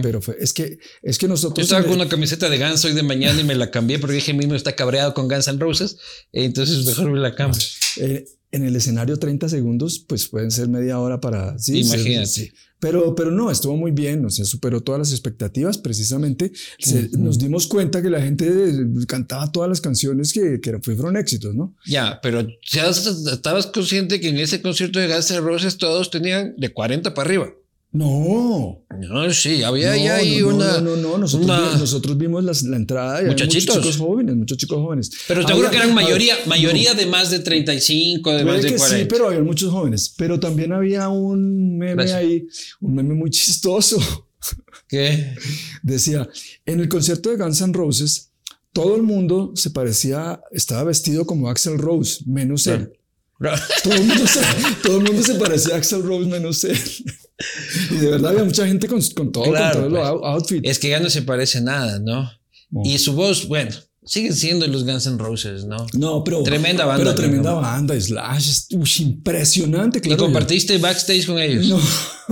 pero 0.00 0.22
fue, 0.22 0.36
es 0.38 0.52
que, 0.52 0.78
es 1.02 1.18
que 1.18 1.26
nosotros... 1.26 1.56
Yo 1.68 1.76
estaba 1.76 1.82
con 1.82 2.00
una 2.00 2.08
camiseta 2.08 2.48
de 2.48 2.58
Guns 2.58 2.84
hoy 2.84 2.92
de 2.92 3.02
mañana 3.02 3.40
y 3.40 3.42
me 3.42 3.56
la 3.56 3.72
cambié 3.72 3.98
porque 3.98 4.14
dije 4.14 4.32
mismo 4.32 4.54
está 4.54 4.76
cabreado 4.76 5.14
con 5.14 5.26
Guns 5.26 5.48
N' 5.48 5.58
Roses, 5.58 5.98
entonces 6.32 6.86
mejor 6.86 7.10
me 7.10 7.18
la 7.18 7.34
cambio. 7.34 7.60
Eh, 8.00 8.26
en 8.50 8.64
el 8.64 8.74
escenario 8.76 9.18
30 9.18 9.48
segundos, 9.48 9.98
pues 9.98 10.28
pueden 10.28 10.50
ser 10.50 10.68
media 10.68 10.98
hora 10.98 11.20
para... 11.20 11.58
Sí, 11.58 11.80
Imagínate. 11.80 12.52
Pero, 12.80 13.14
pero 13.14 13.32
no, 13.32 13.50
estuvo 13.50 13.76
muy 13.76 13.90
bien, 13.90 14.24
o 14.24 14.30
sea, 14.30 14.44
superó 14.44 14.80
todas 14.80 15.00
las 15.00 15.10
expectativas. 15.10 15.78
Precisamente 15.78 16.52
nos 17.18 17.38
dimos 17.38 17.66
cuenta 17.66 18.00
que 18.00 18.08
la 18.08 18.22
gente 18.22 18.48
cantaba 19.08 19.50
todas 19.50 19.68
las 19.68 19.80
canciones 19.80 20.32
que, 20.32 20.60
que 20.60 20.78
fueron 20.78 21.16
éxitos, 21.16 21.56
¿no? 21.56 21.74
Ya, 21.86 22.20
pero 22.22 22.46
ya 22.70 22.88
estabas 22.88 23.66
consciente 23.66 24.20
que 24.20 24.28
en 24.28 24.38
ese 24.38 24.62
concierto 24.62 25.00
de 25.00 25.08
Guns 25.08 25.30
N' 25.32 25.40
Roses 25.40 25.76
todos 25.76 26.10
tenían 26.10 26.54
de 26.56 26.72
40 26.72 27.14
para 27.14 27.28
arriba. 27.28 27.52
No. 27.98 28.84
No, 28.96 29.30
sí, 29.32 29.64
había 29.64 29.96
ya 29.96 30.16
ahí 30.16 30.40
una. 30.40 30.80
No, 30.80 30.94
no, 30.94 30.96
no, 30.96 31.18
nosotros, 31.18 31.80
nosotros 31.80 32.16
vimos 32.16 32.62
la 32.62 32.76
entrada. 32.76 33.22
Y 33.22 33.26
Muchachitos. 33.26 33.76
Muchos 33.76 33.92
chicos 33.92 33.96
jóvenes, 33.96 34.36
muchos 34.36 34.58
chicos 34.58 34.78
jóvenes. 34.78 35.10
Pero 35.26 35.46
seguro 35.46 35.68
que 35.68 35.76
eran 35.78 35.92
mayoría, 35.94 36.36
mayoría 36.46 36.94
de 36.94 37.06
más 37.06 37.30
de 37.30 37.40
35, 37.40 38.32
de 38.32 38.44
más 38.44 38.62
de 38.62 38.76
40. 38.76 38.98
Sí, 38.98 39.04
pero 39.08 39.26
había 39.26 39.40
muchos 39.40 39.72
jóvenes. 39.72 40.14
Pero 40.16 40.38
también 40.38 40.72
había 40.72 41.08
un 41.08 41.76
meme 41.76 42.12
ahí, 42.12 42.46
un 42.80 42.94
meme 42.94 43.14
muy 43.14 43.30
chistoso. 43.30 43.98
¿Qué? 44.88 45.34
Decía: 45.82 46.28
en 46.66 46.78
el 46.78 46.88
concierto 46.88 47.30
de 47.30 47.36
Guns 47.36 47.60
N' 47.62 47.72
Roses, 47.72 48.30
todo 48.72 48.94
el 48.94 49.02
mundo 49.02 49.52
se 49.56 49.70
parecía, 49.70 50.40
estaba 50.52 50.84
vestido 50.84 51.26
como 51.26 51.50
Axel 51.50 51.78
Rose, 51.78 52.22
menos 52.26 52.68
él. 52.68 52.92
Todo 53.82 53.94
el, 53.94 54.04
mundo 54.04 54.26
se, 54.26 54.40
todo 54.82 54.98
el 54.98 55.04
mundo 55.04 55.22
se 55.22 55.34
parecía 55.34 55.74
a 55.74 55.78
Axel 55.78 56.02
Rose 56.02 56.28
menos 56.28 56.62
él. 56.62 56.78
Y 57.90 57.96
de 57.96 58.10
verdad 58.10 58.32
había 58.32 58.44
mucha 58.44 58.66
gente 58.66 58.88
con, 58.88 59.00
con 59.14 59.32
todo, 59.32 59.44
con 59.44 59.54
todo 59.54 59.90
pues, 59.90 60.04
outfit. 60.24 60.66
Es 60.66 60.78
que 60.78 60.88
ya 60.88 61.00
no 61.00 61.08
se 61.10 61.22
parece 61.22 61.60
nada, 61.60 61.98
¿no? 62.00 62.30
Y 62.84 62.98
su 62.98 63.14
voz, 63.14 63.48
bueno, 63.48 63.70
siguen 64.04 64.34
siendo 64.34 64.66
los 64.66 64.84
Guns 64.84 65.06
N' 65.06 65.18
Roses, 65.18 65.64
¿no? 65.64 65.86
No, 65.94 66.24
pero. 66.24 66.42
Tremenda 66.42 66.84
banda. 66.84 67.04
Pero 67.04 67.14
tremenda 67.14 67.52
banda. 67.52 67.98
Slash 67.98 68.48
es 68.48 69.00
impresionante, 69.00 70.00
claro. 70.00 70.22
¿Y 70.22 70.24
compartiste 70.24 70.78
backstage 70.78 71.26
con 71.26 71.38
ellos? 71.38 71.66
No. 71.68 71.80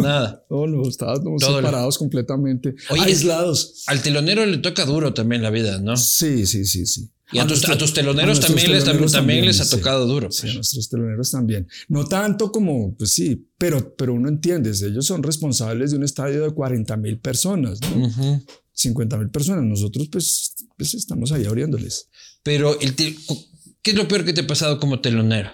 Nada. 0.03 0.43
No, 0.51 0.67
no, 0.67 0.89
estábamos 0.89 1.43
separados 1.43 1.99
completamente. 1.99 2.75
aislados. 2.89 3.83
Al 3.87 4.01
telonero 4.01 4.47
le 4.47 4.59
toca 4.59 4.85
duro 4.85 5.13
también 5.13 5.43
la 5.43 5.51
vida, 5.51 5.79
¿no? 5.81 5.97
Sí, 5.97 6.47
sí, 6.47 6.65
sí, 6.65 6.87
sí. 6.87 7.11
Y 7.33 7.39
a, 7.39 7.47
tus, 7.47 7.61
teloneros, 7.93 8.39
también, 8.39 8.71
les, 8.71 8.85
también, 9.13 9.45
les 9.45 9.61
ha 9.61 9.69
tocado 9.69 10.07
duro. 10.07 10.31
Sí, 10.31 10.49
a 10.49 10.55
nuestros 10.55 10.89
teloneros 10.89 11.33
también. 11.33 11.67
No 11.89 12.05
tanto 12.05 12.53
como, 12.53 12.95
pues 12.97 13.11
sí, 13.11 13.49
pero, 13.59 13.97
pero 13.97 14.15
uno 14.15 14.29
entiende, 14.29 14.71
ellos 14.71 15.07
son 15.07 15.25
responsables 15.25 15.91
de 15.91 15.97
un 15.97 16.05
estadio 16.05 16.45
de 16.45 16.51
40 16.51 16.97
mil 16.97 17.19
personas, 17.19 17.81
¿no? 17.81 18.43
50 18.73 19.19
mil 19.19 19.31
personas. 19.31 19.65
Nosotros, 19.65 20.09
pues, 20.11 20.55
pues, 20.77 20.95
estamos 20.95 21.33
ahí 21.33 21.45
abriéndoles. 21.45 22.09
Pero, 22.45 22.79
el 22.81 22.95
¿qué 22.95 23.91
es 23.91 23.97
lo 23.97 24.07
peor 24.07 24.25
que 24.25 24.33
te 24.33 24.43
ha 24.43 24.47
pasado 24.47 24.79
como 24.79 25.01
telonero? 25.01 25.51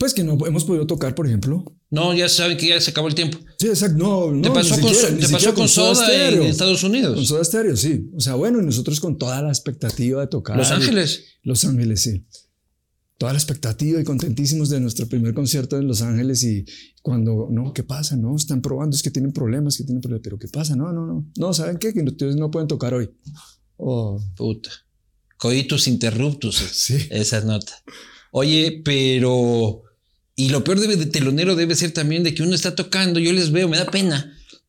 Pues 0.00 0.14
que 0.14 0.24
no 0.24 0.38
hemos 0.46 0.64
podido 0.64 0.86
tocar, 0.86 1.14
por 1.14 1.26
ejemplo. 1.26 1.62
No, 1.90 2.14
ya 2.14 2.26
saben 2.30 2.56
que 2.56 2.68
ya 2.68 2.80
se 2.80 2.90
acabó 2.90 3.08
el 3.08 3.14
tiempo. 3.14 3.36
Sí, 3.58 3.66
exacto. 3.66 3.98
No, 3.98 4.32
no. 4.32 4.40
Te 4.40 4.48
pasó, 4.48 4.80
con, 4.80 4.90
te 4.90 5.28
pasó 5.28 5.54
con, 5.54 5.68
Soda, 5.68 6.30
en 6.30 6.42
Estados 6.44 6.82
Unidos. 6.84 7.16
Con 7.16 7.26
Soda 7.26 7.44
Stereo, 7.44 7.76
sí. 7.76 8.08
O 8.16 8.18
sea, 8.18 8.34
bueno, 8.34 8.62
y 8.62 8.64
nosotros 8.64 8.98
con 8.98 9.18
toda 9.18 9.42
la 9.42 9.50
expectativa 9.50 10.22
de 10.22 10.28
tocar. 10.28 10.56
Los 10.56 10.70
Ángeles. 10.70 11.24
Los 11.42 11.66
Ángeles, 11.66 12.00
sí. 12.00 12.24
toda 13.18 13.34
la 13.34 13.38
expectativa 13.38 14.00
y 14.00 14.04
contentísimos 14.04 14.70
de 14.70 14.80
nuestro 14.80 15.06
primer 15.06 15.34
concierto 15.34 15.76
en 15.76 15.86
Los 15.86 16.00
Ángeles 16.00 16.44
y 16.44 16.64
cuando, 17.02 17.48
no, 17.50 17.74
¿qué 17.74 17.82
pasa? 17.82 18.16
No, 18.16 18.34
están 18.34 18.62
probando, 18.62 18.96
es 18.96 19.02
que 19.02 19.10
tienen 19.10 19.34
problemas, 19.34 19.76
que 19.76 19.84
tienen 19.84 20.00
problemas, 20.00 20.22
pero 20.24 20.38
¿qué 20.38 20.48
pasa? 20.48 20.76
No, 20.76 20.94
no, 20.94 21.04
no, 21.04 21.30
no, 21.36 21.52
¿saben 21.52 21.76
qué? 21.76 21.92
Que 21.92 22.00
ustedes 22.00 22.36
no 22.36 22.50
pueden 22.50 22.68
tocar 22.68 22.94
hoy. 22.94 23.10
Oh. 23.76 24.18
Puta. 24.34 24.70
Coitus 25.36 25.88
interruptus. 25.88 26.56
Sí. 26.72 26.96
Esa 27.10 27.42
nota. 27.42 27.74
Oye, 28.32 28.80
pero... 28.82 29.82
Y 30.40 30.48
lo 30.48 30.64
peor 30.64 30.80
de, 30.80 30.96
de 30.96 31.06
telonero 31.06 31.54
debe 31.54 31.74
ser 31.76 31.90
también 31.92 32.22
de 32.24 32.32
que 32.34 32.42
uno 32.42 32.54
está 32.54 32.74
tocando, 32.74 33.20
yo 33.20 33.32
les 33.32 33.50
veo, 33.52 33.68
me 33.68 33.76
da 33.76 33.86
pena. 33.90 34.18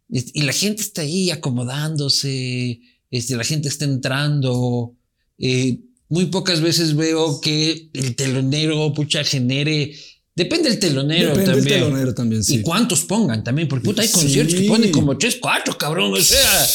Y, 0.10 0.40
y 0.40 0.42
la 0.44 0.52
gente 0.54 0.82
está 0.82 1.02
ahí 1.04 1.32
acomodándose, 1.32 2.80
este, 3.10 3.36
la 3.36 3.44
gente 3.44 3.68
está 3.70 3.86
entrando. 3.86 4.96
Eh, 5.38 5.80
muy 6.10 6.26
pocas 6.26 6.62
veces 6.62 6.96
veo 6.96 7.40
que 7.42 7.90
el 7.94 8.16
telonero, 8.16 8.94
pucha, 8.94 9.24
genere. 9.24 9.94
Depende 10.36 10.70
del 10.70 10.80
telonero 10.80 11.30
Depende 11.30 11.46
también. 11.52 11.66
del 11.66 11.74
telonero 11.80 12.14
también, 12.14 12.44
sí. 12.44 12.56
Y 12.58 12.62
cuántos 12.62 13.02
pongan 13.06 13.44
también, 13.44 13.68
porque 13.68 13.86
puta, 13.86 14.02
hay 14.02 14.08
Sí. 14.08 14.14
conciertos 14.14 14.56
que 14.56 14.68
ponen 14.68 14.92
como 14.92 15.18
3, 15.18 15.38
4, 15.42 15.78
cabrón. 15.78 16.14
O 16.14 16.18
sea, 16.22 16.68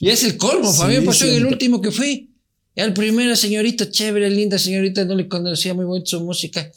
ya 0.00 0.12
es 0.12 0.24
el 0.24 0.36
colmo. 0.36 0.72
Sí, 0.72 0.78
Fabián 0.78 1.04
pasó 1.04 1.26
en 1.26 1.34
el 1.36 1.46
último 1.46 1.80
que 1.80 1.90
fui. 1.90 2.30
Ya 2.76 2.84
el 2.84 2.92
primero, 2.94 3.34
señorita, 3.36 3.90
chévere, 3.90 4.30
linda 4.30 4.58
señorita, 4.58 5.04
no 5.04 5.14
le 5.16 5.26
conocía 5.28 5.74
muy 5.74 5.84
bonita 5.84 6.10
su 6.10 6.20
música. 6.20 6.70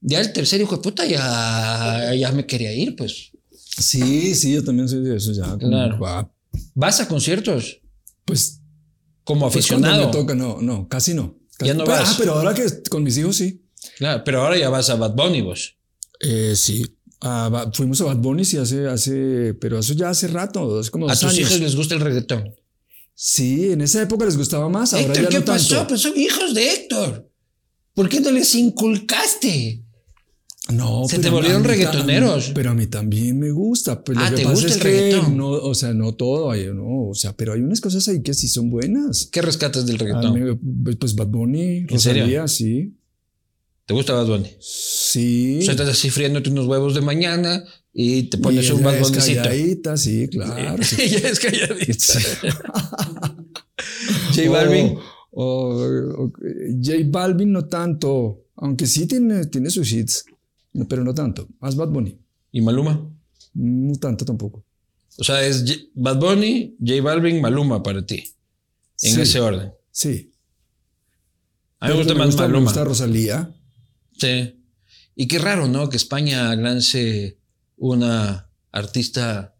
Ya 0.00 0.20
el 0.20 0.32
tercero, 0.32 0.62
hijo 0.64 0.76
de 0.76 0.82
puta, 0.82 1.04
ya, 1.06 2.14
ya 2.14 2.30
me 2.32 2.46
quería 2.46 2.72
ir, 2.72 2.94
pues. 2.96 3.30
Sí, 3.52 4.34
sí, 4.34 4.52
yo 4.54 4.64
también 4.64 4.88
soy 4.88 5.02
de 5.02 5.16
eso 5.16 5.32
ya. 5.32 5.56
Claro. 5.58 6.32
¿Vas 6.74 7.00
a 7.00 7.08
conciertos? 7.08 7.80
Pues, 8.24 8.60
Como 9.24 9.46
pues 9.50 9.56
aficionado. 9.64 10.06
me 10.06 10.12
toca, 10.12 10.34
no, 10.34 10.60
no, 10.60 10.88
casi 10.88 11.14
no. 11.14 11.36
Casi- 11.56 11.68
Ya 11.68 11.74
no 11.74 11.84
pero, 11.84 11.96
vas. 11.98 12.10
ah, 12.10 12.16
pero 12.18 12.32
ahora 12.34 12.54
que 12.54 12.64
con 12.88 13.02
mis 13.02 13.16
hijos 13.18 13.36
sí. 13.36 13.62
Claro, 13.98 14.22
pero 14.24 14.42
ahora 14.42 14.56
ya 14.58 14.68
vas 14.70 14.88
a 14.90 14.94
Bad 14.96 15.14
Bunny 15.14 15.40
vos. 15.42 15.76
Eh, 16.20 16.54
sí. 16.56 16.84
Ah, 17.20 17.70
fuimos 17.74 18.00
a 18.00 18.04
Bad 18.04 18.18
Bunny 18.18 18.44
sí 18.44 18.56
hace, 18.56 18.86
hace, 18.86 19.54
pero 19.60 19.78
eso 19.80 19.92
ya 19.94 20.10
hace 20.10 20.28
rato, 20.28 20.80
como 20.92 21.08
A 21.08 21.14
tus 21.14 21.24
años. 21.24 21.38
hijos 21.40 21.60
les 21.60 21.74
gusta 21.76 21.94
el 21.96 22.00
reggaetón. 22.00 22.54
Sí, 23.14 23.72
en 23.72 23.80
esa 23.80 24.00
época 24.02 24.24
les 24.24 24.36
gustaba 24.36 24.68
más, 24.68 24.92
ahora 24.94 25.06
Héctor, 25.06 25.22
ya 25.24 25.28
¿qué 25.30 25.38
no 25.40 25.44
tanto. 25.44 25.62
pasó? 25.74 25.86
Pues 25.88 26.00
son 26.00 26.16
hijos 26.16 26.54
de 26.54 26.70
Héctor. 26.72 27.28
¿Por 27.94 28.08
qué 28.08 28.20
no 28.20 28.30
les 28.30 28.54
inculcaste? 28.54 29.82
No, 30.72 31.04
Se 31.08 31.18
te 31.18 31.30
volvieron 31.30 31.64
reggaetoneros. 31.64 32.44
a 32.44 32.48
mí- 32.48 32.52
Pero 32.54 32.70
a 32.70 32.74
mí 32.74 32.86
también 32.88 33.38
me 33.38 33.50
gusta. 33.50 34.04
Pues 34.04 34.18
Ah, 34.18 34.30
lo 34.30 34.36
que 34.36 34.42
¿te 34.42 34.48
pasa 34.48 34.54
gusta 34.54 34.68
es 34.68 34.76
el 34.76 34.82
que 34.82 34.88
reggaetón? 34.88 35.36
No, 35.36 35.48
o 35.48 35.74
sea, 35.74 35.94
no 35.94 36.14
todo, 36.14 36.50
hay- 36.50 36.66
no, 36.74 37.08
o 37.08 37.14
sea, 37.14 37.34
pero 37.34 37.54
hay 37.54 37.60
unas 37.60 37.80
cosas 37.80 38.06
ahí 38.08 38.22
que 38.22 38.34
sí 38.34 38.48
son 38.48 38.68
buenas. 38.70 39.28
¿Qué 39.32 39.40
rescatas 39.40 39.86
del 39.86 39.98
reggaetón? 39.98 40.34
mí, 40.60 40.94
pues 40.96 41.14
Bad 41.14 41.28
Bunny. 41.28 41.86
Rosalía, 41.86 42.46
sí. 42.48 42.94
¿Te 43.86 43.94
gusta 43.94 44.12
Bad 44.12 44.26
Bunny? 44.26 44.50
Sí. 44.60 45.58
O 45.60 45.62
sea, 45.62 45.70
estás 45.72 45.88
así 45.88 46.10
friéndote 46.10 46.50
unos 46.50 46.66
huevos 46.66 46.94
de 46.94 47.00
mañana 47.00 47.64
y 47.94 48.24
te 48.24 48.36
pones 48.36 48.68
Y 48.68 48.72
un 48.72 48.82
Bad 48.82 48.96
es 48.96 49.08
Bunnycito. 49.08 49.42
calladita, 49.42 49.96
sí, 49.96 50.28
claro. 50.28 50.82
sí. 50.82 50.96
Ella 51.02 51.28
es 51.30 51.40
calladita. 51.40 51.94
Sí. 51.98 52.18
J 54.34 54.50
Balvin. 54.50 54.96
O- 55.30 55.42
o- 55.42 56.24
o- 56.24 56.32
J 56.82 56.98
Balvin 57.06 57.52
no 57.52 57.66
tanto, 57.66 58.44
aunque 58.56 58.86
sí 58.86 59.06
tiene, 59.06 59.46
tiene 59.46 59.70
sus 59.70 59.90
hits, 59.92 60.24
pero 60.86 61.02
no 61.04 61.14
tanto. 61.14 61.48
Más 61.60 61.74
Bad 61.76 61.88
Bunny, 61.88 62.18
¿Y 62.52 62.60
Maluma? 62.60 63.10
no 63.54 63.94
tanto 63.98 64.24
tampoco. 64.24 64.64
O 65.18 65.24
sea, 65.24 65.42
es 65.44 65.64
J- 65.66 65.80
Bad 65.94 66.18
Bunny, 66.20 66.76
J 66.78 67.02
Balvin, 67.02 67.40
Maluma 67.40 67.82
para 67.82 68.04
ti. 68.06 68.16
En 69.02 69.14
Sí, 69.14 69.20
ese 69.20 69.40
orden. 69.40 69.72
Sí. 69.90 70.32
A 71.80 71.86
mí 71.88 71.92
me 71.94 71.98
gusta 71.98 72.14
más 72.14 72.34
Me 72.36 72.42
Maluma. 72.42 72.64
gusta 72.64 72.84
Rosalía. 72.84 73.54
Sí. 74.16 74.54
Y 75.16 75.26
qué 75.26 75.38
raro, 75.38 75.66
¿no? 75.68 75.88
Que 75.88 75.96
España 75.96 76.54
lance 76.56 77.38
una 77.76 78.50
artista 78.72 79.56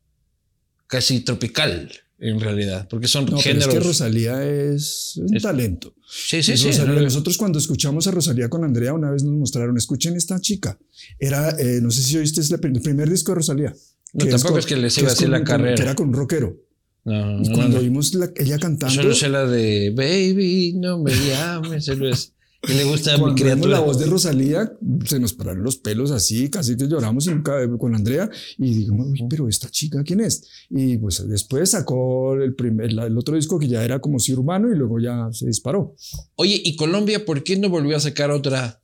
casi 0.87 1.21
tropical, 1.21 1.93
en 2.21 2.41
realidad. 2.41 2.87
Porque 2.91 3.09
son 3.09 3.25
No, 3.25 3.27
pero 3.27 3.39
es 3.39 3.45
géneros. 3.45 3.75
que 3.75 3.81
Rosalía 3.81 4.45
es 4.45 5.15
un 5.17 5.37
Es- 5.37 5.43
talento. 5.43 5.95
sí, 6.09 6.43
sí, 6.43 6.53
Es 6.53 6.61
sí. 6.61 6.67
Rosalía. 6.69 7.03
Nosotros 7.03 7.37
cuando 7.39 7.59
escuchamos 7.59 8.07
a 8.07 8.11
Rosalía 8.11 8.49
con 8.49 8.65
Andrea, 8.65 8.93
una 8.95 9.11
vez 9.11 9.23
nos 9.23 9.35
mostraron, 9.35 9.77
escuchen 9.77 10.17
esta 10.17 10.41
chica. 10.41 10.79
Era, 11.19 11.51
eh, 11.59 11.81
no 11.83 11.91
sé 11.91 12.03
si 12.03 12.17
oíste, 12.17 12.41
es 12.41 12.51
el 12.51 12.59
primer 12.61 13.09
disco 13.11 13.33
de 13.33 13.37
Rosalía. 13.37 13.75
No, 14.15 14.25
que 14.25 14.31
tampoco 14.31 14.53
con- 14.55 14.59
es 14.61 14.67
que 14.67 14.77
les 14.77 14.99
iba 14.99 15.13
a 15.13 15.15
con- 15.15 15.31
la 15.31 15.39
con- 15.39 15.47
carrera. 15.47 15.75
Que 15.77 15.83
era 15.83 15.95
con 15.95 16.09
un 16.09 16.15
rockero. 16.15 16.57
No, 17.05 17.43
Y 17.43 17.49
no, 17.49 17.55
cuando 17.55 17.77
no. 17.77 17.83
oímos 17.83 18.15
la- 18.15 18.31
ella 18.37 18.59
cantando, 18.59 18.95
Solo 19.03 19.15
sé 19.15 19.29
la 19.29 19.47
de 19.47 19.93
Baby, 19.95 20.75
no 20.77 20.99
me 21.03 21.13
llames. 21.13 21.87
Que 22.61 22.75
le 22.75 22.85
gusta 22.85 23.15
a 23.15 23.19
mi 23.19 23.35
criatura. 23.37 23.75
la 23.75 23.81
voz 23.81 23.99
de 24.01 24.07
Rosalía, 24.07 24.73
se 25.07 25.21
nos 25.21 25.33
pararon 25.33 25.63
los 25.63 25.77
pelos 25.77 26.11
así, 26.11 26.51
casi 26.51 26.77
que 26.77 26.89
lloramos 26.89 27.27
y 27.27 27.31
nunca- 27.31 27.55
con 27.79 27.95
Andrea. 27.95 28.29
Y 28.59 28.75
digamos, 28.75 29.07
"Uy, 29.11 29.21
pero 29.31 29.49
esta 29.49 29.71
chica, 29.71 30.03
¿quién 30.03 30.21
es? 30.21 30.43
Y 30.69 30.99
pues 30.99 31.27
después 31.29 31.71
sacó 31.71 32.35
el, 32.35 32.55
primer, 32.57 32.91
el 32.91 33.17
otro 33.17 33.37
disco 33.37 33.59
que 33.61 33.69
ya 33.69 33.85
era 33.85 34.01
como 34.01 34.19
si 34.19 34.33
urbano 34.33 34.73
y 34.73 34.77
luego 34.77 34.99
ya 34.99 35.29
se 35.33 35.47
disparó. 35.47 35.95
Oye, 36.35 36.61
¿y 36.65 36.75
Colombia 36.75 37.25
por 37.25 37.45
qué 37.45 37.57
no 37.57 37.69
volvió 37.69 37.97
a 37.97 38.01
sacar 38.01 38.33
otra 38.33 38.81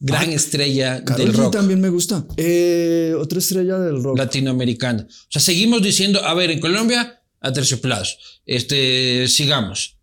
gran 0.00 0.30
Ah, 0.30 0.32
estrella 0.32 1.04
Karol 1.04 1.26
del 1.26 1.34
rock 1.34 1.52
también 1.52 1.80
me 1.80 1.90
gusta. 1.90 2.24
Eh, 2.36 3.14
otra 3.18 3.40
estrella 3.40 3.78
del 3.78 4.02
rock. 4.02 4.16
latinoamericana? 4.16 5.06
O 5.06 5.26
sea, 5.28 5.42
seguimos 5.42 5.82
diciendo, 5.82 6.24
a 6.24 6.32
ver, 6.34 6.50
en 6.50 6.60
Colombia, 6.60 7.20
a 7.40 7.52
tercioplazo. 7.52 8.16
Este, 8.46 9.28
sigamos. 9.28 9.97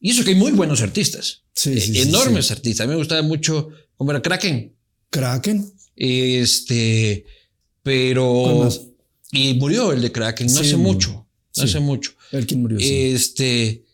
Y 0.00 0.10
eso 0.10 0.24
que 0.24 0.30
hay 0.30 0.36
muy 0.36 0.52
buenos 0.52 0.82
artistas. 0.82 1.42
Sí, 1.52 1.72
eh, 1.72 1.80
sí, 1.80 2.00
enormes 2.00 2.46
sí. 2.46 2.52
artistas. 2.52 2.84
A 2.84 2.86
mí 2.86 2.92
me 2.92 2.98
gustaba 2.98 3.22
mucho, 3.22 3.68
como 3.96 4.10
era 4.10 4.22
Kraken. 4.22 4.74
Kraken. 5.10 5.72
Este, 5.96 7.24
¿Cuál 7.24 7.34
pero. 7.82 8.68
Y 9.32 9.54
murió 9.54 9.92
el 9.92 10.02
de 10.02 10.12
Kraken, 10.12 10.46
no 10.52 10.60
hace 10.60 10.76
mucho. 10.76 11.26
No 11.56 11.62
hace 11.62 11.80
mucho. 11.80 12.12
El 12.32 12.46
quien 12.46 12.62
murió. 12.62 12.78
Este, 12.80 13.84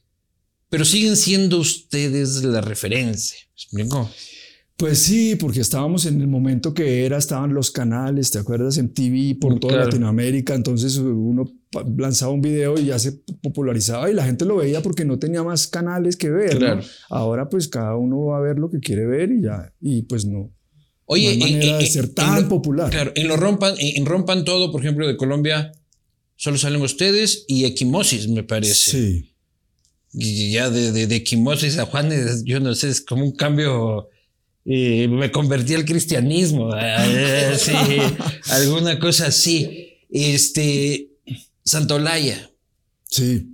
pero 0.68 0.84
siguen 0.84 1.16
siendo 1.16 1.58
ustedes 1.58 2.42
la 2.42 2.60
referencia. 2.60 3.38
¿Me 3.72 3.82
explico? 3.82 4.10
Pues 4.76 5.00
sí, 5.00 5.36
porque 5.36 5.60
estábamos 5.60 6.06
en 6.06 6.20
el 6.20 6.26
momento 6.26 6.74
que 6.74 7.04
era, 7.04 7.18
estaban 7.18 7.54
los 7.54 7.70
canales, 7.70 8.30
¿te 8.30 8.38
acuerdas? 8.38 8.78
En 8.78 8.92
TV 8.92 9.36
por 9.40 9.54
Mm, 9.54 9.60
toda 9.60 9.72
claro. 9.74 9.86
Latinoamérica, 9.90 10.54
entonces 10.54 10.96
uno 10.96 11.52
lanzaba 11.96 12.32
un 12.32 12.40
video 12.42 12.78
y 12.78 12.86
ya 12.86 12.98
se 12.98 13.12
popularizaba 13.42 14.10
y 14.10 14.14
la 14.14 14.24
gente 14.24 14.44
lo 14.44 14.56
veía 14.56 14.82
porque 14.82 15.04
no 15.04 15.18
tenía 15.18 15.42
más 15.42 15.66
canales 15.66 16.16
que 16.16 16.30
ver. 16.30 16.54
¿no? 16.54 16.58
Claro. 16.60 16.82
Ahora 17.08 17.48
pues 17.48 17.68
cada 17.68 17.96
uno 17.96 18.26
va 18.26 18.38
a 18.38 18.40
ver 18.40 18.58
lo 18.58 18.70
que 18.70 18.78
quiere 18.80 19.06
ver 19.06 19.30
y 19.32 19.42
ya, 19.42 19.72
y 19.80 20.02
pues 20.02 20.24
no. 20.26 20.52
Oye, 21.06 21.36
no 21.36 21.44
hay 21.44 21.52
en- 21.52 21.58
manera 21.58 21.72
en- 21.78 21.84
de 21.84 21.86
ser 21.86 22.04
en 22.04 22.14
tan 22.14 22.42
lo- 22.42 22.48
popular. 22.48 22.90
Claro, 22.90 23.12
en 23.14 23.28
lo 23.28 23.36
rompan, 23.36 23.74
en, 23.78 23.96
en 23.98 24.06
rompan 24.06 24.44
todo, 24.44 24.70
por 24.70 24.80
ejemplo, 24.82 25.06
de 25.06 25.16
Colombia, 25.16 25.72
solo 26.36 26.58
salen 26.58 26.80
ustedes 26.82 27.44
y 27.48 27.64
Equimosis, 27.64 28.28
me 28.28 28.42
parece. 28.44 28.90
Sí. 28.90 29.28
Y 30.14 30.52
ya 30.52 30.68
de, 30.68 30.92
de, 30.92 31.06
de 31.06 31.16
Equimosis 31.16 31.78
a 31.78 31.86
Juanes, 31.86 32.44
yo 32.44 32.60
no 32.60 32.74
sé, 32.74 32.88
es 32.90 33.00
como 33.00 33.24
un 33.24 33.32
cambio. 33.32 34.08
eh, 34.64 35.08
me 35.08 35.30
convertí 35.30 35.74
al 35.74 35.84
cristianismo. 35.86 36.70
eh, 36.80 37.54
sí, 37.58 37.72
alguna 38.50 38.98
cosa 38.98 39.26
así. 39.28 39.88
Este. 40.10 41.08
Santolaya, 41.64 42.50
Sí. 43.08 43.48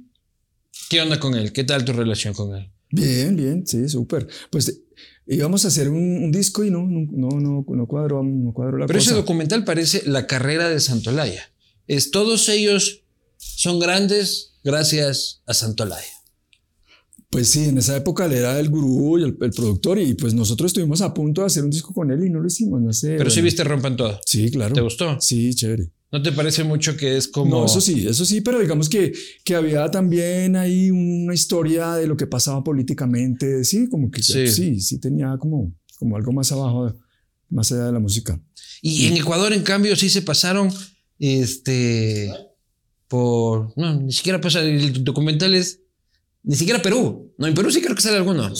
¿qué 0.89 1.01
onda 1.01 1.19
con 1.19 1.35
él? 1.35 1.53
¿Qué 1.53 1.65
tal 1.65 1.85
tu 1.85 1.93
relación 1.93 2.33
con 2.35 2.55
él? 2.55 2.71
Bien, 2.91 3.37
bien, 3.37 3.67
sí, 3.67 3.89
súper. 3.89 4.27
Pues 4.51 4.81
íbamos 5.27 5.65
a 5.65 5.69
hacer 5.69 5.89
un, 5.91 5.97
un 6.25 6.33
disco 6.33 6.65
y 6.65 6.71
no, 6.71 6.87
no, 6.87 7.29
no, 7.41 7.65
no, 7.69 7.87
cuadró, 7.87 8.23
no 8.23 8.53
cuadró 8.53 8.79
la 8.79 8.87
Pero 8.87 8.99
ese 8.99 9.11
cosa. 9.11 9.21
documental 9.21 9.65
parece 9.65 10.03
la 10.07 10.27
carrera 10.27 10.69
de 10.69 10.81
Santolaya. 10.81 11.43
Es, 11.87 12.11
todos 12.11 12.49
ellos 12.49 13.03
son 13.37 13.79
grandes 13.81 14.55
gracias 14.65 15.43
a 15.47 15.55
Santolaya. 15.55 16.07
Pues 17.31 17.51
sí, 17.51 17.65
en 17.65 17.77
esa 17.77 17.95
época 17.97 18.25
él 18.25 18.33
era 18.33 18.59
el 18.59 18.71
gurú 18.71 19.19
y 19.19 19.25
el, 19.25 19.37
el 19.41 19.51
productor 19.51 19.99
y 19.99 20.15
pues 20.15 20.33
nosotros 20.33 20.71
estuvimos 20.71 21.03
a 21.03 21.13
punto 21.13 21.43
de 21.43 21.49
hacer 21.49 21.63
un 21.63 21.71
disco 21.71 21.93
con 21.93 22.11
él 22.11 22.25
y 22.25 22.31
no 22.31 22.41
lo 22.41 22.47
hicimos, 22.47 22.81
no 22.81 22.93
sé. 22.95 23.17
Pero 23.19 23.29
sí 23.29 23.37
bueno. 23.41 23.45
viste 23.45 23.65
Rompan 23.65 23.97
Todo. 23.97 24.19
Sí, 24.25 24.51
claro. 24.51 24.75
¿Te 24.75 24.81
gustó? 24.81 25.21
Sí, 25.21 25.55
chévere. 25.55 25.91
¿No 26.11 26.23
te 26.23 26.33
parece 26.33 26.65
mucho 26.65 26.97
que 26.97 27.17
es 27.19 27.29
como... 27.29 27.51
No, 27.61 27.67
eso 27.67 27.81
sí, 27.83 28.07
eso 28.09 28.25
sí, 28.25 28.41
pero 28.41 28.59
digamos 28.61 28.89
que, 28.89 29.13
que 29.45 29.55
había 29.55 29.91
también 29.91 30.57
ahí 30.57 30.91
una 30.91 31.35
historia 31.35 31.97
de 31.97 32.07
lo 32.07 32.17
que 32.17 32.27
pasaba 32.27 32.65
políticamente, 32.65 33.63
sí, 33.65 33.89
como 33.91 34.11
que 34.11 34.23
Sí. 34.23 34.49
sí, 34.49 34.81
sí, 34.81 34.99
tenía 34.99 35.37
como, 35.39 35.73
como 35.99 36.17
algo 36.17 36.33
más 36.33 36.51
abajo, 36.51 36.95
más 37.51 37.71
allá 37.73 37.85
de 37.87 37.93
la 37.93 37.99
música. 37.99 38.41
Y 38.81 39.07
en 39.07 39.19
Ecuador, 39.19 39.53
en 39.53 39.63
cambio, 39.63 39.95
sí 39.97 40.09
se 40.09 40.23
pasaron 40.23 40.71
este, 41.19 42.33
por... 43.09 43.73
No, 43.77 43.95
ni 44.01 44.13
siquiera 44.13 44.41
pasa... 44.41 44.61
El 44.63 45.05
documental 45.05 45.55
es... 45.55 45.81
Ni 46.43 46.57
siquiera 46.57 46.81
Perú. 46.81 47.35
No, 47.37 47.47
en 47.47 47.55
Perú 47.55 47.71
sí 47.71 47.83
creo 47.83 47.95
que 47.95 48.01
sale 48.03 48.17
alguno. 48.17 48.51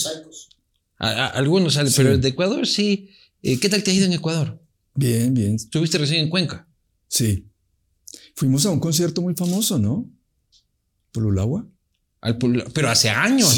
A- 0.99 1.07
a- 1.09 1.27
algunos 1.29 1.73
salen, 1.73 1.91
Sí. 1.91 1.97
pero 1.97 2.17
de 2.17 2.27
Ecuador 2.27 2.67
sí. 2.67 3.09
Eh, 3.41 3.59
¿Qué 3.59 3.69
tal 3.69 3.81
te 3.83 3.89
ha 3.89 3.93
ido 3.93 4.05
en 4.05 4.13
Ecuador? 4.13 4.61
Bien, 4.93 5.33
bien, 5.33 5.55
Estuviste 5.55 5.97
recién 5.97 6.21
en 6.25 6.29
Cuenca. 6.29 6.67
Sí. 7.09 7.45
Fuimos 8.35 8.65
a 8.65 8.71
un 8.71 8.79
concierto 8.79 9.21
muy 9.21 9.35
famoso, 9.35 9.77
¿no? 9.77 10.09
Polulagua. 12.37 12.71
pero 12.73 12.89
hace 12.89 13.09
años. 13.09 13.57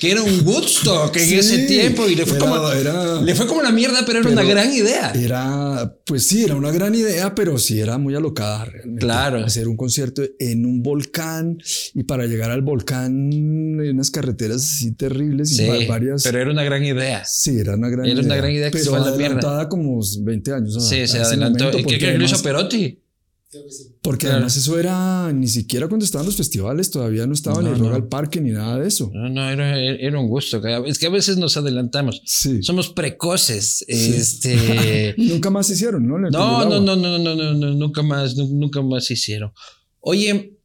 Que 0.00 0.12
era 0.12 0.22
un 0.22 0.46
Woodstock 0.46 1.14
en 1.16 1.38
ese 1.38 1.66
tiempo 1.66 2.08
y 2.08 2.14
le 2.14 2.24
fue, 2.24 2.38
como, 2.38 2.56
le 3.22 3.34
fue 3.34 3.46
como 3.46 3.62
la 3.62 3.70
mierda, 3.70 4.04
pero 4.06 4.20
era 4.20 4.30
una 4.30 4.44
gran 4.44 4.72
idea. 4.72 5.10
Era, 5.10 5.94
pues 6.06 6.26
sí, 6.26 6.44
era 6.44 6.54
una 6.54 6.70
gran 6.70 6.94
idea, 6.94 7.34
pero 7.34 7.58
sí 7.58 7.80
era 7.80 7.98
muy 7.98 8.14
alocada 8.14 8.64
realmente. 8.64 9.00
Claro. 9.00 9.44
Hacer 9.44 9.68
un 9.68 9.76
concierto 9.76 10.22
en 10.38 10.64
un 10.64 10.82
volcán 10.82 11.58
y 11.94 12.04
para 12.04 12.26
llegar 12.26 12.50
al 12.50 12.62
volcán 12.62 13.32
en 13.32 13.90
unas 13.90 14.10
carreteras 14.10 14.62
así 14.62 14.92
terribles 14.92 15.50
sí, 15.50 15.64
y 15.64 15.86
varias. 15.86 16.22
Pero 16.22 16.40
era 16.40 16.50
una 16.50 16.62
gran 16.62 16.84
idea. 16.84 17.24
Sí, 17.24 17.58
era 17.58 17.74
una 17.74 17.88
gran 17.88 18.06
idea. 18.06 18.14
Era 18.14 18.24
una 18.24 18.36
gran 18.36 18.52
idea 18.52 18.70
que 18.70 18.78
pero 18.78 18.84
se 18.84 18.90
fue 18.90 19.00
adelantada 19.00 19.68
como 19.68 20.00
20 20.20 20.52
años. 20.52 20.88
Sí, 20.88 21.06
se 21.06 21.18
adelantó. 21.18 21.70
¿Qué, 21.72 21.98
qué 21.98 22.18
hizo 22.22 22.42
Perotti? 22.42 22.98
Porque 24.02 24.26
además 24.26 24.56
eso 24.56 24.78
era 24.78 25.32
ni 25.32 25.48
siquiera 25.48 25.88
cuando 25.88 26.04
estaban 26.04 26.26
los 26.26 26.36
festivales, 26.36 26.90
todavía 26.90 27.26
no 27.26 27.32
estaba 27.32 27.62
ni 27.62 27.88
el 27.88 28.08
Parque 28.08 28.42
ni 28.42 28.50
nada 28.50 28.78
de 28.78 28.88
eso. 28.88 29.10
No, 29.14 29.30
no, 29.30 29.48
era, 29.48 29.78
era, 29.78 30.20
un 30.20 30.28
gusto. 30.28 30.62
Es 30.84 30.98
que 30.98 31.06
a 31.06 31.10
veces 31.10 31.38
nos 31.38 31.56
adelantamos. 31.56 32.20
Sí. 32.26 32.62
Somos 32.62 32.90
precoces. 32.90 33.84
Este... 33.88 35.14
nunca 35.18 35.48
más 35.48 35.70
hicieron, 35.70 36.06
¿no? 36.06 36.18
No, 36.18 36.28
no, 36.30 36.80
no, 36.80 36.96
no, 36.96 37.18
no, 37.18 37.18
no, 37.18 37.54
no, 37.54 37.74
nunca 37.74 38.02
más, 38.02 38.36
nunca 38.36 38.82
más 38.82 39.10
hicieron. 39.10 39.52
Oye, 40.00 40.58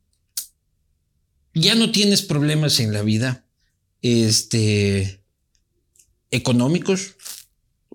ya 1.53 1.75
no 1.75 1.91
tienes 1.91 2.21
problemas 2.21 2.81
en 2.81 2.91
la 2.91 3.01
vida, 3.01 3.45
este, 4.01 5.23
económicos. 6.31 7.15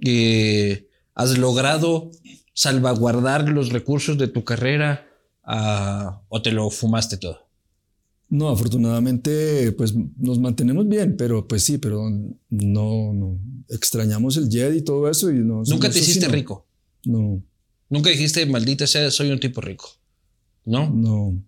Eh, 0.00 0.88
has 1.14 1.36
logrado 1.36 2.10
salvaguardar 2.58 3.48
los 3.50 3.68
recursos 3.68 4.18
de 4.18 4.26
tu 4.26 4.42
carrera 4.42 5.06
ah, 5.44 6.22
o 6.28 6.42
te 6.42 6.50
lo 6.50 6.68
fumaste 6.70 7.16
todo? 7.16 7.46
No, 8.30 8.48
afortunadamente, 8.48 9.70
pues 9.72 9.94
nos 10.16 10.40
mantenemos 10.40 10.88
bien, 10.88 11.16
pero 11.16 11.46
pues 11.46 11.62
sí, 11.62 11.78
pero 11.78 12.10
no, 12.50 13.12
no. 13.14 13.38
Extrañamos 13.68 14.36
el 14.36 14.48
jet 14.48 14.74
y 14.74 14.82
todo 14.82 15.08
eso 15.08 15.30
y 15.30 15.34
no. 15.34 15.62
¿Nunca 15.68 15.88
te 15.88 16.00
hiciste 16.00 16.26
rico? 16.26 16.66
No. 17.04 17.40
¿Nunca 17.88 18.10
dijiste, 18.10 18.44
maldita 18.44 18.88
sea, 18.88 19.08
soy 19.12 19.30
un 19.30 19.38
tipo 19.38 19.60
rico? 19.60 19.88
¿No? 20.64 20.90
No. 20.90 21.40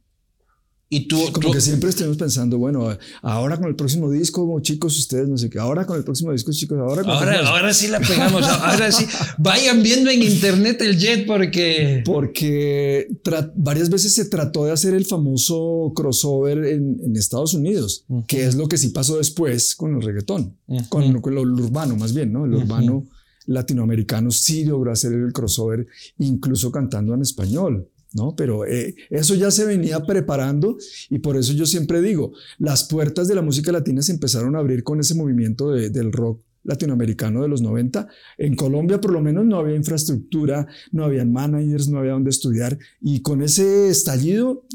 Y 0.92 1.06
tú, 1.06 1.30
como 1.32 1.52
que 1.52 1.60
siempre 1.60 1.88
estemos 1.88 2.16
pensando, 2.16 2.58
bueno, 2.58 2.98
ahora 3.22 3.56
con 3.56 3.68
el 3.68 3.76
próximo 3.76 4.10
disco, 4.10 4.58
chicos, 4.60 4.98
ustedes 4.98 5.28
no 5.28 5.38
sé 5.38 5.48
qué, 5.48 5.60
ahora 5.60 5.86
con 5.86 5.96
el 5.96 6.02
próximo 6.02 6.32
disco, 6.32 6.50
chicos, 6.50 6.78
ahora 6.80 7.02
con 7.02 7.12
ahora, 7.12 7.48
ahora 7.48 7.72
sí 7.72 7.86
la 7.86 8.00
pegamos, 8.00 8.42
ahora 8.48 8.90
sí. 8.90 9.06
Vayan 9.38 9.84
viendo 9.84 10.10
en 10.10 10.20
internet 10.20 10.82
el 10.82 10.98
jet 10.98 11.26
porque 11.26 12.02
porque 12.04 13.06
varias 13.54 13.88
veces 13.88 14.12
se 14.14 14.24
trató 14.24 14.64
de 14.64 14.72
hacer 14.72 14.94
el 14.94 15.04
famoso 15.04 15.92
crossover 15.94 16.64
en, 16.64 16.98
Estados 17.14 17.54
Unidos, 17.54 18.04
que 18.26 18.44
es 18.44 18.56
lo 18.56 18.66
que 18.66 18.76
sí 18.76 18.88
pasó 18.88 19.18
después 19.18 19.76
con 19.76 19.94
el 19.94 20.02
reggaetón, 20.02 20.56
con, 20.88 21.12
lo, 21.12 21.42
urbano 21.42 21.94
más 21.94 22.12
bien, 22.14 22.32
¿no? 22.32 22.46
El 22.46 22.54
urbano 22.54 23.06
latinoamericano 23.46 24.30
sí 24.30 24.64
logró 24.64 24.90
hacer 24.90 25.12
el 25.12 25.32
crossover, 25.32 25.86
incluso 26.18 26.72
cantando 26.72 27.14
en 27.14 27.22
español. 27.22 27.89
¿No? 28.12 28.34
Pero 28.36 28.66
eh, 28.66 28.94
eso 29.10 29.34
ya 29.34 29.50
se 29.50 29.64
venía 29.64 30.04
preparando 30.04 30.76
y 31.08 31.18
por 31.18 31.36
eso 31.36 31.52
yo 31.52 31.66
siempre 31.66 32.00
digo, 32.02 32.32
las 32.58 32.84
puertas 32.84 33.28
de 33.28 33.34
la 33.34 33.42
música 33.42 33.72
latina 33.72 34.02
se 34.02 34.12
empezaron 34.12 34.56
a 34.56 34.58
abrir 34.58 34.82
con 34.82 35.00
ese 35.00 35.14
movimiento 35.14 35.70
del 35.70 36.12
rock 36.12 36.42
latinoamericano 36.62 37.42
de 37.42 37.48
los 37.48 37.62
90. 37.62 38.08
En 38.38 38.54
Colombia 38.54 39.00
por 39.00 39.12
lo 39.12 39.20
menos 39.20 39.46
no 39.46 39.58
había 39.58 39.76
infraestructura, 39.76 40.66
no 40.92 41.04
había 41.04 41.24
managers, 41.24 41.88
no 41.88 41.98
había 41.98 42.12
donde 42.12 42.30
estudiar 42.30 42.78
y 43.00 43.22
con 43.22 43.42
ese 43.42 43.88
estallido 43.88 44.66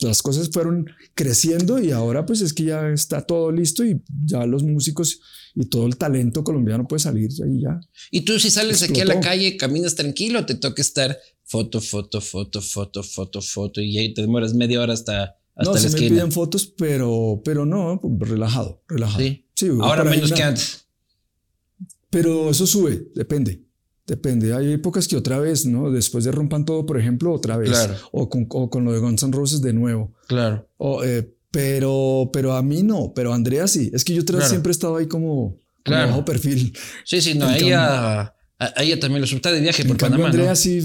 las 0.00 0.22
cosas 0.22 0.50
fueron 0.52 0.86
creciendo 1.14 1.78
y 1.78 1.90
ahora 1.90 2.26
pues 2.26 2.40
es 2.40 2.52
que 2.52 2.64
ya 2.64 2.90
está 2.90 3.22
todo 3.22 3.50
listo 3.50 3.84
y 3.84 4.02
ya 4.24 4.46
los 4.46 4.62
músicos 4.62 5.20
y 5.54 5.66
todo 5.66 5.86
el 5.86 5.96
talento 5.96 6.44
colombiano 6.44 6.88
puede 6.88 7.00
salir 7.00 7.30
y 7.30 7.60
ya. 7.60 7.80
Y 8.10 8.22
tú 8.22 8.38
si 8.38 8.50
sales 8.50 8.82
aquí 8.82 9.00
a 9.00 9.04
la 9.04 9.20
calle, 9.20 9.56
caminas 9.56 9.94
tranquilo, 9.94 10.46
te 10.46 10.54
toca 10.54 10.80
estar 10.80 11.18
foto, 11.52 11.82
foto, 11.82 12.22
foto, 12.22 12.62
foto, 12.62 13.02
foto, 13.02 13.42
foto, 13.42 13.80
y 13.82 13.98
ahí 13.98 14.14
te 14.14 14.22
demoras 14.22 14.54
media 14.54 14.80
hora 14.80 14.94
hasta, 14.94 15.36
hasta 15.54 15.70
no, 15.70 15.74
la 15.74 15.90
me 15.90 15.98
piden 15.98 16.32
fotos, 16.32 16.66
pero, 16.66 17.42
pero 17.44 17.66
no, 17.66 18.00
relajado, 18.20 18.82
relajado. 18.88 19.18
Sí, 19.18 19.68
ahora 19.82 20.02
menos 20.02 20.32
que 20.32 20.42
antes. 20.42 20.86
Pero 22.08 22.48
eso 22.48 22.66
sube, 22.66 23.08
depende. 23.14 23.62
Depende. 24.06 24.52
Hay 24.54 24.72
épocas 24.72 25.06
que 25.06 25.16
otra 25.16 25.38
vez, 25.38 25.64
¿no? 25.64 25.90
Después 25.90 26.24
de 26.24 26.32
Rompan 26.32 26.64
Todo, 26.64 26.84
por 26.86 26.98
ejemplo, 26.98 27.32
otra 27.32 27.56
vez. 27.56 27.70
Claro. 27.70 27.94
O 28.10 28.28
con, 28.28 28.46
o 28.48 28.68
con 28.68 28.84
lo 28.84 28.92
de 28.92 28.98
Guns 28.98 29.22
N' 29.22 29.32
Roses 29.32 29.62
de 29.62 29.72
nuevo. 29.72 30.12
Claro. 30.26 30.68
O, 30.78 31.04
eh, 31.04 31.34
pero, 31.50 32.30
pero 32.32 32.54
a 32.54 32.62
mí 32.62 32.82
no, 32.82 33.12
pero 33.14 33.32
a 33.32 33.36
Andrea 33.36 33.68
sí. 33.68 33.90
Es 33.94 34.04
que 34.04 34.14
yo 34.14 34.22
siempre 34.40 34.70
he 34.70 34.72
estado 34.72 34.96
ahí 34.96 35.06
como, 35.06 35.60
claro. 35.84 36.08
bajo 36.08 36.24
perfil. 36.24 36.76
Sí, 37.04 37.20
sí, 37.20 37.34
no, 37.34 37.48
ella, 37.50 38.34
ella 38.76 38.98
también 38.98 39.20
lo 39.20 39.26
está 39.26 39.52
de 39.52 39.60
viaje 39.60 39.84
por 39.84 39.96
Panamá. 39.96 40.26
Andrea 40.26 40.56
sí, 40.56 40.80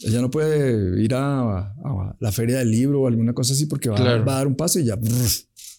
ella 0.00 0.20
no 0.20 0.30
puede 0.30 1.02
ir 1.02 1.14
a, 1.14 1.74
la 2.20 2.32
feria 2.32 2.58
del 2.58 2.70
libro 2.70 3.02
o 3.02 3.06
alguna 3.06 3.32
cosa 3.32 3.54
así 3.54 3.66
porque 3.66 3.88
va, 3.88 3.98
a 3.98 4.18
dar 4.22 4.46
un 4.46 4.56
paso 4.56 4.78
y 4.78 4.84
ya. 4.84 4.98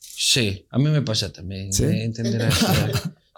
Sí, 0.01 0.65
a 0.71 0.79
mí 0.79 0.89
me 0.89 1.01
pasa 1.01 1.31
también. 1.31 1.71
¿Sí? 1.71 1.85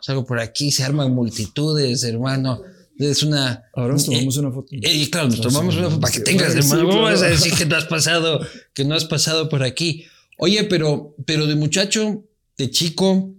Salgo 0.01 0.25
por 0.25 0.39
aquí, 0.39 0.71
se 0.71 0.83
arman 0.83 1.13
multitudes, 1.13 2.03
hermano. 2.03 2.61
Es 2.97 3.23
una. 3.23 3.63
Ahora 3.73 3.93
nos 3.93 4.05
tomamos 4.05 4.37
una 4.37 4.51
foto. 4.51 4.67
Eh, 4.71 5.09
claro, 5.09 5.27
nos 5.27 5.41
tomamos 5.41 5.75
una 5.75 5.89
foto 5.89 5.99
para 6.01 6.13
que 6.13 6.19
tengas, 6.21 6.55
hermano. 6.55 6.89
¿Cómo 6.89 7.01
vas 7.03 7.21
a 7.21 7.27
decir 7.27 7.53
que 7.53 7.65
no 7.65 7.75
has 7.75 7.85
pasado, 7.85 8.45
que 8.73 8.85
no 8.85 8.95
has 8.95 9.05
pasado 9.05 9.49
por 9.49 9.63
aquí? 9.63 10.05
Oye, 10.37 10.63
pero, 10.65 11.15
pero 11.25 11.47
de 11.47 11.55
muchacho, 11.55 12.25
de 12.57 12.69
chico, 12.69 13.33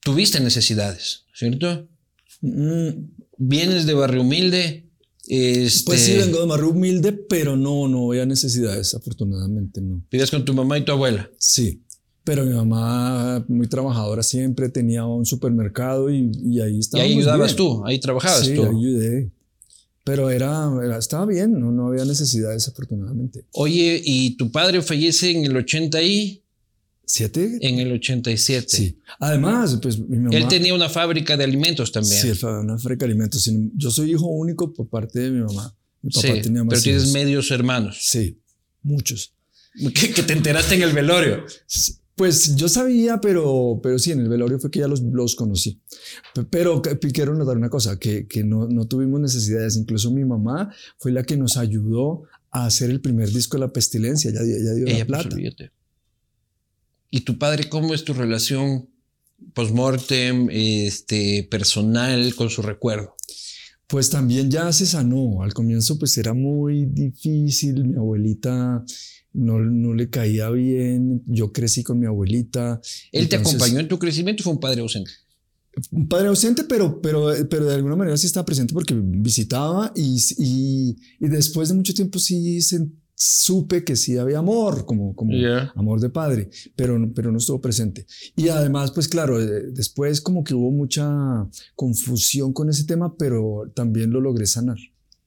tuviste 0.00 0.40
necesidades, 0.40 1.24
¿cierto? 1.32 1.88
Mm. 2.40 2.88
Vienes 3.38 3.86
de 3.86 3.94
barrio 3.94 4.22
humilde, 4.22 4.83
este, 5.26 5.84
pues 5.86 6.00
sí, 6.00 6.16
vengo 6.16 6.40
de 6.40 6.46
Marru 6.46 6.70
humilde, 6.70 7.12
pero 7.12 7.56
no, 7.56 7.88
no 7.88 8.10
había 8.10 8.26
necesidades, 8.26 8.94
afortunadamente 8.94 9.80
no. 9.80 10.04
¿Vivías 10.10 10.30
con 10.30 10.44
tu 10.44 10.52
mamá 10.54 10.78
y 10.78 10.84
tu 10.84 10.92
abuela? 10.92 11.30
Sí, 11.38 11.82
pero 12.24 12.44
mi 12.44 12.54
mamá, 12.54 13.44
muy 13.48 13.66
trabajadora 13.66 14.22
siempre, 14.22 14.68
tenía 14.68 15.04
un 15.06 15.26
supermercado 15.26 16.10
y, 16.10 16.60
ahí 16.60 16.78
estaba. 16.78 17.04
¿Y 17.04 17.06
ahí 17.08 17.18
ayudabas 17.18 17.54
tú? 17.54 17.82
¿Ahí 17.86 17.98
trabajabas 18.00 18.46
sí, 18.46 18.54
tú? 18.54 18.64
ayudé. 18.64 19.30
Pero 20.04 20.28
era, 20.28 20.70
estaba 20.98 21.24
bien, 21.24 21.58
no, 21.58 21.70
no 21.70 21.88
había 21.88 22.04
necesidades, 22.04 22.68
afortunadamente. 22.68 23.46
Oye, 23.52 24.00
¿y 24.04 24.36
tu 24.36 24.50
padre 24.50 24.82
fallece 24.82 25.30
en 25.30 25.44
el 25.46 25.56
80 25.56 26.02
y...? 26.02 26.43
¿Siete? 27.06 27.58
En 27.60 27.78
el 27.78 27.92
87. 27.92 28.66
Sí. 28.68 28.98
Además, 29.18 29.78
pues 29.82 29.98
mi 29.98 30.16
mamá. 30.18 30.36
Él 30.36 30.48
tenía 30.48 30.74
una 30.74 30.88
fábrica 30.88 31.36
de 31.36 31.44
alimentos 31.44 31.92
también. 31.92 32.20
Sí, 32.20 32.44
una 32.46 32.78
fábrica 32.78 33.06
de 33.06 33.12
alimentos. 33.12 33.50
Yo 33.74 33.90
soy 33.90 34.12
hijo 34.12 34.26
único 34.26 34.72
por 34.72 34.88
parte 34.88 35.20
de 35.20 35.30
mi 35.30 35.40
mamá. 35.40 35.74
Mi 36.02 36.10
papá 36.10 36.28
sí, 36.28 36.40
tenía 36.42 36.64
más 36.64 36.70
Pero 36.70 36.82
tienes 36.82 37.12
medios 37.12 37.50
hermanos. 37.50 37.98
Sí, 38.00 38.38
muchos. 38.82 39.32
Que, 39.94 40.22
te 40.22 40.32
enteraste 40.32 40.76
en 40.76 40.82
el 40.82 40.92
velorio. 40.92 41.44
Pues 42.14 42.54
yo 42.54 42.68
sabía, 42.68 43.20
pero, 43.20 43.80
pero 43.82 43.98
sí, 43.98 44.12
en 44.12 44.20
el 44.20 44.28
velorio 44.28 44.60
fue 44.60 44.70
que 44.70 44.78
ya 44.78 44.86
los, 44.86 45.00
los 45.00 45.34
conocí. 45.34 45.80
Pero 46.48 46.80
quiero 46.80 47.34
notar 47.34 47.56
una 47.56 47.68
cosa, 47.68 47.98
que, 47.98 48.28
que 48.28 48.44
no, 48.44 48.68
no 48.68 48.86
tuvimos 48.86 49.20
necesidades. 49.20 49.76
Incluso 49.76 50.12
mi 50.12 50.24
mamá 50.24 50.72
fue 50.98 51.10
la 51.10 51.24
que 51.24 51.36
nos 51.36 51.56
ayudó 51.56 52.22
a 52.52 52.66
hacer 52.66 52.90
el 52.90 53.00
primer 53.00 53.30
disco 53.30 53.56
de 53.56 53.62
La 53.62 53.72
Pestilencia. 53.72 54.30
Ya, 54.30 54.40
ya 54.42 54.74
dio 54.74 54.86
la 54.98 55.04
plata. 55.04 55.36
¿Y 57.14 57.20
tu 57.20 57.38
padre 57.38 57.68
cómo 57.68 57.94
es 57.94 58.02
tu 58.02 58.12
relación 58.12 58.88
post-mortem, 59.52 60.48
este, 60.50 61.46
personal 61.48 62.34
con 62.34 62.50
su 62.50 62.60
recuerdo? 62.60 63.14
Pues 63.86 64.10
también 64.10 64.50
ya 64.50 64.72
se 64.72 64.84
sanó. 64.84 65.44
Al 65.44 65.54
comienzo 65.54 65.96
pues 65.96 66.18
era 66.18 66.34
muy 66.34 66.86
difícil. 66.86 67.84
Mi 67.84 67.94
abuelita 67.94 68.84
no, 69.32 69.60
no 69.60 69.94
le 69.94 70.10
caía 70.10 70.50
bien. 70.50 71.22
Yo 71.28 71.52
crecí 71.52 71.84
con 71.84 72.00
mi 72.00 72.06
abuelita. 72.06 72.80
¿Él 73.12 73.28
te 73.28 73.36
acompañó 73.36 73.78
en 73.78 73.86
tu 73.86 74.00
crecimiento 74.00 74.42
o 74.42 74.44
fue 74.44 74.54
un 74.54 74.58
padre 74.58 74.80
ausente? 74.80 75.12
Un 75.92 76.08
padre 76.08 76.26
ausente, 76.26 76.64
pero, 76.64 77.00
pero, 77.00 77.32
pero 77.48 77.66
de 77.66 77.76
alguna 77.76 77.94
manera 77.94 78.16
sí 78.16 78.26
estaba 78.26 78.44
presente 78.44 78.74
porque 78.74 79.00
visitaba 79.00 79.92
y, 79.94 80.20
y, 80.38 80.96
y 81.20 81.28
después 81.28 81.68
de 81.68 81.76
mucho 81.76 81.94
tiempo 81.94 82.18
sí 82.18 82.60
se 82.60 82.88
supe 83.14 83.84
que 83.84 83.96
sí 83.96 84.18
había 84.18 84.38
amor, 84.38 84.84
como, 84.84 85.14
como 85.14 85.32
amor 85.74 86.00
de 86.00 86.10
padre, 86.10 86.50
pero, 86.76 86.98
pero 87.14 87.30
no 87.30 87.38
estuvo 87.38 87.60
presente. 87.60 88.06
Y 88.36 88.48
además, 88.48 88.90
pues 88.90 89.08
claro, 89.08 89.40
eh, 89.40 89.66
después 89.72 90.20
como 90.20 90.44
que 90.44 90.54
hubo 90.54 90.70
mucha 90.70 91.48
confusión 91.74 92.52
con 92.52 92.68
ese 92.68 92.84
tema, 92.84 93.16
pero 93.16 93.70
también 93.74 94.10
lo 94.10 94.20
logré 94.20 94.46
sanar. 94.46 94.78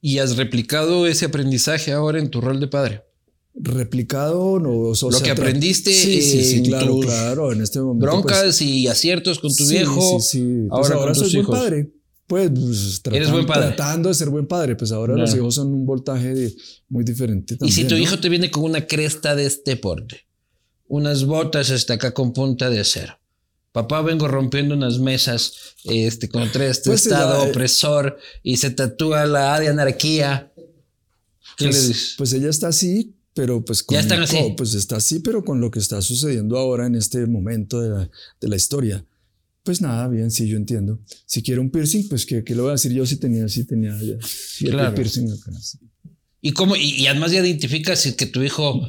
¿Y 0.01 0.19
has 0.19 0.37
replicado 0.37 1.07
ese 1.07 1.25
aprendizaje 1.25 1.91
ahora 1.91 2.19
en 2.19 2.29
tu 2.29 2.41
rol 2.41 2.59
de 2.59 2.67
padre? 2.67 3.03
Replicado, 3.59 4.59
no, 4.59 4.69
o 4.69 5.11
lo 5.11 5.19
que 5.19 5.31
aprendiste 5.31 5.91
sí, 5.91 6.21
sí, 6.21 6.43
sí, 6.43 6.63
claro, 6.63 6.99
claro, 6.99 7.51
en 7.51 7.61
este 7.61 7.79
momento. 7.79 8.05
Pues 8.05 8.13
broncas 8.13 8.61
y 8.61 8.87
aciertos 8.87 9.39
con 9.39 9.55
tu 9.55 9.67
viejo. 9.67 10.19
Sí, 10.19 10.37
sí, 10.37 10.67
pues 10.69 10.91
ahora, 10.91 11.15
soy 11.15 11.33
buen 11.33 11.47
padre 11.47 11.96
pues, 12.27 12.51
pues 12.51 13.01
tratando, 13.01 14.09
de 14.09 14.15
ser 14.15 14.29
buen 14.29 14.47
padre, 14.47 14.75
pues 14.75 14.91
ahora 14.91 15.15
los 15.15 15.33
hijos 15.33 15.55
son 15.55 15.67
un 15.73 15.85
voltaje 15.85 16.53
muy 16.89 17.03
diferente. 17.03 17.57
y 17.61 17.71
si 17.71 17.85
tu 17.85 17.95
hijo 17.95 18.19
te 18.19 18.29
viene 18.29 18.51
con 18.51 18.63
una 18.63 18.85
cresta 18.85 19.35
de 19.35 19.45
este 19.45 19.77
porte, 19.77 20.27
unas 20.87 21.23
botas 21.25 21.71
hasta 21.71 21.93
acá 21.95 22.13
con 22.13 22.33
punta 22.33 22.69
de 22.69 22.79
acero. 22.81 23.17
Papá, 23.71 24.01
vengo 24.01 24.27
rompiendo 24.27 24.73
unas 24.75 24.97
mesas 24.99 25.53
este, 25.83 26.29
contra 26.29 26.65
este 26.65 26.89
Pues, 26.89 27.05
estado 27.05 27.43
la- 27.45 27.49
opresor 27.51 28.17
y 28.41 28.57
se 28.57 28.71
tatúa 28.71 29.25
la 29.25 29.53
A 29.55 29.59
de 29.59 29.67
anarquía. 29.67 30.51
¿Qué 31.57 31.65
pues, 31.65 31.75
le 31.81 31.87
dices? 31.89 32.13
pues 32.17 32.33
ella 32.33 32.49
está 32.49 32.69
así, 32.69 33.13
pero 33.33 33.63
pues 33.63 33.83
con 33.83 33.93
Ya 33.95 33.99
están 34.01 34.21
así. 34.23 34.53
pues 34.57 34.73
está 34.73 34.95
así, 34.97 35.19
pero 35.19 35.43
con 35.45 35.61
lo 35.61 35.69
que 35.69 35.79
está 35.79 36.01
sucediendo 36.01 36.57
ahora 36.57 36.87
en 36.87 36.95
este 36.95 37.25
momento 37.27 37.79
de 37.81 37.89
la, 37.89 38.09
de 38.41 38.47
la 38.47 38.55
historia. 38.55 39.05
Pues 39.67 39.81
nada, 39.81 40.07
bien, 40.07 40.31
sí, 40.31 40.47
yo 40.47 40.55
entiendo. 40.55 41.01
Si 41.25 41.43
quiere 41.43 41.59
un 41.59 41.69
piercing, 41.69 42.07
pues 42.07 42.25
¿qué, 42.25 42.41
qué 42.41 42.55
le 42.55 42.61
voy 42.61 42.69
a 42.69 42.75
decir 42.75 42.93
yo 42.93 43.05
si 43.05 43.17
tenía, 43.17 43.49
si 43.49 43.65
tenía 43.65 43.91
ya 44.01 44.69
Claro. 44.69 44.95
piercing 44.95 45.29
acá, 45.29 45.51
sí. 45.59 45.77
Y, 46.39 46.53
cómo, 46.53 46.77
y, 46.77 46.91
y 47.01 47.07
además 47.07 47.33
ya 47.33 47.41
identificas 47.41 47.99
si 47.99 48.13
que 48.15 48.27
tu 48.27 48.41
hijo 48.43 48.79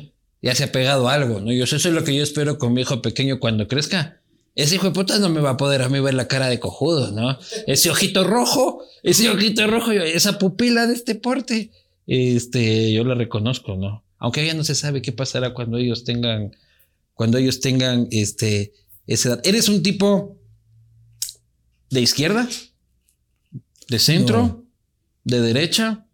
ya 0.40 0.54
se 0.54 0.62
ha 0.62 0.70
pegado 0.70 1.08
a 1.08 1.14
algo, 1.14 1.40
¿no? 1.40 1.52
Yo 1.52 1.64
eso 1.64 1.74
es 1.74 1.84
lo 1.86 2.04
que 2.04 2.14
yo 2.14 2.22
espero 2.22 2.58
con 2.58 2.74
mi 2.74 2.82
hijo 2.82 3.02
pequeño 3.02 3.40
cuando 3.40 3.66
crezca. 3.66 4.20
Ese 4.54 4.76
hijo 4.76 4.86
de 4.86 4.92
puta 4.92 5.18
no 5.18 5.28
me 5.30 5.40
va 5.40 5.50
a 5.50 5.56
poder 5.56 5.82
a 5.82 5.88
mí 5.88 5.98
ver 5.98 6.14
la 6.14 6.28
cara 6.28 6.48
de 6.48 6.60
cojudo, 6.60 7.10
¿no? 7.10 7.36
Ese 7.66 7.90
ojito 7.90 8.22
rojo, 8.22 8.84
ese 9.02 9.28
ojito 9.30 9.66
rojo, 9.66 9.90
esa 9.90 10.38
pupila 10.38 10.86
de 10.86 10.94
este 10.94 11.16
porte, 11.16 11.72
este, 12.06 12.92
yo 12.92 13.02
la 13.02 13.16
reconozco, 13.16 13.74
¿no? 13.74 14.04
Aunque 14.18 14.46
ya 14.46 14.54
no 14.54 14.62
se 14.62 14.76
sabe 14.76 15.02
qué 15.02 15.10
pasará 15.10 15.54
cuando 15.54 15.76
ellos 15.76 16.04
tengan, 16.04 16.54
cuando 17.14 17.36
ellos 17.38 17.58
tengan, 17.58 18.06
este, 18.12 18.74
esa 19.08 19.30
edad. 19.30 19.40
¿Eres 19.42 19.68
un 19.68 19.82
tipo 19.82 20.37
de 21.90 22.00
izquierda? 22.02 22.48
¿De 23.88 23.98
centro? 23.98 24.38
No. 24.42 24.64
¿De 25.24 25.40
derecha? 25.40 26.06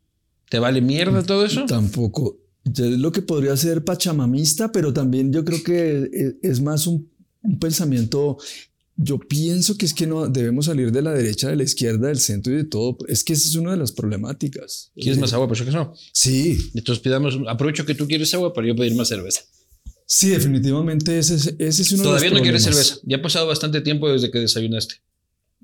¿Te 0.49 0.59
vale 0.59 0.81
mierda 0.81 1.23
todo 1.23 1.45
eso? 1.45 1.65
Tampoco. 1.67 2.39
Lo 2.77 3.13
que 3.13 3.23
podría 3.23 3.57
ser 3.57 3.85
pachamamista, 3.85 4.73
pero 4.73 4.93
también 4.93 5.33
yo 5.33 5.45
creo 5.45 5.63
que 5.63 6.09
e- 6.13 6.37
es 6.43 6.61
más 6.61 6.87
un, 6.87 7.11
un 7.43 7.59
pensamiento. 7.59 8.39
Yo 8.97 9.19
pienso 9.19 9.77
que 9.77 9.87
es 9.87 9.93
que 9.93 10.07
no 10.07 10.29
debemos 10.29 10.67
salir 10.67 10.93
de 10.93 11.03
la 11.03 11.13
derecha, 11.13 11.49
de 11.49 11.57
la 11.57 11.65
izquierda, 11.65 12.07
del 12.09 12.19
centro 12.21 12.53
y 12.53 12.57
de 12.57 12.65
todo. 12.65 12.97
Es 13.09 13.25
que 13.25 13.33
esa 13.33 13.49
es 13.49 13.57
una 13.57 13.73
de 13.73 13.77
las 13.77 13.91
problemáticas. 13.93 14.93
¿Quieres 14.95 15.19
más 15.19 15.33
agua? 15.33 15.49
Por 15.49 15.57
si 15.57 15.65
acaso. 15.65 15.93
Sí, 16.13 16.71
Entonces 16.75 17.03
pidamos, 17.03 17.39
aprovecho 17.49 17.85
que 17.85 17.95
tú 17.97 18.07
quieres 18.07 18.33
agua 18.35 18.53
para 18.55 18.69
yo 18.69 18.77
pedir 18.77 18.95
más 18.95 19.09
cerveza. 19.09 19.43
sí, 20.07 20.29
definitivamente 20.29 21.19
ese, 21.19 21.35
es- 21.35 21.55
ese 21.59 21.83
es 21.83 21.93
uno 21.93 22.05
Todavía 22.05 22.29
de 22.29 22.31
los 22.31 22.39
no 22.39 22.43
quieres 22.45 22.63
cerveza. 22.63 22.97
Ya 23.03 23.17
ha 23.17 23.23
pasado 23.23 23.47
bastante 23.49 23.81
tiempo 23.81 24.09
desde 24.11 24.31
que 24.31 24.39
desayunaste. 24.39 24.95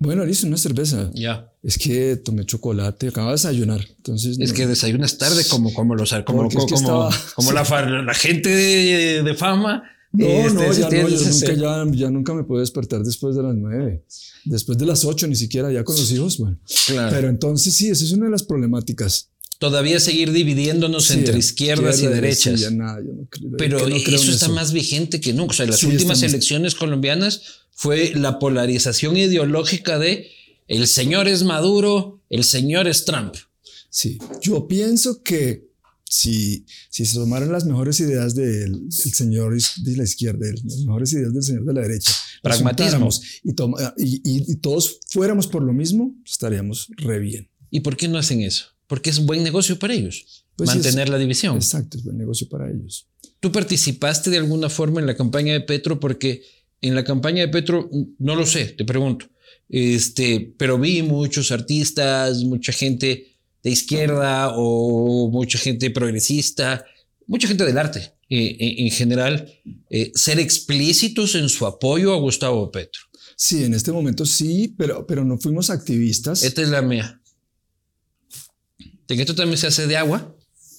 Bueno, 0.01 0.24
listo, 0.24 0.46
una 0.46 0.57
cerveza. 0.57 1.11
Ya. 1.14 1.53
Es 1.62 1.76
que 1.78 2.16
tomé 2.16 2.44
chocolate, 2.46 3.09
acabo 3.09 3.28
de 3.28 3.34
desayunar. 3.34 3.86
Entonces, 3.98 4.38
Es 4.40 4.48
no. 4.51 4.57
que 4.57 4.66
desayunas 4.66 5.18
tarde 5.18 5.44
como, 5.48 5.72
como 5.74 5.94
los 5.94 6.11
como, 6.24 6.48
que 6.48 6.57
como, 6.57 6.74
estaba- 6.74 7.11
como 7.36 7.53
la, 7.53 7.64
fa- 7.66 7.84
la 7.88 8.14
gente 8.14 8.48
de, 8.48 9.22
de 9.22 9.34
fama. 9.34 9.82
No, 10.12 10.26
Este, 10.26 10.55
no, 10.66 10.72
sí 10.72 10.80
ya, 10.80 10.88
no, 10.90 11.09
yo 11.09 11.18
nunca, 11.20 11.53
ya, 11.55 11.92
ya 11.92 12.11
nunca 12.11 12.34
me 12.34 12.42
puedo 12.44 12.61
despertar 12.61 13.03
después 13.03 13.36
de 13.36 13.42
las 13.44 13.55
nueve. 13.55 14.05
Después 14.44 14.76
de 14.78 14.86
las 14.86 15.05
ocho, 15.05 15.26
ni 15.28 15.36
siquiera 15.36 15.70
ya 15.70 15.84
con 15.84 15.94
los 15.94 16.11
hijos. 16.11 16.38
Bueno, 16.38 16.59
Claro. 16.86 17.14
pero 17.14 17.28
entonces 17.28 17.74
sí, 17.74 17.90
esa 17.90 18.03
es 18.05 18.11
una 18.12 18.24
de 18.24 18.32
las 18.32 18.42
problemáticas. 18.42 19.28
Todavía 19.61 20.01
seguir 20.01 20.33
dividiéndonos 20.33 21.05
Sí, 21.09 21.13
entre 21.19 21.39
izquierdas 21.39 22.03
y 22.03 22.07
derechas. 22.07 22.61
sí, 22.61 22.75
nada, 22.75 22.99
yo 23.07 23.13
no 23.13 23.29
creo- 23.29 23.57
Pero 23.59 23.77
que 23.85 23.91
no 23.91 23.97
eso 24.17 24.25
en 24.25 24.31
está 24.31 24.49
más 24.49 24.73
vigente 24.73 25.21
que 25.21 25.33
nunca. 25.35 25.51
O 25.51 25.55
sea, 25.55 25.67
las 25.67 25.79
Sí, 25.81 25.87
últimas 25.87 26.23
elecciones 26.23 26.75
colombianas 26.75 27.43
fue 27.71 28.13
la 28.15 28.39
polarización 28.39 29.17
ideológica 29.19 29.99
de 29.99 30.31
el 30.67 30.87
señor 30.89 31.29
es 31.29 31.43
Maduro, 31.45 32.23
el 32.31 32.43
señor 32.45 32.89
es 32.89 33.05
Trump. 33.05 33.35
Sí, 33.91 34.19
yo 34.41 34.67
pienso 34.67 35.23
que 35.23 35.69
si, 36.09 36.65
si 36.89 37.05
se 37.05 37.15
tomaran 37.17 37.53
las 37.53 37.67
mejores 37.67 38.01
ideas 38.01 38.35
del, 38.35 38.89
del 38.89 39.15
señor 39.15 39.55
de 39.77 39.97
la 39.97 40.05
izquierda, 40.05 40.47
las 40.65 40.79
mejores 40.79 41.13
ideas 41.13 41.35
del 41.35 41.43
señor 41.43 41.65
de 41.67 41.75
la 41.75 41.83
derecha, 41.83 42.13
Pragmatismo. 42.43 42.87
juntáramos 42.87 43.23
y, 43.45 43.53
toma- 43.53 43.95
y, 43.99 44.17
y- 44.25 44.53
y 44.53 44.57
todos 44.57 45.01
fuéramos 45.09 45.47
por 45.47 45.63
lo 45.63 45.73
mismo, 45.75 46.15
estaríamos 46.27 46.89
re 46.97 47.19
bien. 47.19 47.49
¿Y 47.71 47.81
por 47.81 47.97
qué 47.97 48.09
no 48.09 48.17
hacen 48.19 48.41
eso? 48.41 48.65
Porque 48.91 49.11
es 49.11 49.18
un 49.18 49.26
buen 49.26 49.45
negocio 49.45 49.78
para 49.78 49.95
ellos. 49.95 50.45
Pues 50.57 50.68
mantener 50.68 51.09
la 51.09 51.16
división. 51.16 51.55
Exacto, 51.55 51.97
es 51.97 52.03
buen 52.03 52.18
negocio 52.18 52.49
para 52.49 52.68
ellos. 52.68 53.07
¿Tú 53.38 53.53
participaste 53.53 54.30
de 54.30 54.38
alguna 54.38 54.68
forma 54.68 54.99
en 54.99 55.07
la 55.07 55.14
campaña 55.14 55.53
de 55.53 55.61
Petro? 55.61 56.01
Porque 56.01 56.43
en 56.80 56.97
la 56.97 57.05
campaña 57.05 57.43
de 57.43 57.53
Petro, 57.53 57.88
no 58.18 58.34
lo 58.34 58.45
sé, 58.45 58.64
te 58.76 58.84
pregunto. 58.84 59.26
Este, 59.68 60.53
pero 60.59 60.76
vi 60.76 61.03
muchos 61.03 61.53
artistas, 61.53 62.43
mucha 62.43 62.72
gente 62.72 63.28
de 63.62 63.70
izquierda 63.70 64.55
o 64.57 65.30
mucha 65.30 65.57
gente 65.57 65.91
progresista, 65.91 66.84
mucha 67.28 67.47
gente 67.47 67.64
del 67.64 67.78
arte 67.78 68.01
eh, 68.28 68.57
en, 68.59 68.86
en 68.86 68.91
general, 68.91 69.55
eh, 69.88 70.11
ser 70.16 70.41
explícitos 70.41 71.36
en 71.36 71.49
su 71.49 71.64
apoyo 71.64 72.12
a 72.12 72.18
Gustavo 72.18 72.72
Petro. 72.72 73.03
Sí, 73.36 73.62
en 73.62 73.74
este 73.74 73.93
momento 73.93 74.26
sí, 74.26 74.74
pero, 74.76 75.07
pero 75.07 75.24
no 75.24 75.38
fuimos 75.38 75.70
activistas. 75.70 76.43
Esta 76.43 76.62
es 76.62 76.68
la 76.70 76.82
mía. 76.82 77.20
De 79.11 79.17
que 79.17 79.23
esto 79.23 79.35
también 79.35 79.59
se 79.59 79.67
hace 79.67 79.87
de 79.89 79.97
agua, 79.97 80.35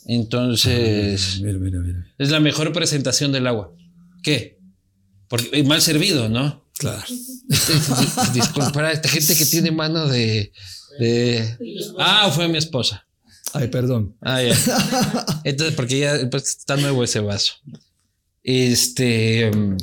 entonces 0.05 1.39
Mira, 1.41 1.59
mira, 1.59 1.79
mira. 1.79 2.07
es 2.17 2.29
la 2.31 2.39
mejor 2.39 2.71
presentación 2.71 3.31
del 3.33 3.45
agua. 3.45 3.75
¿Qué? 4.23 4.57
Porque 5.27 5.49
eh, 5.51 5.63
mal 5.63 5.81
servido, 5.81 6.29
¿no? 6.29 6.65
Claro. 6.77 7.03
Disculpa 8.33 8.91
esta 8.91 9.09
gente 9.09 9.35
que 9.35 9.45
tiene 9.45 9.71
mano 9.71 10.07
de, 10.07 10.51
de- 10.99 11.57
Ah, 11.99 12.31
fue 12.33 12.47
mi 12.47 12.57
esposa. 12.57 13.05
Ay, 13.53 13.67
perdón. 13.67 14.15
Ah, 14.21 14.41
ya. 14.41 14.55
Entonces, 15.43 15.75
porque 15.75 15.99
ya 15.99 16.29
pues, 16.29 16.43
está 16.57 16.77
nuevo 16.77 17.03
ese 17.03 17.19
vaso. 17.19 17.53
Este. 18.43 19.51
mm, 19.55 19.77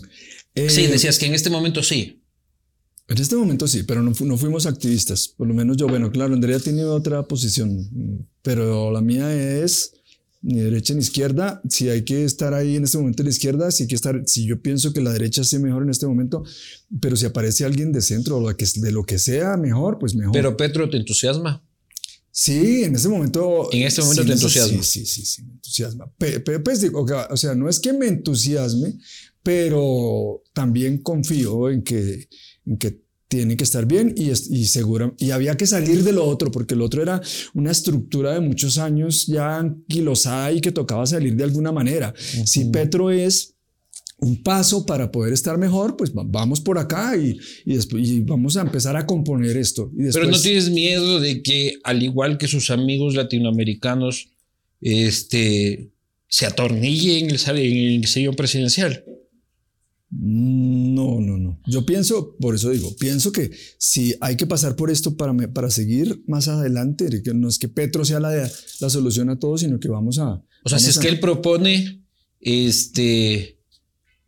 Eh, 0.55 0.71
sí, 0.71 0.87
decías 0.87 1.19
que 1.19 1.27
en 1.27 1.35
este 1.35 1.51
momento 1.51 1.83
sí. 1.83 2.23
En 3.07 3.17
este 3.19 3.37
momento 3.37 3.67
sí, 3.69 3.85
pero 3.85 4.03
no, 4.03 4.15
fu- 4.15 4.25
no 4.27 4.37
fuimos 4.37 4.67
activistas. 4.67 5.29
Por 5.29 5.47
lo 5.47 5.55
menos 5.55 5.77
yo, 5.77 5.87
bueno, 5.87 6.11
claro, 6.11 6.35
Andrea 6.35 6.59
tiene 6.59 6.85
otra 6.85 7.23
posición, 7.23 7.89
mm, 7.91 8.27
pero 8.49 8.91
la 8.91 9.03
mía 9.03 9.31
es 9.63 9.93
ni 10.41 10.59
derecha 10.59 10.95
ni 10.95 11.01
izquierda. 11.01 11.61
Si 11.69 11.91
hay 11.91 12.03
que 12.03 12.25
estar 12.25 12.55
ahí 12.55 12.77
en 12.77 12.85
este 12.85 12.97
momento 12.97 13.21
en 13.21 13.27
la 13.27 13.31
izquierda, 13.31 13.71
si 13.71 13.83
hay 13.83 13.89
que 13.89 13.95
estar, 13.95 14.23
si 14.25 14.47
yo 14.47 14.63
pienso 14.63 14.95
que 14.95 15.03
la 15.03 15.13
derecha 15.13 15.43
esté 15.43 15.59
mejor 15.59 15.83
en 15.83 15.91
este 15.91 16.07
momento, 16.07 16.43
pero 16.99 17.15
si 17.15 17.27
aparece 17.27 17.67
alguien 17.67 17.93
de 17.93 18.01
centro 18.01 18.39
o 18.39 18.49
de 18.51 18.93
lo 18.93 19.05
que 19.05 19.19
sea 19.19 19.59
mejor, 19.59 19.99
pues 19.99 20.15
mejor. 20.15 20.33
Pero 20.33 20.57
Petro 20.57 20.89
te 20.89 20.97
entusiasma. 20.97 21.63
Sí, 22.31 22.85
en 22.85 22.95
este 22.95 23.09
momento. 23.11 23.69
En 23.71 23.83
este 23.83 24.01
momento 24.01 24.23
sí, 24.23 24.29
te 24.29 24.33
entusiasma. 24.35 24.83
Sí, 24.83 25.05
sí, 25.05 25.07
sí, 25.07 25.27
sí, 25.27 25.43
me 25.43 25.53
entusiasma. 25.53 26.11
Pe- 26.17 26.41
pe- 26.41 26.61
pues 26.61 26.81
digo, 26.81 27.05
o 27.31 27.37
sea, 27.37 27.55
no 27.55 27.69
es 27.69 27.81
que 27.81 27.93
me 27.93 28.07
entusiasme, 28.07 28.95
pero 29.43 30.43
también 30.55 31.03
confío 31.03 31.69
en 31.69 31.83
que, 31.83 32.29
en 32.65 32.79
que 32.79 33.03
tiene 33.29 33.57
que 33.57 33.65
estar 33.65 33.87
bien 33.87 34.15
y, 34.17 34.31
y 34.31 34.65
segura. 34.65 35.13
Y 35.19 35.31
había 35.33 35.57
que 35.57 35.67
salir 35.67 36.03
de 36.03 36.13
lo 36.13 36.25
otro, 36.27 36.51
porque 36.51 36.75
lo 36.75 36.85
otro 36.87 37.03
era 37.03 37.21
una 37.55 37.71
estructura 37.71 38.33
de 38.35 38.41
muchos 38.41 38.79
años 38.79 39.27
ya 39.27 39.59
anquilosada 39.59 40.51
y 40.53 40.61
que 40.61 40.73
tocaba 40.73 41.07
salir 41.07 41.37
de 41.37 41.45
alguna 41.45 41.71
manera. 41.73 42.15
Si 42.47 42.65
Petro 42.67 43.11
es 43.11 43.55
un 44.21 44.43
paso 44.43 44.85
para 44.85 45.13
poder 45.13 45.33
estar 45.33 45.59
mejor, 45.59 45.97
pues 45.97 46.11
va- 46.11 46.25
vamos 46.27 46.61
por 46.61 46.77
acá 46.79 47.17
y, 47.17 47.39
y, 47.65 47.75
después, 47.75 48.09
y 48.09 48.21
vamos 48.21 48.57
a 48.57 48.63
empezar 48.63 48.97
a 48.97 49.07
componer 49.07 49.57
esto. 49.57 49.93
Y 49.95 50.03
después, 50.05 50.25
Pero 50.25 50.31
no 50.37 50.41
tienes 50.43 50.71
miedo 50.71 51.21
de 51.21 51.41
que, 51.43 51.75
al 51.85 52.03
igual 52.03 52.37
que 52.39 52.49
sus 52.49 52.71
amigos 52.71 53.15
latinoamericanos, 53.15 54.31
este, 54.81 55.91
se 56.29 56.47
atornille 56.47 57.19
en 57.19 57.31
el, 57.31 57.41
en 57.59 58.03
el 58.03 58.07
sillón 58.07 58.35
presidencial. 58.35 59.05
No, 60.11 61.21
no, 61.21 61.37
no. 61.39 61.61
Yo 61.67 61.85
pienso, 61.85 62.37
por 62.41 62.55
eso 62.55 62.71
digo, 62.71 62.95
pienso 62.99 63.31
que 63.33 63.51
si 63.79 64.15
hay 64.21 64.37
que 64.37 64.47
pasar 64.47 64.75
por 64.77 64.91
esto 64.91 65.17
para, 65.17 65.33
me- 65.33 65.49
para 65.49 65.71
seguir 65.71 66.23
más 66.27 66.49
adelante, 66.49 67.23
que 67.23 67.35
no 67.35 67.49
es 67.49 67.59
que 67.59 67.69
Petro 67.69 68.05
sea 68.05 68.19
la, 68.21 68.31
la 68.81 68.91
solución 68.91 69.29
a 69.31 69.39
todo, 69.39 69.59
sino 69.59 69.79
que 69.79 69.89
vamos 69.89 70.19
a... 70.19 70.43
O 70.65 70.69
sea, 70.69 70.79
si 70.79 70.89
es 70.91 70.99
a- 70.99 71.01
que 71.01 71.09
él 71.09 71.21
propone, 71.21 72.03
este, 72.41 73.59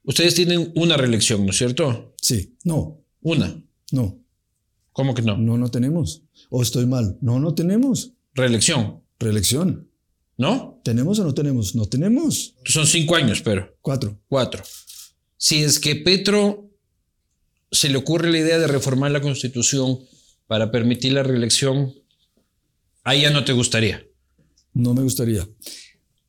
ustedes 0.05 0.35
tienen 0.35 0.73
una 0.77 0.97
reelección, 0.97 1.45
¿no 1.45 1.51
es 1.53 1.59
cierto? 1.59 2.15
Sí, 2.21 2.57
no, 2.65 3.03
Una. 3.23 3.63
no, 3.93 4.19
¿Cómo 4.93 5.15
que 5.15 5.23
no? 5.23 5.39
no, 5.39 5.57
no 5.57 5.71
tenemos. 5.71 6.25
O 6.51 6.63
estoy 6.63 6.85
mal. 6.85 7.17
No, 7.23 7.39
no 7.41 7.55
tenemos. 7.55 8.13
Reelección, 8.35 9.03
Reelección. 9.19 9.89
¿no? 10.37 10.81
¿Tenemos 10.85 11.19
o 11.21 11.25
no 11.25 11.33
tenemos? 11.35 11.75
No 11.75 11.87
tenemos. 11.87 12.55
Son 12.65 12.87
cinco 12.87 13.15
años, 13.15 13.41
pero 13.43 13.77
Cuatro. 13.83 14.19
cuatro. 14.29 14.63
Si 15.43 15.63
es 15.65 15.81
que 15.81 15.97
Petro 15.97 16.69
se 17.73 17.89
le 17.89 17.97
ocurre 17.97 18.31
la 18.31 18.39
idea 18.39 18.59
de 18.59 18.67
reformar 18.67 19.11
la 19.11 19.23
constitución 19.23 19.99
para 20.47 20.71
permitir 20.71 21.13
la 21.15 21.23
reelección, 21.23 21.95
ahí 23.05 23.23
ya 23.23 23.31
no 23.31 23.43
te 23.45 23.53
gustaría. 23.55 24.05
No 24.75 24.93
me 24.93 25.01
gustaría. 25.03 25.49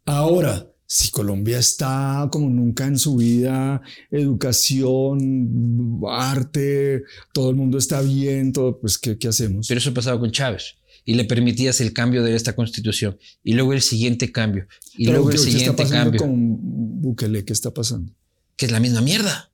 Ahora, 0.05 0.65
si 0.87 1.09
Colombia 1.11 1.59
está 1.59 2.29
como 2.31 2.49
nunca 2.49 2.85
en 2.87 2.97
su 2.97 3.17
vida, 3.17 3.81
educación, 4.11 5.99
arte, 6.07 7.03
todo 7.33 7.49
el 7.49 7.57
mundo 7.57 7.77
está 7.77 8.01
bien, 8.01 8.53
todo, 8.53 8.79
pues, 8.79 8.97
¿qué, 8.97 9.17
qué 9.17 9.27
hacemos? 9.27 9.67
Pero 9.67 9.79
eso 9.79 9.93
pasaba 9.93 10.19
con 10.21 10.31
Chávez. 10.31 10.75
Y 11.03 11.15
le 11.15 11.25
permitías 11.25 11.81
el 11.81 11.91
cambio 11.93 12.23
de 12.23 12.35
esta 12.35 12.55
constitución. 12.55 13.17
Y 13.43 13.53
luego 13.53 13.73
el 13.73 13.81
siguiente 13.81 14.31
cambio. 14.31 14.67
Y 14.93 15.05
Pero 15.07 15.17
luego 15.17 15.31
el 15.31 15.35
¿qué- 15.37 15.41
qué 15.43 15.47
está 15.49 15.57
siguiente 15.59 15.83
pasando 15.83 16.03
cambio. 16.11 16.21
con 16.21 17.01
Bukele? 17.01 17.43
¿Qué 17.43 17.53
está 17.53 17.73
pasando? 17.73 18.13
Que 18.55 18.65
es 18.65 18.71
la 18.71 18.79
misma 18.79 19.01
mierda. 19.01 19.51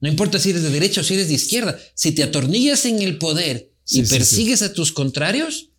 No 0.00 0.08
importa 0.08 0.38
si 0.38 0.50
eres 0.50 0.62
de 0.62 0.70
derecha 0.70 1.00
o 1.00 1.04
si 1.04 1.14
eres 1.14 1.28
de 1.28 1.34
izquierda. 1.34 1.78
Si 1.94 2.12
te 2.12 2.22
atornillas 2.22 2.84
en 2.84 3.00
el 3.00 3.18
poder 3.18 3.70
y 3.88 4.02
persigues 4.02 4.62
a 4.62 4.72
tus 4.72 4.92
contrarios, 4.92 5.70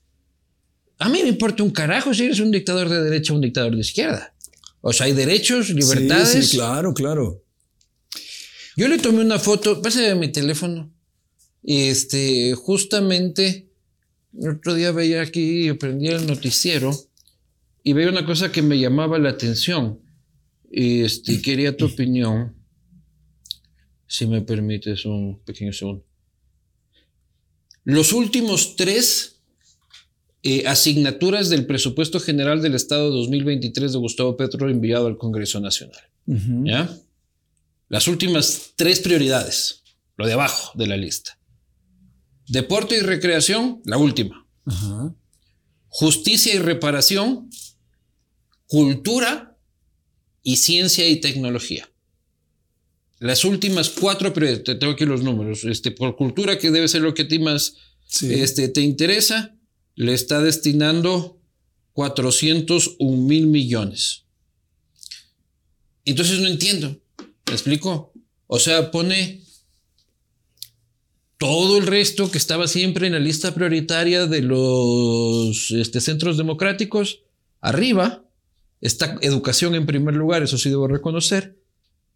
a 0.97 1.09
mí 1.09 1.21
me 1.21 1.29
importa 1.29 1.63
un 1.63 1.71
carajo 1.71 2.13
si 2.13 2.25
eres 2.25 2.39
un 2.39 2.51
dictador 2.51 2.89
de 2.89 3.03
derecha 3.03 3.33
o 3.33 3.35
un 3.35 3.41
dictador 3.41 3.75
de 3.75 3.81
izquierda. 3.81 4.33
O 4.81 4.93
sea, 4.93 5.07
hay 5.07 5.13
derechos, 5.13 5.69
libertades. 5.69 6.49
Sí, 6.49 6.57
claro, 6.57 6.93
claro. 6.93 7.43
Yo 8.77 8.87
le 8.87 8.97
tomé 8.97 9.21
una 9.21 9.39
foto, 9.39 9.81
pásame 9.81 10.15
mi 10.15 10.31
teléfono. 10.31 10.93
Este, 11.63 12.53
justamente, 12.53 13.69
el 14.39 14.49
otro 14.49 14.73
día 14.73 14.91
veía 14.91 15.21
aquí, 15.21 15.71
prendía 15.73 16.15
el 16.15 16.27
noticiero 16.27 16.95
y 17.83 17.93
veía 17.93 18.09
una 18.09 18.25
cosa 18.25 18.51
que 18.51 18.61
me 18.61 18.77
llamaba 18.77 19.17
la 19.17 19.29
atención. 19.29 19.99
Este, 20.71 21.41
quería 21.41 21.75
tu 21.75 21.85
opinión. 21.85 22.55
Si 24.07 24.25
me 24.27 24.41
permites 24.41 25.05
un 25.05 25.39
pequeño 25.39 25.73
segundo. 25.73 26.05
Los 27.83 28.13
últimos 28.13 28.75
tres 28.75 29.35
eh, 30.41 30.67
asignaturas 30.67 31.49
del 31.49 31.65
presupuesto 31.65 32.19
general 32.19 32.61
del 32.61 32.75
Estado 32.75 33.09
2023 33.11 33.93
de 33.93 33.97
Gustavo 33.97 34.37
Petro 34.37 34.69
enviado 34.69 35.07
al 35.07 35.17
Congreso 35.17 35.59
Nacional. 35.59 36.01
¿Ya? 36.27 36.95
Las 37.89 38.07
últimas 38.07 38.73
tres 38.75 38.99
prioridades, 38.99 39.83
lo 40.17 40.25
de 40.25 40.33
abajo 40.33 40.71
de 40.77 40.87
la 40.87 40.97
lista. 40.97 41.39
Deporte 42.47 42.97
y 42.97 43.01
recreación, 43.01 43.81
la 43.85 43.97
última. 43.97 44.47
Justicia 45.87 46.53
y 46.53 46.59
reparación, 46.59 47.49
cultura 48.67 49.44
y 50.45 50.57
ciencia 50.57 51.09
y 51.09 51.19
tecnología. 51.19 51.89
Las 53.19 53.43
últimas 53.43 53.89
cuatro 53.89 54.31
prioridades, 54.31 54.63
te 54.63 54.75
tengo 54.75 54.93
aquí 54.93 55.05
los 55.05 55.23
números. 55.23 55.63
Este, 55.63 55.89
por 55.89 56.15
cultura, 56.15 56.59
que 56.59 56.69
debe 56.69 56.87
ser 56.87 57.01
lo 57.01 57.15
que 57.15 57.23
a 57.23 57.27
ti 57.27 57.39
más 57.39 57.75
este, 58.21 58.69
te 58.69 58.81
interesa, 58.81 59.57
le 59.95 60.13
está 60.13 60.41
destinando 60.41 61.41
401 61.93 63.17
mil 63.23 63.47
millones. 63.47 64.25
Entonces 66.05 66.39
no 66.39 66.47
entiendo. 66.47 67.01
¿Me 67.47 67.53
explico? 67.53 68.13
O 68.45 68.59
sea, 68.59 68.91
pone 68.91 69.41
todo 71.39 71.79
el 71.79 71.87
resto 71.87 72.29
que 72.29 72.37
estaba 72.37 72.67
siempre 72.67 73.07
en 73.07 73.13
la 73.13 73.19
lista 73.19 73.55
prioritaria 73.55 74.27
de 74.27 74.41
los 74.43 75.71
este, 75.71 76.01
centros 76.01 76.37
democráticos 76.37 77.23
arriba. 77.61 78.24
Está 78.85 79.17
educación 79.21 79.73
en 79.73 79.87
primer 79.87 80.13
lugar, 80.15 80.43
eso 80.43 80.59
sí 80.59 80.69
debo 80.69 80.87
reconocer, 80.87 81.57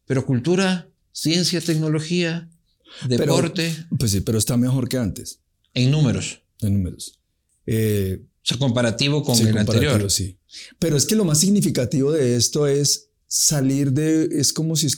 pero 0.05 0.25
cultura, 0.25 0.87
ciencia, 1.11 1.61
tecnología, 1.61 2.47
deporte. 3.07 3.75
pues 3.97 4.11
sí, 4.11 4.21
pero 4.21 4.37
está 4.37 4.55
mejor 4.55 4.87
que 4.87 4.97
antes. 4.97 5.39
En 5.73 5.89
números. 5.89 6.41
En 6.61 6.73
números. 6.73 7.19
Eh, 7.65 8.21
o 8.21 8.41
sea, 8.43 8.57
comparativo 8.57 9.23
con 9.23 9.35
el 9.39 9.57
anterior. 9.57 10.11
Sí. 10.11 10.37
Pero 10.77 10.95
es 10.95 11.05
que 11.05 11.15
lo 11.15 11.25
más 11.25 11.39
significativo 11.39 12.11
de 12.11 12.35
esto 12.35 12.67
es 12.67 13.09
salir 13.25 13.91
de. 13.91 14.29
Es 14.31 14.53
como 14.53 14.75
si 14.75 14.89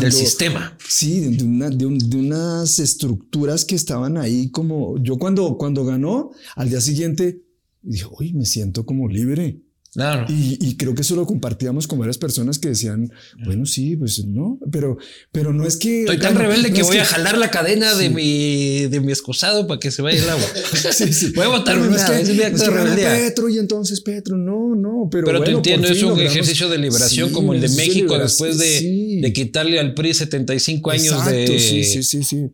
del 0.00 0.12
sistema. 0.12 0.76
Sí, 0.88 1.20
de, 1.20 1.70
de, 1.70 2.16
unas 2.16 2.80
estructuras 2.80 3.64
que 3.64 3.76
estaban 3.76 4.16
ahí 4.16 4.50
como 4.50 5.00
yo 5.00 5.18
cuando, 5.18 5.56
cuando 5.56 5.84
ganó, 5.84 6.32
al 6.56 6.68
día 6.68 6.80
siguiente 6.80 7.42
dije, 7.82 8.06
uy, 8.18 8.32
me 8.32 8.44
siento 8.44 8.84
como 8.84 9.08
libre. 9.08 9.60
Claro. 9.96 10.26
Y, 10.28 10.76
creo 10.76 10.94
que 10.94 11.00
eso 11.00 11.16
lo 11.16 11.24
compartíamos 11.24 11.86
con 11.86 11.98
varias 11.98 12.18
personas 12.18 12.58
que 12.58 12.68
decían, 12.68 13.10
bueno, 13.46 13.64
sí, 13.64 13.96
pues 13.96 14.22
no, 14.26 14.58
pero, 14.70 14.98
pero 15.32 15.54
no 15.54 15.66
es 15.66 15.78
que... 15.78 16.00
Estoy 16.00 16.18
tan 16.18 16.36
rebelde 16.36 16.70
que 16.70 16.82
voy 16.82 16.98
a 16.98 17.04
jalar 17.06 17.38
la 17.38 17.50
cadena 17.50 17.94
de, 17.94 18.10
mi, 18.10 18.88
de 18.88 19.00
mi 19.00 19.10
excusado 19.10 19.66
para 19.66 19.80
que 19.80 19.90
se 19.90 20.02
vaya 20.02 20.22
el 20.22 20.28
agua. 20.28 20.46
sí, 20.92 21.14
sí. 21.14 21.32
Voy 21.34 21.46
a 21.46 21.48
botar 21.48 21.78
no 21.78 21.96
es, 21.96 22.04
que, 22.04 22.20
es 22.20 22.28
mi 22.28 22.42
acto 22.42 22.64
de 22.64 22.70
rebeldía. 22.70 23.08
Petro 23.08 23.48
y 23.48 23.58
entonces 23.58 24.02
Petro, 24.02 24.36
no, 24.36 24.74
no, 24.74 25.08
pero 25.10 25.24
Pero 25.24 25.42
te 25.42 25.52
entiendo, 25.52 25.88
es 25.88 26.02
un 26.02 26.20
ejercicio 26.20 26.68
de 26.68 26.76
liberación 26.76 27.32
como 27.32 27.54
el 27.54 27.62
de 27.62 27.70
México 27.70 28.18
después 28.18 28.58
de, 28.58 29.20
de, 29.22 29.32
quitarle 29.32 29.80
al 29.80 29.94
PRI 29.94 30.12
75 30.12 30.90
años 30.90 31.06
Exacto, 31.06 31.30
de... 31.30 31.58
Sí, 31.58 31.84
sí, 31.84 32.02
sí, 32.02 32.22
sí. 32.22 32.50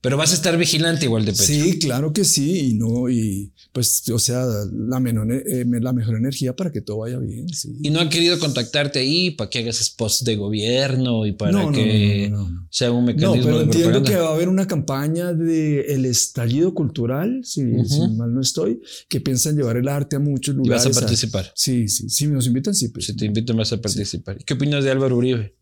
Pero 0.00 0.16
vas 0.16 0.30
a 0.32 0.34
estar 0.34 0.56
vigilante 0.56 1.06
igual 1.06 1.24
de 1.24 1.32
Petro. 1.32 1.46
Sí, 1.46 1.78
claro 1.78 2.12
que 2.12 2.24
sí, 2.24 2.70
y 2.70 2.74
no, 2.74 3.08
y 3.08 3.50
pues, 3.72 4.08
o 4.10 4.18
sea, 4.18 4.46
la, 4.72 5.00
menor, 5.00 5.32
eh, 5.32 5.64
la 5.80 5.92
mejor 5.92 6.16
energía 6.16 6.54
para 6.54 6.70
que 6.70 6.80
todo 6.80 6.98
vaya 6.98 7.18
bien. 7.18 7.48
Sí. 7.48 7.76
Y 7.82 7.90
no 7.90 8.00
han 8.00 8.08
querido 8.08 8.38
contactarte 8.38 9.00
ahí 9.00 9.32
para 9.32 9.50
que 9.50 9.58
hagas 9.58 9.90
post 9.90 10.22
de 10.22 10.36
gobierno 10.36 11.26
y 11.26 11.32
para 11.32 11.70
que 11.72 12.32
sea 12.70 12.92
un 12.92 13.04
mecanismo. 13.04 13.36
No, 13.36 13.42
pero 13.42 13.60
entiendo 13.62 14.02
que 14.02 14.16
va 14.16 14.28
a 14.28 14.34
haber 14.34 14.48
una 14.48 14.66
campaña 14.66 15.32
de 15.32 15.80
el 15.94 16.04
estallido 16.04 16.72
cultural, 16.72 17.40
si, 17.44 17.64
mal 17.64 18.32
no 18.32 18.40
estoy, 18.40 18.80
que 19.08 19.20
piensan 19.20 19.56
llevar 19.56 19.76
el 19.76 19.88
arte 19.88 20.16
a 20.16 20.20
muchos 20.20 20.54
lugares. 20.54 20.84
¿Y 20.84 20.88
vas 20.88 20.96
a 20.96 21.00
participar? 21.00 21.52
sí, 21.54 21.88
sí, 21.88 22.08
sí, 22.08 22.26
nos 22.28 22.46
invitan, 22.46 22.74
sí. 22.74 22.88
Pues. 22.88 23.06
Si 23.06 23.16
te 23.16 23.26
invitan, 23.26 23.56
vas 23.56 23.72
a 23.72 23.80
participar. 23.80 24.38
¿Qué 24.44 24.54
opinas 24.54 24.84
de 24.84 24.90
Álvaro 24.90 25.16
Uribe? 25.16 25.56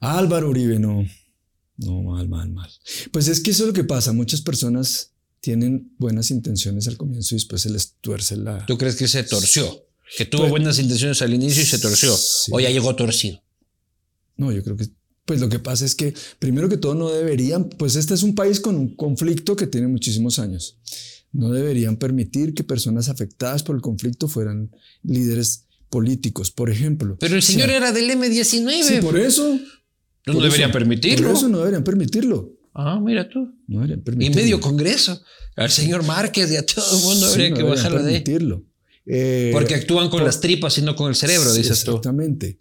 Álvaro 0.00 0.50
Uribe, 0.50 0.78
no. 0.78 1.04
No, 1.76 2.02
mal, 2.02 2.28
mal, 2.28 2.50
mal. 2.50 2.70
Pues 3.10 3.28
es 3.28 3.40
que 3.40 3.50
eso 3.50 3.64
es 3.64 3.68
lo 3.68 3.72
que 3.72 3.84
pasa. 3.84 4.12
Muchas 4.12 4.40
personas 4.40 5.12
tienen 5.40 5.92
buenas 5.98 6.30
intenciones 6.30 6.88
al 6.88 6.96
comienzo 6.96 7.34
y 7.34 7.36
después 7.36 7.62
se 7.62 7.70
les 7.70 7.94
tuerce 8.00 8.36
la... 8.36 8.64
¿Tú 8.66 8.78
crees 8.78 8.96
que 8.96 9.08
se 9.08 9.22
torció? 9.24 9.86
Que 10.16 10.24
tuvo 10.24 10.42
pues, 10.42 10.50
buenas 10.50 10.78
intenciones 10.78 11.20
al 11.22 11.34
inicio 11.34 11.62
y 11.62 11.66
se 11.66 11.78
torció. 11.78 12.16
O 12.50 12.60
ya 12.60 12.70
llegó 12.70 12.94
torcido. 12.94 13.42
No, 14.36 14.52
yo 14.52 14.62
creo 14.62 14.76
que... 14.76 14.88
Pues 15.24 15.40
lo 15.40 15.48
que 15.48 15.58
pasa 15.58 15.86
es 15.86 15.94
que, 15.94 16.14
primero 16.38 16.68
que 16.68 16.76
todo, 16.76 16.94
no 16.94 17.10
deberían... 17.10 17.68
Pues 17.68 17.96
este 17.96 18.14
es 18.14 18.22
un 18.22 18.34
país 18.34 18.60
con 18.60 18.76
un 18.76 18.94
conflicto 18.94 19.56
que 19.56 19.66
tiene 19.66 19.88
muchísimos 19.88 20.38
años. 20.38 20.78
No 21.32 21.50
deberían 21.50 21.96
permitir 21.96 22.54
que 22.54 22.62
personas 22.62 23.08
afectadas 23.08 23.62
por 23.64 23.74
el 23.74 23.82
conflicto 23.82 24.28
fueran 24.28 24.70
líderes 25.02 25.66
políticos, 25.90 26.50
por 26.50 26.70
ejemplo. 26.70 27.16
Pero 27.20 27.34
el 27.36 27.42
señor 27.42 27.70
era 27.70 27.92
del 27.92 28.10
M19. 28.10 28.82
Sí, 28.82 29.00
por 29.00 29.18
eso. 29.18 29.58
No, 30.26 30.40
deberían 30.40 30.72
permitirlo. 30.72 31.28
Por 31.28 31.36
eso 31.36 31.48
no 31.48 31.58
deberían 31.58 31.84
permitirlo. 31.84 32.52
Ah, 32.72 32.98
mira 33.00 33.28
tú. 33.28 33.52
No 33.66 33.80
deberían 33.80 34.02
permitirlo. 34.02 34.40
Y 34.40 34.42
medio 34.42 34.60
congreso. 34.60 35.22
Al 35.56 35.70
señor 35.70 36.02
Márquez 36.04 36.50
y 36.50 36.56
a 36.56 36.66
todo 36.66 36.98
el 36.98 37.04
mundo 37.04 37.26
habría 37.26 37.54
que 37.54 37.62
bajarlo 37.62 38.02
de. 38.02 38.24
Eh, 39.06 39.50
Porque 39.52 39.74
actúan 39.74 40.08
con 40.08 40.24
las 40.24 40.40
tripas 40.40 40.78
y 40.78 40.82
no 40.82 40.96
con 40.96 41.08
el 41.08 41.14
cerebro, 41.14 41.52
dices 41.52 41.84
tú. 41.84 41.92
Exactamente. 41.92 42.58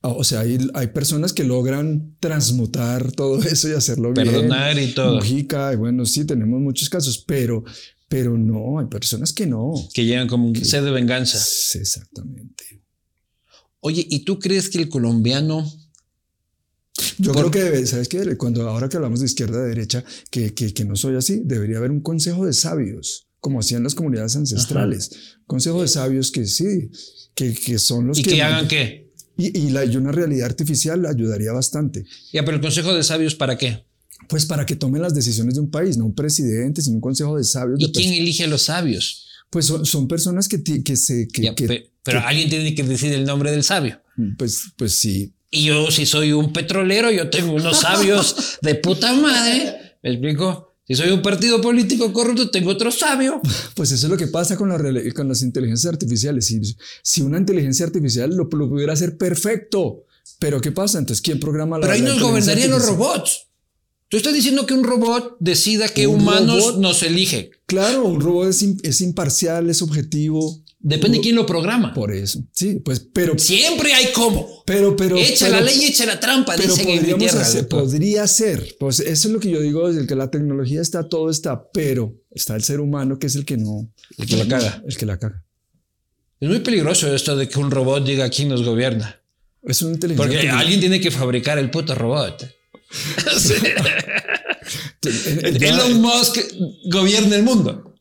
O 0.00 0.24
sea, 0.24 0.40
hay, 0.40 0.58
hay, 0.74 0.88
personas 0.88 1.32
que 1.32 1.44
logran 1.44 2.16
transmutar 2.18 3.12
todo 3.12 3.40
eso 3.42 3.68
y 3.68 3.72
hacerlo 3.72 4.12
bien. 4.12 4.28
Perdonar 4.28 4.78
y 4.78 4.92
todo. 4.92 5.16
Mujica, 5.16 5.72
y 5.72 5.76
bueno, 5.76 6.04
sí, 6.06 6.24
tenemos 6.24 6.60
muchos 6.60 6.88
casos, 6.88 7.22
pero, 7.24 7.62
pero 8.08 8.36
no, 8.36 8.80
hay 8.80 8.86
personas 8.86 9.32
que 9.32 9.46
no. 9.46 9.74
Que 9.94 10.04
llegan 10.04 10.28
como 10.28 10.52
sed 10.54 10.84
de 10.84 10.90
venganza. 10.90 11.38
exactamente. 11.78 12.82
Oye, 13.80 14.06
¿y 14.08 14.20
tú 14.20 14.38
crees 14.38 14.70
que 14.70 14.78
el 14.78 14.88
colombiano 14.88 15.68
yo 17.18 17.32
creo 17.32 17.50
que 17.50 17.86
¿sabes 17.86 18.08
qué? 18.08 18.36
Cuando 18.36 18.68
ahora 18.68 18.88
que 18.88 18.96
hablamos 18.96 19.20
de 19.20 19.26
izquierda 19.26 19.58
a 19.58 19.64
derecha, 19.66 20.04
que, 20.30 20.54
que, 20.54 20.84
no 20.84 20.96
soy 20.96 21.16
así, 21.16 21.42
debería 21.44 21.78
haber 21.78 21.90
un 21.90 22.00
consejo 22.00 22.46
de 22.46 22.52
sabios, 22.52 23.28
como 23.40 23.60
hacían 23.60 23.82
las 23.82 23.94
comunidades 23.94 24.36
ancestrales. 24.36 25.38
Consejo 25.46 25.82
de 25.82 25.88
sabios 25.88 26.30
que 26.30 26.46
sí, 26.46 26.90
que, 27.34 27.54
que 27.54 27.78
son 27.78 28.06
los 28.08 28.18
¿Y 28.18 28.22
que... 28.22 28.42
hagan 28.42 28.68
qué? 28.68 29.10
Y, 29.36 29.58
y, 29.58 29.70
la, 29.70 29.84
y 29.84 29.96
una 29.96 30.12
realidad 30.12 30.46
artificial 30.46 31.06
ayudaría 31.06 31.52
bastante. 31.52 32.04
Ya, 32.32 32.44
pero 32.44 32.56
el 32.56 32.60
consejo 32.60 32.94
de 32.94 33.02
sabios, 33.02 33.34
¿para 33.34 33.56
qué? 33.56 33.86
Pues 34.28 34.44
para 34.44 34.66
que 34.66 34.76
tomen 34.76 35.02
las 35.02 35.14
decisiones 35.14 35.54
de 35.54 35.60
un 35.60 35.70
país, 35.70 35.96
no 35.96 36.04
un 36.04 36.14
presidente, 36.14 36.82
sino 36.82 36.96
un 36.96 37.00
consejo 37.00 37.36
de 37.36 37.44
sabios. 37.44 37.80
¿Y 37.80 37.90
quién 37.92 38.12
elige 38.12 38.44
a 38.44 38.46
los 38.46 38.62
sabios? 38.62 39.26
Pues 39.50 39.66
son, 39.66 39.84
son 39.86 40.06
personas 40.06 40.48
que, 40.48 40.62
que 40.62 40.96
se... 40.96 41.28
Que, 41.28 41.90
pero, 42.02 42.20
alguien 42.20 42.48
tiene 42.48 42.74
que 42.74 42.82
decir 42.82 43.12
el 43.12 43.24
nombre 43.24 43.50
del 43.50 43.64
sabio. 43.64 44.00
Pues, 44.36 44.72
pues 44.76 44.92
sí, 44.92 45.34
y 45.54 45.64
yo, 45.64 45.90
si 45.90 46.06
soy 46.06 46.32
un 46.32 46.50
petrolero, 46.50 47.10
yo 47.10 47.28
tengo 47.28 47.52
unos 47.52 47.80
sabios 47.80 48.58
de 48.62 48.74
puta 48.74 49.12
madre. 49.12 49.98
¿Me 50.02 50.10
explico? 50.10 50.72
Si 50.88 50.94
soy 50.94 51.10
un 51.10 51.20
partido 51.20 51.60
político 51.60 52.10
corrupto, 52.10 52.50
tengo 52.50 52.70
otro 52.70 52.90
sabio. 52.90 53.38
Pues 53.74 53.92
eso 53.92 54.06
es 54.06 54.10
lo 54.10 54.16
que 54.16 54.28
pasa 54.28 54.56
con, 54.56 54.70
con 55.14 55.28
las 55.28 55.42
inteligencias 55.42 55.92
artificiales. 55.92 56.46
Si, 56.46 56.58
si 57.02 57.20
una 57.20 57.36
inteligencia 57.36 57.84
artificial 57.84 58.34
lo, 58.34 58.48
pudiera 58.48 58.94
hacer 58.94 59.18
perfecto, 59.18 60.06
pero 60.38 60.58
¿qué 60.62 60.72
pasa? 60.72 60.98
Entonces, 60.98 61.20
¿quién 61.20 61.38
programa 61.38 61.76
la 61.76 61.82
Pero 61.82 61.92
ahí 61.92 62.00
nos 62.00 62.18
gobernarían 62.18 62.70
los 62.70 62.86
robots. 62.86 63.48
Tú 64.12 64.18
estás 64.18 64.34
diciendo 64.34 64.66
que 64.66 64.74
un 64.74 64.84
robot 64.84 65.38
decida 65.40 65.88
qué 65.88 66.06
humanos 66.06 66.76
nos 66.76 67.02
elige. 67.02 67.50
Claro, 67.64 68.04
un 68.04 68.20
robot 68.20 68.50
es, 68.50 68.62
es 68.82 69.00
imparcial, 69.00 69.70
es 69.70 69.80
objetivo. 69.80 70.62
Depende 70.80 71.16
de 71.16 71.22
quién 71.22 71.34
lo 71.34 71.46
programa. 71.46 71.94
Por 71.94 72.12
eso. 72.12 72.44
Sí, 72.52 72.74
pues, 72.84 73.08
pero. 73.10 73.38
Siempre 73.38 73.94
hay 73.94 74.12
cómo. 74.12 74.64
Pero, 74.66 74.94
pero. 74.96 75.16
Echa 75.16 75.48
la 75.48 75.62
ley, 75.62 75.86
echa 75.86 76.04
la 76.04 76.20
trampa, 76.20 76.56
pero 76.58 76.74
dicen 76.74 76.90
en 76.90 77.06
mi 77.06 77.14
tierra. 77.14 77.42
podría 77.70 78.26
ser. 78.26 78.76
Pues 78.78 79.00
eso 79.00 79.28
es 79.28 79.32
lo 79.32 79.40
que 79.40 79.48
yo 79.48 79.62
digo, 79.62 79.90
desde 79.90 80.06
que 80.06 80.14
la 80.14 80.30
tecnología 80.30 80.82
está, 80.82 81.08
todo 81.08 81.30
está, 81.30 81.70
pero 81.72 82.14
está 82.30 82.54
el 82.54 82.62
ser 82.62 82.80
humano 82.80 83.18
que 83.18 83.28
es 83.28 83.34
el 83.34 83.46
que 83.46 83.56
no. 83.56 83.90
El 84.18 84.26
que 84.26 84.36
la 84.36 84.46
caga. 84.46 84.82
El 84.86 84.94
que 84.94 85.06
la 85.06 85.18
caga. 85.18 85.42
Es 86.38 86.50
muy 86.50 86.60
peligroso 86.60 87.14
esto 87.14 87.34
de 87.34 87.48
que 87.48 87.58
un 87.58 87.70
robot 87.70 88.04
diga 88.04 88.28
quién 88.28 88.50
nos 88.50 88.62
gobierna. 88.62 89.22
Es 89.62 89.80
inteligencia 89.80 90.38
Porque 90.38 90.50
alguien 90.50 90.80
tiene 90.80 91.00
que 91.00 91.10
fabricar 91.10 91.56
el 91.56 91.70
puto 91.70 91.94
robot. 91.94 92.60
Sí. 93.38 93.54
Eh, 95.04 95.58
Elon 95.60 96.00
Musk 96.00 96.38
gobierna 96.90 97.36
el 97.36 97.42
mundo. 97.42 97.94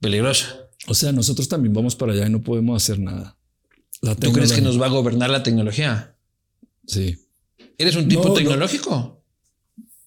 Peligroso. 0.00 0.46
O 0.86 0.94
sea, 0.94 1.12
nosotros 1.12 1.48
también 1.48 1.74
vamos 1.74 1.96
para 1.96 2.12
allá 2.12 2.26
y 2.26 2.30
no 2.30 2.40
podemos 2.40 2.82
hacer 2.82 2.98
nada. 3.00 3.36
La 4.00 4.14
¿Tú 4.14 4.32
crees 4.32 4.52
que 4.52 4.60
nos 4.60 4.80
va 4.80 4.86
a 4.86 4.90
gobernar 4.90 5.30
la 5.30 5.42
tecnología? 5.42 6.16
Sí. 6.86 7.16
¿Eres 7.76 7.96
un 7.96 8.08
tipo 8.08 8.22
No, 8.22 8.28
no. 8.28 8.34
tecnológico? 8.34 9.22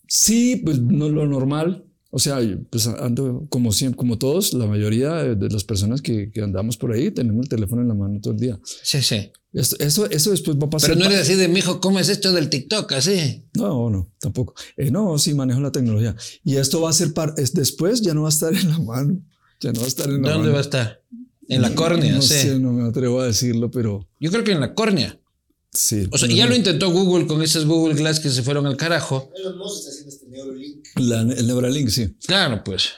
Sí, 0.07 0.61
pues 0.63 0.79
no 0.79 1.09
lo 1.09 1.27
normal. 1.27 1.85
O 2.13 2.19
sea, 2.19 2.39
pues 2.69 2.87
ando 2.87 3.45
como 3.49 3.71
siempre, 3.71 3.97
como 3.97 4.17
todos, 4.17 4.53
la 4.53 4.67
mayoría 4.67 5.13
de, 5.35 5.49
las 5.49 5.63
personas 5.63 6.01
que, 6.01 6.29
que 6.29 6.41
andamos 6.41 6.75
por 6.77 6.91
ahí 6.91 7.09
tenemos 7.09 7.43
el 7.43 7.49
teléfono 7.49 7.81
en 7.81 7.87
la 7.87 7.93
mano 7.93 8.19
todo 8.21 8.33
el 8.33 8.39
día. 8.39 8.59
Sí, 8.83 9.01
sí. 9.01 9.31
Esto- 9.53 9.77
eso, 9.79 10.09
eso 10.09 10.31
después 10.31 10.57
va 10.57 10.65
a 10.65 10.69
pasar. 10.69 10.89
Pero 10.91 10.99
no 10.99 11.05
eres 11.05 11.21
así 11.21 11.35
de, 11.35 11.47
mijo, 11.47 11.79
¿cómo 11.79 11.99
es 11.99 12.09
esto 12.09 12.31
del 12.33 12.49
TikTok? 12.49 12.91
Así. 12.91 13.45
No, 13.55 13.89
no, 13.89 14.11
tampoco. 14.19 14.53
Eh, 14.77 14.91
no, 14.91 15.17
sí 15.17 15.33
manejo 15.33 15.61
la 15.61 15.71
tecnología. 15.71 16.15
Y 16.43 16.57
esto 16.57 16.81
va 16.81 16.89
a 16.89 16.93
ser 16.93 17.13
par- 17.13 17.33
después 17.35 18.01
ya 18.01 18.13
no 18.13 18.23
va 18.23 18.27
a 18.27 18.31
estar 18.31 18.53
en 18.53 18.69
la 18.69 18.79
mano. 18.79 19.17
Ya 19.61 19.71
no 19.71 19.79
va 19.79 19.85
a 19.85 19.87
estar 19.89 20.09
en 20.09 20.21
la 20.21 20.29
¿Dónde 20.31 20.37
mano. 20.39 20.51
va 20.53 20.57
a 20.57 20.61
estar? 20.61 21.01
En 21.47 21.61
la 21.61 21.75
córnea, 21.75 22.13
No 22.15 22.21
sí. 22.21 22.33
sé, 22.33 22.59
no 22.59 22.71
me 22.73 22.87
atrevo 22.89 23.19
a 23.19 23.25
decirlo, 23.25 23.69
pero 23.71 24.07
Yo 24.19 24.31
creo 24.31 24.43
que 24.43 24.51
en 24.53 24.59
la 24.61 24.73
córnea. 24.73 25.17
Sí. 25.73 26.07
O 26.11 26.17
sea, 26.17 26.27
ya 26.29 26.45
lo 26.45 26.55
intentó 26.55 26.89
Google 26.91 27.27
con 27.27 27.41
esas 27.41 27.65
Google 27.65 27.95
Glass 27.95 28.19
que 28.19 28.29
se 28.29 28.43
fueron 28.43 28.65
al 28.65 28.77
carajo. 28.77 29.31
Elon 29.37 29.57
Musk 29.57 29.79
está 29.79 29.89
haciendo 29.91 30.09
este 30.13 30.25
Neuralink. 30.27 30.87
La- 30.95 31.21
el 31.21 31.47
Neuralink, 31.47 31.89
sí. 31.89 32.15
Claro, 32.25 32.63
pues. 32.63 32.89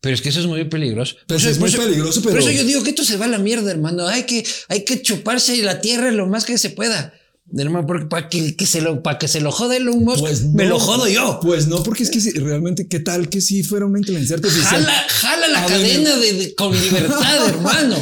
Pero 0.00 0.14
es 0.14 0.20
que 0.22 0.30
eso 0.30 0.40
es 0.40 0.46
muy 0.46 0.64
peligroso. 0.64 1.14
Pues 1.28 1.42
Por 1.42 1.50
es 1.52 1.58
muy 1.60 1.70
por 1.70 1.78
eso- 1.80 1.88
peligroso, 1.88 2.22
Por 2.22 2.32
pero- 2.32 2.42
eso 2.44 2.50
yo 2.50 2.64
digo 2.64 2.82
que 2.82 2.90
esto 2.90 3.04
se 3.04 3.16
va 3.16 3.26
a 3.26 3.28
la 3.28 3.38
mierda, 3.38 3.70
hermano. 3.70 4.06
Hay 4.08 4.24
que, 4.24 4.44
hay 4.68 4.84
que 4.84 5.00
chuparse 5.00 5.56
la 5.62 5.80
tierra 5.80 6.10
lo 6.10 6.26
más 6.26 6.44
que 6.44 6.58
se 6.58 6.70
pueda. 6.70 7.14
Hermano, 7.54 7.86
porque 7.86 8.06
para 8.06 8.28
que, 8.30 8.56
que 8.56 8.64
se 8.66 8.80
lo, 8.80 9.02
para 9.02 9.18
que 9.18 9.28
se 9.28 9.40
lo 9.40 9.52
jode 9.52 9.76
Elon 9.76 10.02
Musk, 10.04 10.20
Pues 10.20 10.44
me 10.46 10.64
no. 10.64 10.70
lo 10.70 10.78
jodo 10.78 11.06
yo. 11.06 11.38
Pues 11.42 11.66
no, 11.68 11.82
porque 11.82 12.02
es 12.04 12.10
que 12.10 12.20
si, 12.20 12.30
realmente, 12.32 12.88
¿qué 12.88 13.00
tal 13.00 13.28
que 13.28 13.40
si 13.42 13.62
fuera 13.62 13.84
una 13.84 13.98
inteligencia 13.98 14.36
artificial? 14.36 14.82
Jala, 14.82 15.04
jala 15.08 15.48
la 15.48 15.64
A 15.64 15.66
cadena 15.66 16.16
de, 16.16 16.32
de- 16.32 16.54
con 16.54 16.72
libertad, 16.72 17.48
hermano. 17.48 17.96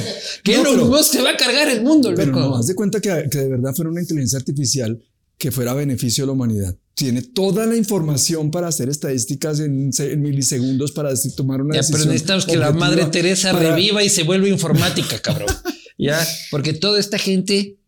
Que 0.45 0.55
No, 0.55 0.61
Elon 0.63 0.75
pero- 0.75 0.87
Musk 0.87 1.13
se 1.13 1.23
va 1.23 1.31
a 1.31 1.37
cargar 1.37 1.69
el 1.69 1.83
mundo, 1.83 2.13
Pero 2.15 2.27
loco. 2.33 2.39
no, 2.41 2.57
haz 2.57 2.67
de 2.69 2.75
cuenta 2.77 3.01
que, 3.01 3.29
que 3.31 3.39
de 3.39 3.49
verdad 3.49 3.75
fuera 3.75 3.91
una 3.91 4.01
inteligencia 4.01 4.39
artificial 4.39 5.03
que 5.37 5.51
fuera 5.51 5.71
a 5.73 5.75
beneficio 5.75 6.23
de 6.25 6.27
la 6.27 6.33
humanidad. 6.35 6.77
Tiene 6.95 7.23
toda 7.23 7.65
la 7.67 7.75
información 7.75 8.51
para 8.51 8.69
hacer 8.69 8.89
estadísticas 8.91 9.59
en, 9.61 9.91
en 9.99 10.21
milisegundos 10.23 10.93
para 10.93 11.11
decir- 11.11 11.35
tomar 11.35 11.61
una 11.63 11.75
Ya, 11.75 11.79
decisión. 11.81 12.01
pero 12.03 12.13
necesitamos 12.13 12.47
que 12.47 12.57
la 12.57 12.71
madre 12.73 13.07
Teresa 13.07 13.51
para- 13.53 13.71
reviva 13.71 14.05
y 14.05 14.11
se 14.11 14.23
vuelva 14.23 14.49
informática, 14.49 15.19
cabrón. 15.19 15.49
ya, 15.99 16.25
porque 16.53 16.73
toda 16.75 17.01
esta 17.01 17.19
gente 17.19 17.79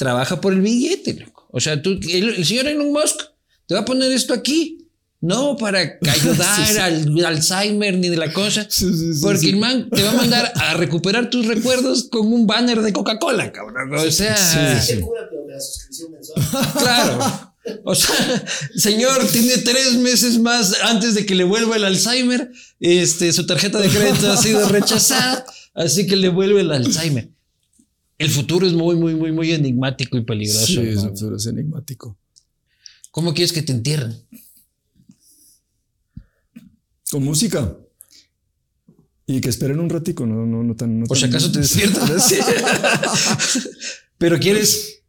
trabaja 0.00 0.40
por 0.40 0.54
el 0.54 0.62
billete, 0.62 1.12
loco. 1.12 1.46
O 1.52 1.60
sea, 1.60 1.82
tú, 1.82 1.90
el, 2.10 2.30
el 2.36 2.46
señor 2.46 2.66
Elon 2.68 2.90
Musk 2.90 3.20
te 3.66 3.74
va 3.74 3.80
a 3.80 3.84
poner 3.84 4.10
esto 4.10 4.32
aquí, 4.32 4.88
no 5.20 5.58
para 5.58 5.80
ayudar 6.10 6.66
Sí, 6.66 6.72
sí. 6.72 6.78
al 6.78 7.24
Alzheimer 7.26 7.98
ni 7.98 8.08
de 8.08 8.16
la 8.16 8.32
cosa. 8.32 8.66
Sí, 8.70 8.86
sí, 8.94 9.12
sí, 9.12 9.20
Porque 9.20 9.40
sí. 9.40 9.48
el 9.50 9.56
man 9.58 9.90
te 9.90 10.02
va 10.02 10.12
a 10.12 10.14
mandar 10.14 10.52
a 10.56 10.72
recuperar 10.74 11.28
tus 11.28 11.46
recuerdos 11.46 12.04
con 12.04 12.32
un 12.32 12.46
banner 12.46 12.80
de 12.80 12.94
Coca-Cola, 12.94 13.52
cabrón. 13.52 13.94
O 13.94 14.10
sea, 14.10 14.34
claro. 16.78 17.18
O 17.84 17.94
sea, 17.94 18.44
señor, 18.74 19.22
tiene 19.30 19.58
tres 19.58 19.96
meses 19.96 20.38
más 20.38 20.74
antes 20.82 21.14
de 21.14 21.26
que 21.26 21.34
le 21.34 21.44
vuelva 21.44 21.76
el 21.76 21.84
Alzheimer. 21.84 22.50
Este, 22.80 23.34
su 23.34 23.44
tarjeta 23.44 23.78
de 23.78 23.88
crédito 23.90 24.32
ha 24.32 24.36
sido 24.38 24.66
rechazada, 24.70 25.44
así 25.74 26.06
que 26.06 26.16
le 26.16 26.30
vuelve 26.30 26.62
el 26.62 26.72
Alzheimer. 26.72 27.28
El 28.20 28.28
futuro 28.28 28.66
es 28.66 28.74
muy, 28.74 28.96
muy, 28.96 29.14
muy, 29.14 29.32
muy 29.32 29.50
enigmático 29.50 30.18
y 30.18 30.24
peligroso. 30.24 30.66
Sí, 30.66 30.78
eso 30.80 31.10
pero 31.18 31.36
es 31.36 31.46
enigmático. 31.46 32.18
¿Cómo 33.10 33.32
quieres 33.32 33.50
que 33.50 33.62
te 33.62 33.72
entierren? 33.72 34.14
Con 37.10 37.24
música. 37.24 37.76
Y 39.26 39.40
que 39.40 39.48
esperen 39.48 39.80
un 39.80 39.88
ratico, 39.88 40.26
no, 40.26 40.44
no, 40.44 40.62
no 40.62 40.76
tan. 40.76 41.00
no 41.00 41.06
Por 41.06 41.16
si 41.16 41.22
tan- 41.22 41.30
acaso 41.30 41.50
te 41.50 41.60
despiertas. 41.60 42.34
Pero 44.18 44.38
quieres 44.38 45.02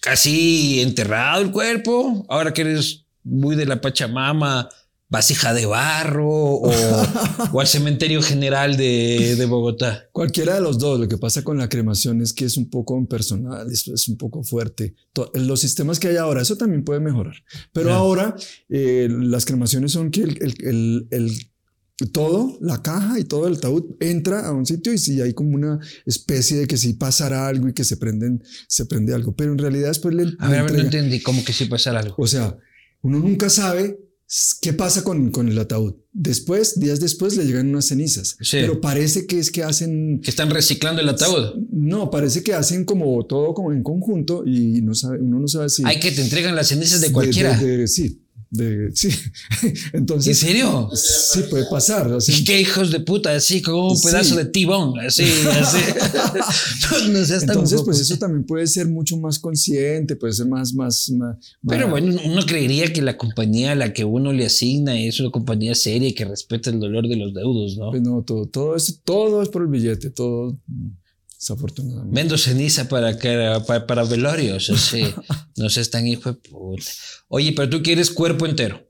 casi 0.00 0.80
enterrado 0.80 1.42
el 1.42 1.52
cuerpo. 1.52 2.26
Ahora 2.28 2.52
que 2.52 2.62
eres 2.62 3.04
muy 3.22 3.54
de 3.54 3.66
la 3.66 3.80
Pachamama, 3.80 4.68
vasija 5.10 5.52
de 5.52 5.66
barro 5.66 6.28
o, 6.30 6.70
o 7.52 7.60
al 7.60 7.66
cementerio 7.66 8.22
general 8.22 8.76
de, 8.76 9.34
de 9.36 9.46
Bogotá. 9.46 10.04
Cualquiera 10.12 10.54
de 10.54 10.60
los 10.60 10.78
dos. 10.78 10.98
Lo 11.00 11.08
que 11.08 11.18
pasa 11.18 11.42
con 11.42 11.58
la 11.58 11.68
cremación 11.68 12.22
es 12.22 12.32
que 12.32 12.44
es 12.44 12.56
un 12.56 12.70
poco 12.70 12.96
impersonal, 12.96 13.70
es, 13.70 13.88
es 13.88 14.08
un 14.08 14.16
poco 14.16 14.42
fuerte. 14.44 14.94
Los 15.34 15.60
sistemas 15.60 15.98
que 15.98 16.08
hay 16.08 16.16
ahora, 16.16 16.42
eso 16.42 16.56
también 16.56 16.84
puede 16.84 17.00
mejorar. 17.00 17.34
Pero 17.72 17.92
ahora 17.92 18.34
eh, 18.68 19.08
las 19.10 19.44
cremaciones 19.44 19.92
son 19.92 20.10
que 20.10 20.22
el, 20.22 20.38
el- 20.40 20.56
el- 20.60 21.08
el- 21.10 21.50
todo, 22.12 22.56
la 22.62 22.80
caja 22.80 23.18
y 23.18 23.24
todo 23.24 23.46
el 23.46 23.56
ataúd 23.56 23.84
entra 24.00 24.46
a 24.46 24.52
un 24.52 24.64
sitio 24.64 24.90
y 24.94 24.96
si 24.96 25.20
hay 25.20 25.34
como 25.34 25.54
una 25.54 25.78
especie 26.06 26.56
de 26.56 26.66
que 26.66 26.78
si 26.78 26.94
pasará 26.94 27.46
algo 27.46 27.68
y 27.68 27.74
que 27.74 27.84
se 27.84 27.98
prenden, 27.98 28.42
se 28.68 28.86
prende 28.86 29.12
algo. 29.12 29.36
Pero 29.36 29.52
en 29.52 29.58
realidad 29.58 29.88
después 29.88 30.14
le, 30.14 30.22
A 30.38 30.48
ver, 30.48 30.60
a 30.60 30.62
ver, 30.62 30.72
no 30.72 30.78
entendí. 30.78 31.20
Como 31.20 31.44
que 31.44 31.52
si 31.52 31.66
pasara 31.66 32.00
algo. 32.00 32.14
O 32.16 32.26
sea, 32.26 32.56
uno 33.02 33.18
nunca 33.18 33.50
sabe 33.50 33.98
qué 34.60 34.72
pasa 34.72 35.02
con, 35.02 35.30
con 35.30 35.48
el 35.48 35.58
ataúd. 35.58 35.94
Después, 36.12 36.78
días 36.78 37.00
después, 37.00 37.36
le 37.36 37.44
llegan 37.44 37.68
unas 37.68 37.86
cenizas. 37.86 38.36
Sí. 38.40 38.58
Pero 38.60 38.80
parece 38.80 39.26
que 39.26 39.38
es 39.38 39.50
que 39.50 39.62
hacen. 39.62 40.20
Que 40.22 40.30
están 40.30 40.50
reciclando 40.50 41.00
el 41.02 41.08
ataúd. 41.08 41.54
No, 41.72 42.10
parece 42.10 42.42
que 42.42 42.54
hacen 42.54 42.84
como 42.84 43.24
todo 43.26 43.54
como 43.54 43.72
en 43.72 43.82
conjunto 43.82 44.44
y 44.46 44.82
no 44.82 44.94
sabe, 44.94 45.18
uno 45.20 45.40
no 45.40 45.48
sabe 45.48 45.68
si. 45.68 45.82
Hay 45.84 45.98
que 46.00 46.12
te 46.12 46.22
entregan 46.22 46.54
las 46.54 46.68
cenizas 46.68 47.00
de 47.00 47.10
cualquiera. 47.12 47.56
de- 47.58 47.76
de- 47.78 47.88
sí, 47.88 48.22
de, 48.50 48.90
sí. 48.94 49.08
¿En 49.62 50.00
Entonces. 50.00 50.38
serio? 50.38 50.90
Sí, 50.94 51.40
puede 51.48 51.64
pasar. 51.70 52.12
así. 52.12 52.44
Qué 52.44 52.60
hijos 52.60 52.90
de 52.90 53.00
puta, 53.00 53.34
así 53.34 53.62
como 53.62 53.90
un 53.90 53.96
Sí. 53.96 54.08
pedazo 54.08 54.34
de 54.36 54.44
tibón, 54.46 54.98
así, 55.00 55.22
así. 55.22 55.78
No, 56.90 57.08
no 57.08 57.18
Entonces, 57.18 57.82
pues 57.84 58.00
eso 58.00 58.16
también 58.18 58.44
puede 58.44 58.66
ser 58.66 58.88
mucho 58.88 59.16
más 59.16 59.38
consciente, 59.38 60.16
puede 60.16 60.32
ser 60.32 60.46
más, 60.46 60.74
más, 60.74 61.08
más- 61.10 61.36
Pero 61.66 61.82
más- 61.88 61.90
bueno, 62.02 62.20
uno 62.24 62.42
creería 62.44 62.92
que 62.92 63.00
la 63.02 63.16
compañía 63.16 63.72
a 63.72 63.74
la 63.76 63.92
que 63.92 64.04
uno 64.04 64.32
le 64.32 64.46
asigna 64.46 64.98
es 65.00 65.20
una 65.20 65.30
compañía 65.30 65.74
seria 65.74 66.08
y 66.08 66.12
que 66.14 66.24
respeta 66.24 66.70
el 66.70 66.80
dolor 66.80 67.06
de 67.08 67.16
los 67.16 67.32
deudos, 67.32 67.76
¿no? 67.76 67.90
pues 67.90 68.02
no, 68.02 68.22
todo, 68.22 68.46
todo 68.46 68.74
eso, 68.76 68.94
todo 69.04 69.42
es 69.42 69.48
por 69.48 69.62
el 69.62 69.68
billete, 69.68 70.10
todo 70.10 70.58
desafortunadamente. 71.40 72.14
Vendo 72.14 72.36
ceniza 72.38 72.88
para, 72.88 73.18
que- 73.18 73.60
para, 73.66 73.86
para 73.86 74.04
velorios, 74.04 74.68
así. 74.70 75.02
No 75.56 75.68
seas 75.68 75.90
tan 75.90 76.06
hijo 76.06 76.32
de 76.32 76.38
puta. 76.38 76.84
Oye, 77.28 77.52
pero 77.52 77.68
tú 77.68 77.82
quieres 77.82 78.10
cuerpo 78.10 78.46
entero. 78.46 78.88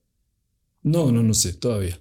No, 0.82 1.10
no, 1.12 1.22
no 1.22 1.32
sé, 1.34 1.52
todavía. 1.54 1.96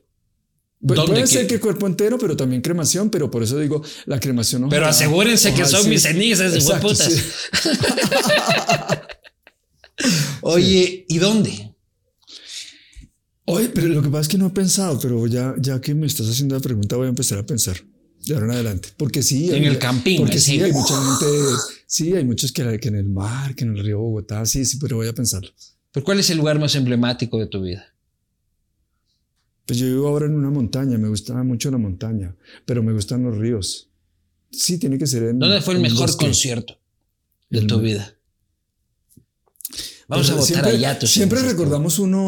Pu- 0.81 0.95
¿Dónde 0.95 1.11
Puede 1.13 1.27
ser 1.27 1.47
que 1.47 1.59
cuerpo 1.59 1.87
entero, 1.87 2.17
pero 2.17 2.35
también 2.37 2.61
cremación, 2.61 3.09
pero 3.09 3.29
por 3.29 3.43
eso 3.43 3.57
digo, 3.59 3.83
la 4.05 4.19
cremación 4.19 4.61
no. 4.63 4.69
Pero 4.69 4.85
asegúrense 4.87 5.53
que 5.53 5.65
son 5.65 5.87
mis 5.89 6.03
cenizas, 6.03 6.53
Exacto, 6.53 6.87
putas. 6.89 7.11
sí. 7.11 7.69
Oye, 10.41 11.05
¿y 11.09 11.17
dónde? 11.17 11.75
Oye, 13.45 13.69
pero 13.69 13.87
lo 13.87 14.01
que 14.01 14.09
pasa 14.09 14.21
es 14.21 14.27
que 14.29 14.37
no 14.37 14.47
he 14.47 14.51
pensado, 14.51 14.99
pero 14.99 15.25
ya, 15.27 15.53
ya 15.59 15.81
que 15.81 15.93
me 15.95 16.07
estás 16.07 16.29
haciendo 16.29 16.55
la 16.55 16.61
pregunta, 16.61 16.95
voy 16.95 17.07
a 17.07 17.09
empezar 17.09 17.37
a 17.39 17.45
pensar. 17.45 17.77
De 18.25 18.33
ahora 18.33 18.45
en 18.47 18.51
adelante. 18.51 18.89
Porque 18.97 19.23
sí. 19.23 19.49
En 19.49 19.55
hay- 19.63 19.65
el 19.65 19.79
camping, 19.79 20.19
Porque 20.19 20.39
sí, 20.39 20.61
hay 20.61 20.71
mucha 20.71 20.93
gente. 20.95 21.25
Sí, 21.87 22.13
hay 22.15 22.23
muchos 22.25 22.51
que, 22.51 22.79
que 22.79 22.87
en 22.89 22.95
el 22.95 23.09
mar, 23.09 23.55
que 23.55 23.63
en 23.63 23.75
el 23.75 23.83
río 23.83 23.99
Bogotá. 23.99 24.45
Sí, 24.45 24.65
sí, 24.65 24.77
pero 24.79 24.97
voy 24.97 25.07
a 25.07 25.13
pensarlo. 25.13 25.49
¿Pero 25.91 26.03
cuál 26.03 26.19
es 26.19 26.29
el 26.29 26.37
lugar 26.37 26.59
más 26.59 26.75
emblemático 26.75 27.39
de 27.39 27.47
tu 27.47 27.61
vida? 27.63 27.85
Pues 29.65 29.79
yo 29.79 29.85
vivo 29.87 30.07
ahora 30.07 30.25
en 30.25 30.35
una 30.35 30.49
montaña, 30.49 30.97
me 30.97 31.07
gusta 31.09 31.33
mucho 31.43 31.69
la 31.71 31.77
montaña, 31.77 32.35
pero 32.65 32.81
me 32.83 32.91
gustan 32.93 33.23
los 33.23 33.37
ríos. 33.37 33.89
Sí, 34.51 34.77
tiene 34.79 34.97
que 34.97 35.07
ser 35.07 35.23
en. 35.23 35.39
¿Dónde 35.39 35.61
fue 35.61 35.75
el 35.75 35.79
mejor 35.79 36.15
concierto 36.17 36.79
de 37.49 37.59
El 37.59 37.67
tu 37.67 37.79
vida? 37.79 38.15
Vamos 40.07 40.27
a 40.27 40.33
Pero 40.33 40.41
votar 40.41 40.47
siempre, 40.47 40.71
a 40.71 40.75
Yatos. 40.75 41.09
Siempre 41.11 41.41
recordamos 41.43 41.99
uno, 41.99 42.21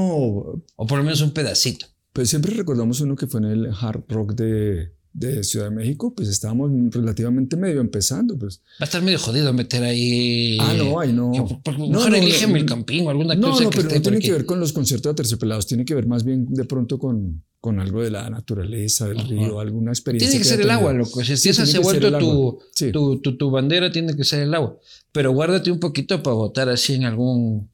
O 0.76 0.88
por 0.88 1.00
lo 1.00 1.04
menos 1.04 1.22
un 1.22 1.32
pedacito. 1.32 1.88
pues 2.14 2.30
siempre 2.30 2.54
recordamos 2.54 3.02
uno 3.02 3.16
que 3.16 3.26
fue 3.28 3.39
en 3.39 3.46
el 3.48 3.68
Hard 3.74 4.04
Rock 4.08 4.34
de, 4.36 4.92
de 5.14 5.43
Ciudad 5.43 5.66
de 5.70 5.76
México, 5.76 6.14
pues 6.16 6.30
estábamos 6.30 6.72
relativamente 6.93 7.57
medio 7.57 7.82
empezando, 7.82 8.38
pues. 8.38 8.59
Va 8.74 8.82
a 8.82 8.84
estar 8.86 9.01
medio 9.01 9.20
jodido 9.20 9.51
meter 9.51 9.84
ahí. 9.84 10.57
Ah, 10.62 10.74
no, 10.78 10.99
ahí 10.99 11.12
no. 11.12 11.32
Por- 11.64 11.78
No, 11.80 11.88
mejor 11.89 12.12
no, 12.12 12.16
elígeme 12.18 12.53
no. 12.53 12.59
el 12.59 12.66
campín 12.66 13.05
o 13.05 13.09
alguna 13.09 13.36
No, 13.36 13.51
cosa 13.51 13.64
no, 13.66 13.70
que 13.70 13.76
pero 13.78 13.88
esté 13.89 13.99
no 13.99 14.03
tiene 14.03 14.18
aquí. 14.18 14.28
que 14.28 14.32
ver 14.34 14.45
con 14.45 14.59
los 14.62 14.72
conciertos 14.72 15.12
de 15.12 15.16
Terciopelados, 15.16 15.68
tiene 15.68 15.84
que 15.84 15.95
ver 15.95 16.07
más 16.07 16.24
bien 16.24 16.45
de 16.53 16.64
pronto 16.64 16.97
con, 16.97 17.43
con 17.59 17.80
algo 17.82 18.01
de 18.01 18.09
la 18.12 18.30
naturaleza, 18.30 19.07
del 19.09 19.20
río, 19.28 19.59
alguna 19.59 19.91
experiencia. 19.91 20.30
Tiene 20.30 20.43
que 20.43 20.49
ser 20.49 20.59
haya 20.59 20.64
el 20.66 20.72
agua, 20.72 20.93
loco. 20.93 21.24
Si 21.26 21.36
Sí, 21.36 21.49
esa 21.49 21.66
se 21.66 21.78
ha 21.78 21.82
que 21.82 21.86
ser 21.86 21.99
vuelto 22.01 22.18
tu, 22.18 22.59
Sí. 22.74 22.91
tu, 22.93 23.20
tu, 23.20 23.38
tu 23.38 23.51
bandera, 23.51 23.91
tiene 23.91 24.16
que 24.16 24.24
ser 24.24 24.43
el 24.43 24.53
agua. 24.53 24.78
Pero 25.12 25.32
guárdate 25.34 25.72
un 25.72 25.80
poquito 25.80 26.24
para 26.24 26.36
votar 26.36 26.70
así 26.70 26.93
en 26.93 27.03
algún, 27.03 27.70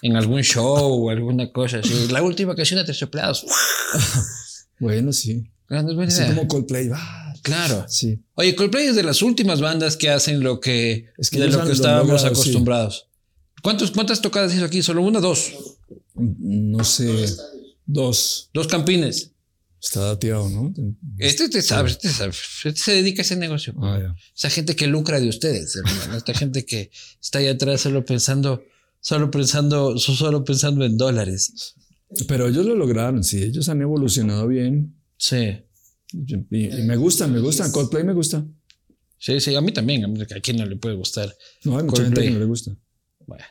en 0.00 0.16
algún 0.16 0.40
show 0.42 1.04
o 1.06 1.10
alguna 1.10 1.52
cosa 1.52 1.80
así. 1.80 2.08
La 2.10 2.22
última 2.22 2.54
canción 2.56 2.78
de 2.80 2.86
Terciopelados. 2.86 3.44
Bueno, 4.80 5.12
sí. 5.12 5.44
Grande, 5.74 5.94
buena 5.94 6.12
Así 6.12 6.22
idea. 6.22 6.34
como 6.34 6.48
Coldplay. 6.48 6.90
ah, 6.94 7.34
Claro. 7.42 7.84
Sí. 7.88 8.20
Oye, 8.34 8.54
Coldplay 8.54 8.86
es 8.86 8.96
de 8.96 9.02
las 9.02 9.20
últimas 9.20 9.60
bandas 9.60 9.96
que 9.96 10.08
hacen 10.08 10.40
lo 10.42 10.60
que, 10.60 11.06
Es 11.18 11.28
que 11.30 11.38
de 11.40 11.48
lo 11.48 11.64
que 11.64 11.72
estábamos 11.72 12.08
logrado, 12.08 12.34
sí. 12.34 12.40
acostumbrados. 12.40 13.08
¿Cuántos, 13.62 13.90
¿Cuántas 13.90 14.22
tocadas 14.22 14.54
hizo 14.54 14.64
aquí? 14.64 14.82
¿Solo 14.82 15.02
una? 15.02 15.20
¿Dos? 15.20 15.52
No 16.14 16.84
sé. 16.84 17.12
Dos. 17.86 18.50
Dos 18.54 18.66
campines. 18.68 19.30
Está 19.82 20.00
dateado, 20.00 20.48
¿no? 20.48 20.72
Este 21.18 21.50
te 21.50 21.60
sabe, 21.60 21.90
este 21.90 22.08
sabe. 22.08 22.30
Este 22.30 22.72
se 22.80 22.92
dedica 22.92 23.20
a 23.20 23.24
ese 23.24 23.36
negocio. 23.36 23.74
Ah, 23.82 23.98
ya. 24.00 24.16
Esa 24.34 24.48
gente 24.48 24.74
que 24.74 24.86
lucra 24.86 25.20
de 25.20 25.28
ustedes, 25.28 25.76
hermano. 25.76 26.16
Esta 26.16 26.32
gente 26.32 26.64
que 26.64 26.90
está 27.20 27.40
ahí 27.40 27.48
atrás 27.48 27.82
solo 27.82 28.02
pensando, 28.06 28.62
solo 29.00 29.30
pensando, 29.30 29.98
solo 29.98 30.42
pensando 30.44 30.86
en 30.86 30.96
dólares. 30.96 31.74
Pero 32.26 32.48
ellos 32.48 32.64
lo 32.64 32.74
lograron, 32.76 33.22
sí. 33.24 33.42
Ellos 33.42 33.68
han 33.68 33.82
evolucionado 33.82 34.48
bien. 34.48 34.94
Sí. 35.24 35.56
Y, 36.12 36.66
y 36.66 36.82
me 36.82 36.96
gustan, 36.96 37.32
me 37.32 37.40
gustan. 37.40 37.72
Coldplay 37.72 38.04
me 38.04 38.12
gusta. 38.12 38.44
Sí, 39.16 39.40
sí, 39.40 39.54
a 39.54 39.62
mí 39.62 39.72
también. 39.72 40.04
A, 40.04 40.08
mí, 40.08 40.20
a 40.20 40.40
quién 40.40 40.58
no 40.58 40.66
le 40.66 40.76
puede 40.76 40.96
gustar. 40.96 41.34
No, 41.64 41.78
hay 41.78 41.84
mucha 41.84 42.02
Coldplay. 42.02 42.04
gente 42.04 42.22
que 42.24 42.30
no 42.30 42.38
le 42.40 42.44
gusta. 42.44 42.76
Bueno. 43.26 43.44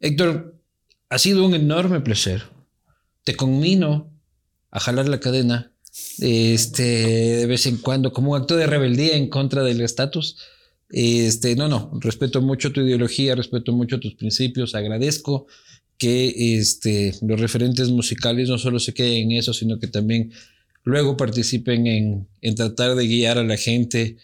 Héctor, 0.00 0.60
ha 1.08 1.18
sido 1.18 1.46
un 1.46 1.54
enorme 1.54 2.00
placer. 2.02 2.42
Te 3.24 3.34
conmino 3.34 4.12
a 4.70 4.78
jalar 4.78 5.08
la 5.08 5.18
cadena 5.18 5.72
este, 6.18 6.82
de 6.82 7.46
vez 7.46 7.66
en 7.66 7.78
cuando 7.78 8.12
como 8.12 8.32
un 8.32 8.38
acto 8.38 8.54
de 8.54 8.66
rebeldía 8.66 9.16
en 9.16 9.30
contra 9.30 9.62
del 9.62 9.80
estatus. 9.80 10.36
Este, 10.90 11.56
no, 11.56 11.68
no, 11.68 11.90
respeto 12.02 12.42
mucho 12.42 12.70
tu 12.70 12.82
ideología, 12.82 13.34
respeto 13.34 13.72
mucho 13.72 13.98
tus 13.98 14.14
principios, 14.14 14.74
agradezco 14.74 15.46
que 15.96 16.58
este, 16.58 17.14
los 17.22 17.40
referentes 17.40 17.88
musicales 17.88 18.50
no 18.50 18.58
solo 18.58 18.78
se 18.78 18.92
queden 18.92 19.30
en 19.30 19.38
eso, 19.38 19.54
sino 19.54 19.78
que 19.78 19.86
también 19.86 20.32
luego 20.86 21.16
participen 21.16 21.86
en, 21.88 22.28
en 22.40 22.54
tratar 22.54 22.94
de 22.94 23.06
guiar 23.08 23.38
a 23.38 23.42
la 23.42 23.56
gente 23.56 24.18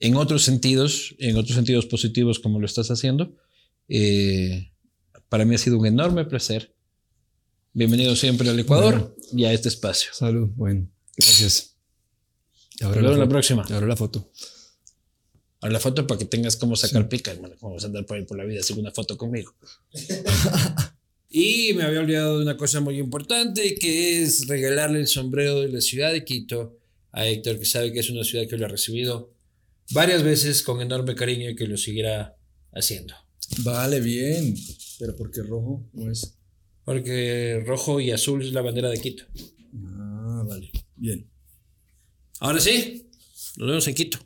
en 0.00 0.16
otros 0.16 0.42
sentidos, 0.42 1.14
en 1.18 1.36
otros 1.36 1.54
sentidos 1.54 1.86
positivos 1.86 2.40
como 2.40 2.58
lo 2.58 2.66
estás 2.66 2.90
haciendo. 2.90 3.36
Eh, 3.88 4.72
para 5.28 5.44
mí 5.44 5.54
ha 5.54 5.58
sido 5.58 5.78
un 5.78 5.86
enorme 5.86 6.24
placer. 6.24 6.74
Bienvenido 7.72 8.16
siempre 8.16 8.50
al 8.50 8.58
Ecuador 8.58 9.16
y 9.32 9.44
a 9.44 9.52
este 9.52 9.68
espacio. 9.68 10.10
Salud. 10.12 10.50
Bueno, 10.56 10.88
gracias. 11.16 11.76
Ahora 12.80 13.00
Nos 13.00 13.04
vemos 13.04 13.18
la 13.18 13.24
foto. 13.24 13.30
próxima. 13.30 13.62
Ahora 13.70 13.86
la 13.86 13.96
foto. 13.96 14.30
Ahora 15.60 15.72
la 15.74 15.80
foto 15.80 16.06
para 16.08 16.18
que 16.18 16.24
tengas 16.24 16.56
cómo 16.56 16.74
sacar 16.74 17.08
pica, 17.08 17.30
hermano. 17.30 17.54
Cómo 17.60 17.74
vas 17.74 17.84
a 17.84 17.86
andar 17.86 18.04
por 18.06 18.16
ahí 18.16 18.24
por 18.24 18.36
la 18.36 18.44
vida 18.44 18.60
sin 18.64 18.80
una 18.80 18.90
foto 18.90 19.16
conmigo. 19.16 19.54
y 21.32 21.72
me 21.72 21.84
había 21.84 22.00
olvidado 22.00 22.36
de 22.36 22.44
una 22.44 22.58
cosa 22.58 22.80
muy 22.80 22.98
importante, 22.98 23.74
que 23.74 24.22
es 24.22 24.46
regalarle 24.46 25.00
el 25.00 25.06
sombrero 25.06 25.62
de 25.62 25.68
la 25.68 25.80
ciudad 25.80 26.12
de 26.12 26.24
Quito 26.24 26.78
a 27.10 27.26
Héctor, 27.26 27.58
que 27.58 27.64
sabe 27.64 27.92
que 27.92 28.00
es 28.00 28.10
una 28.10 28.22
ciudad 28.22 28.46
que 28.46 28.58
lo 28.58 28.66
ha 28.66 28.68
recibido 28.68 29.32
varias 29.92 30.22
veces 30.22 30.62
con 30.62 30.82
enorme 30.82 31.14
cariño 31.14 31.48
y 31.48 31.56
que 31.56 31.66
lo 31.66 31.78
seguirá 31.78 32.36
haciendo. 32.72 33.14
Vale, 33.58 34.00
bien. 34.00 34.54
Pero 34.98 35.16
¿por 35.16 35.30
qué 35.30 35.42
rojo 35.42 35.88
no 35.94 36.10
es? 36.10 36.34
Porque 36.84 37.62
rojo 37.66 37.98
y 37.98 38.10
azul 38.10 38.42
es 38.42 38.52
la 38.52 38.60
bandera 38.60 38.90
de 38.90 38.98
Quito. 38.98 39.24
Ah, 39.74 40.44
vale. 40.46 40.70
Bien. 40.96 41.26
Ahora 42.40 42.60
sí, 42.60 43.08
nos 43.56 43.68
vemos 43.68 43.88
en 43.88 43.94
Quito. 43.94 44.18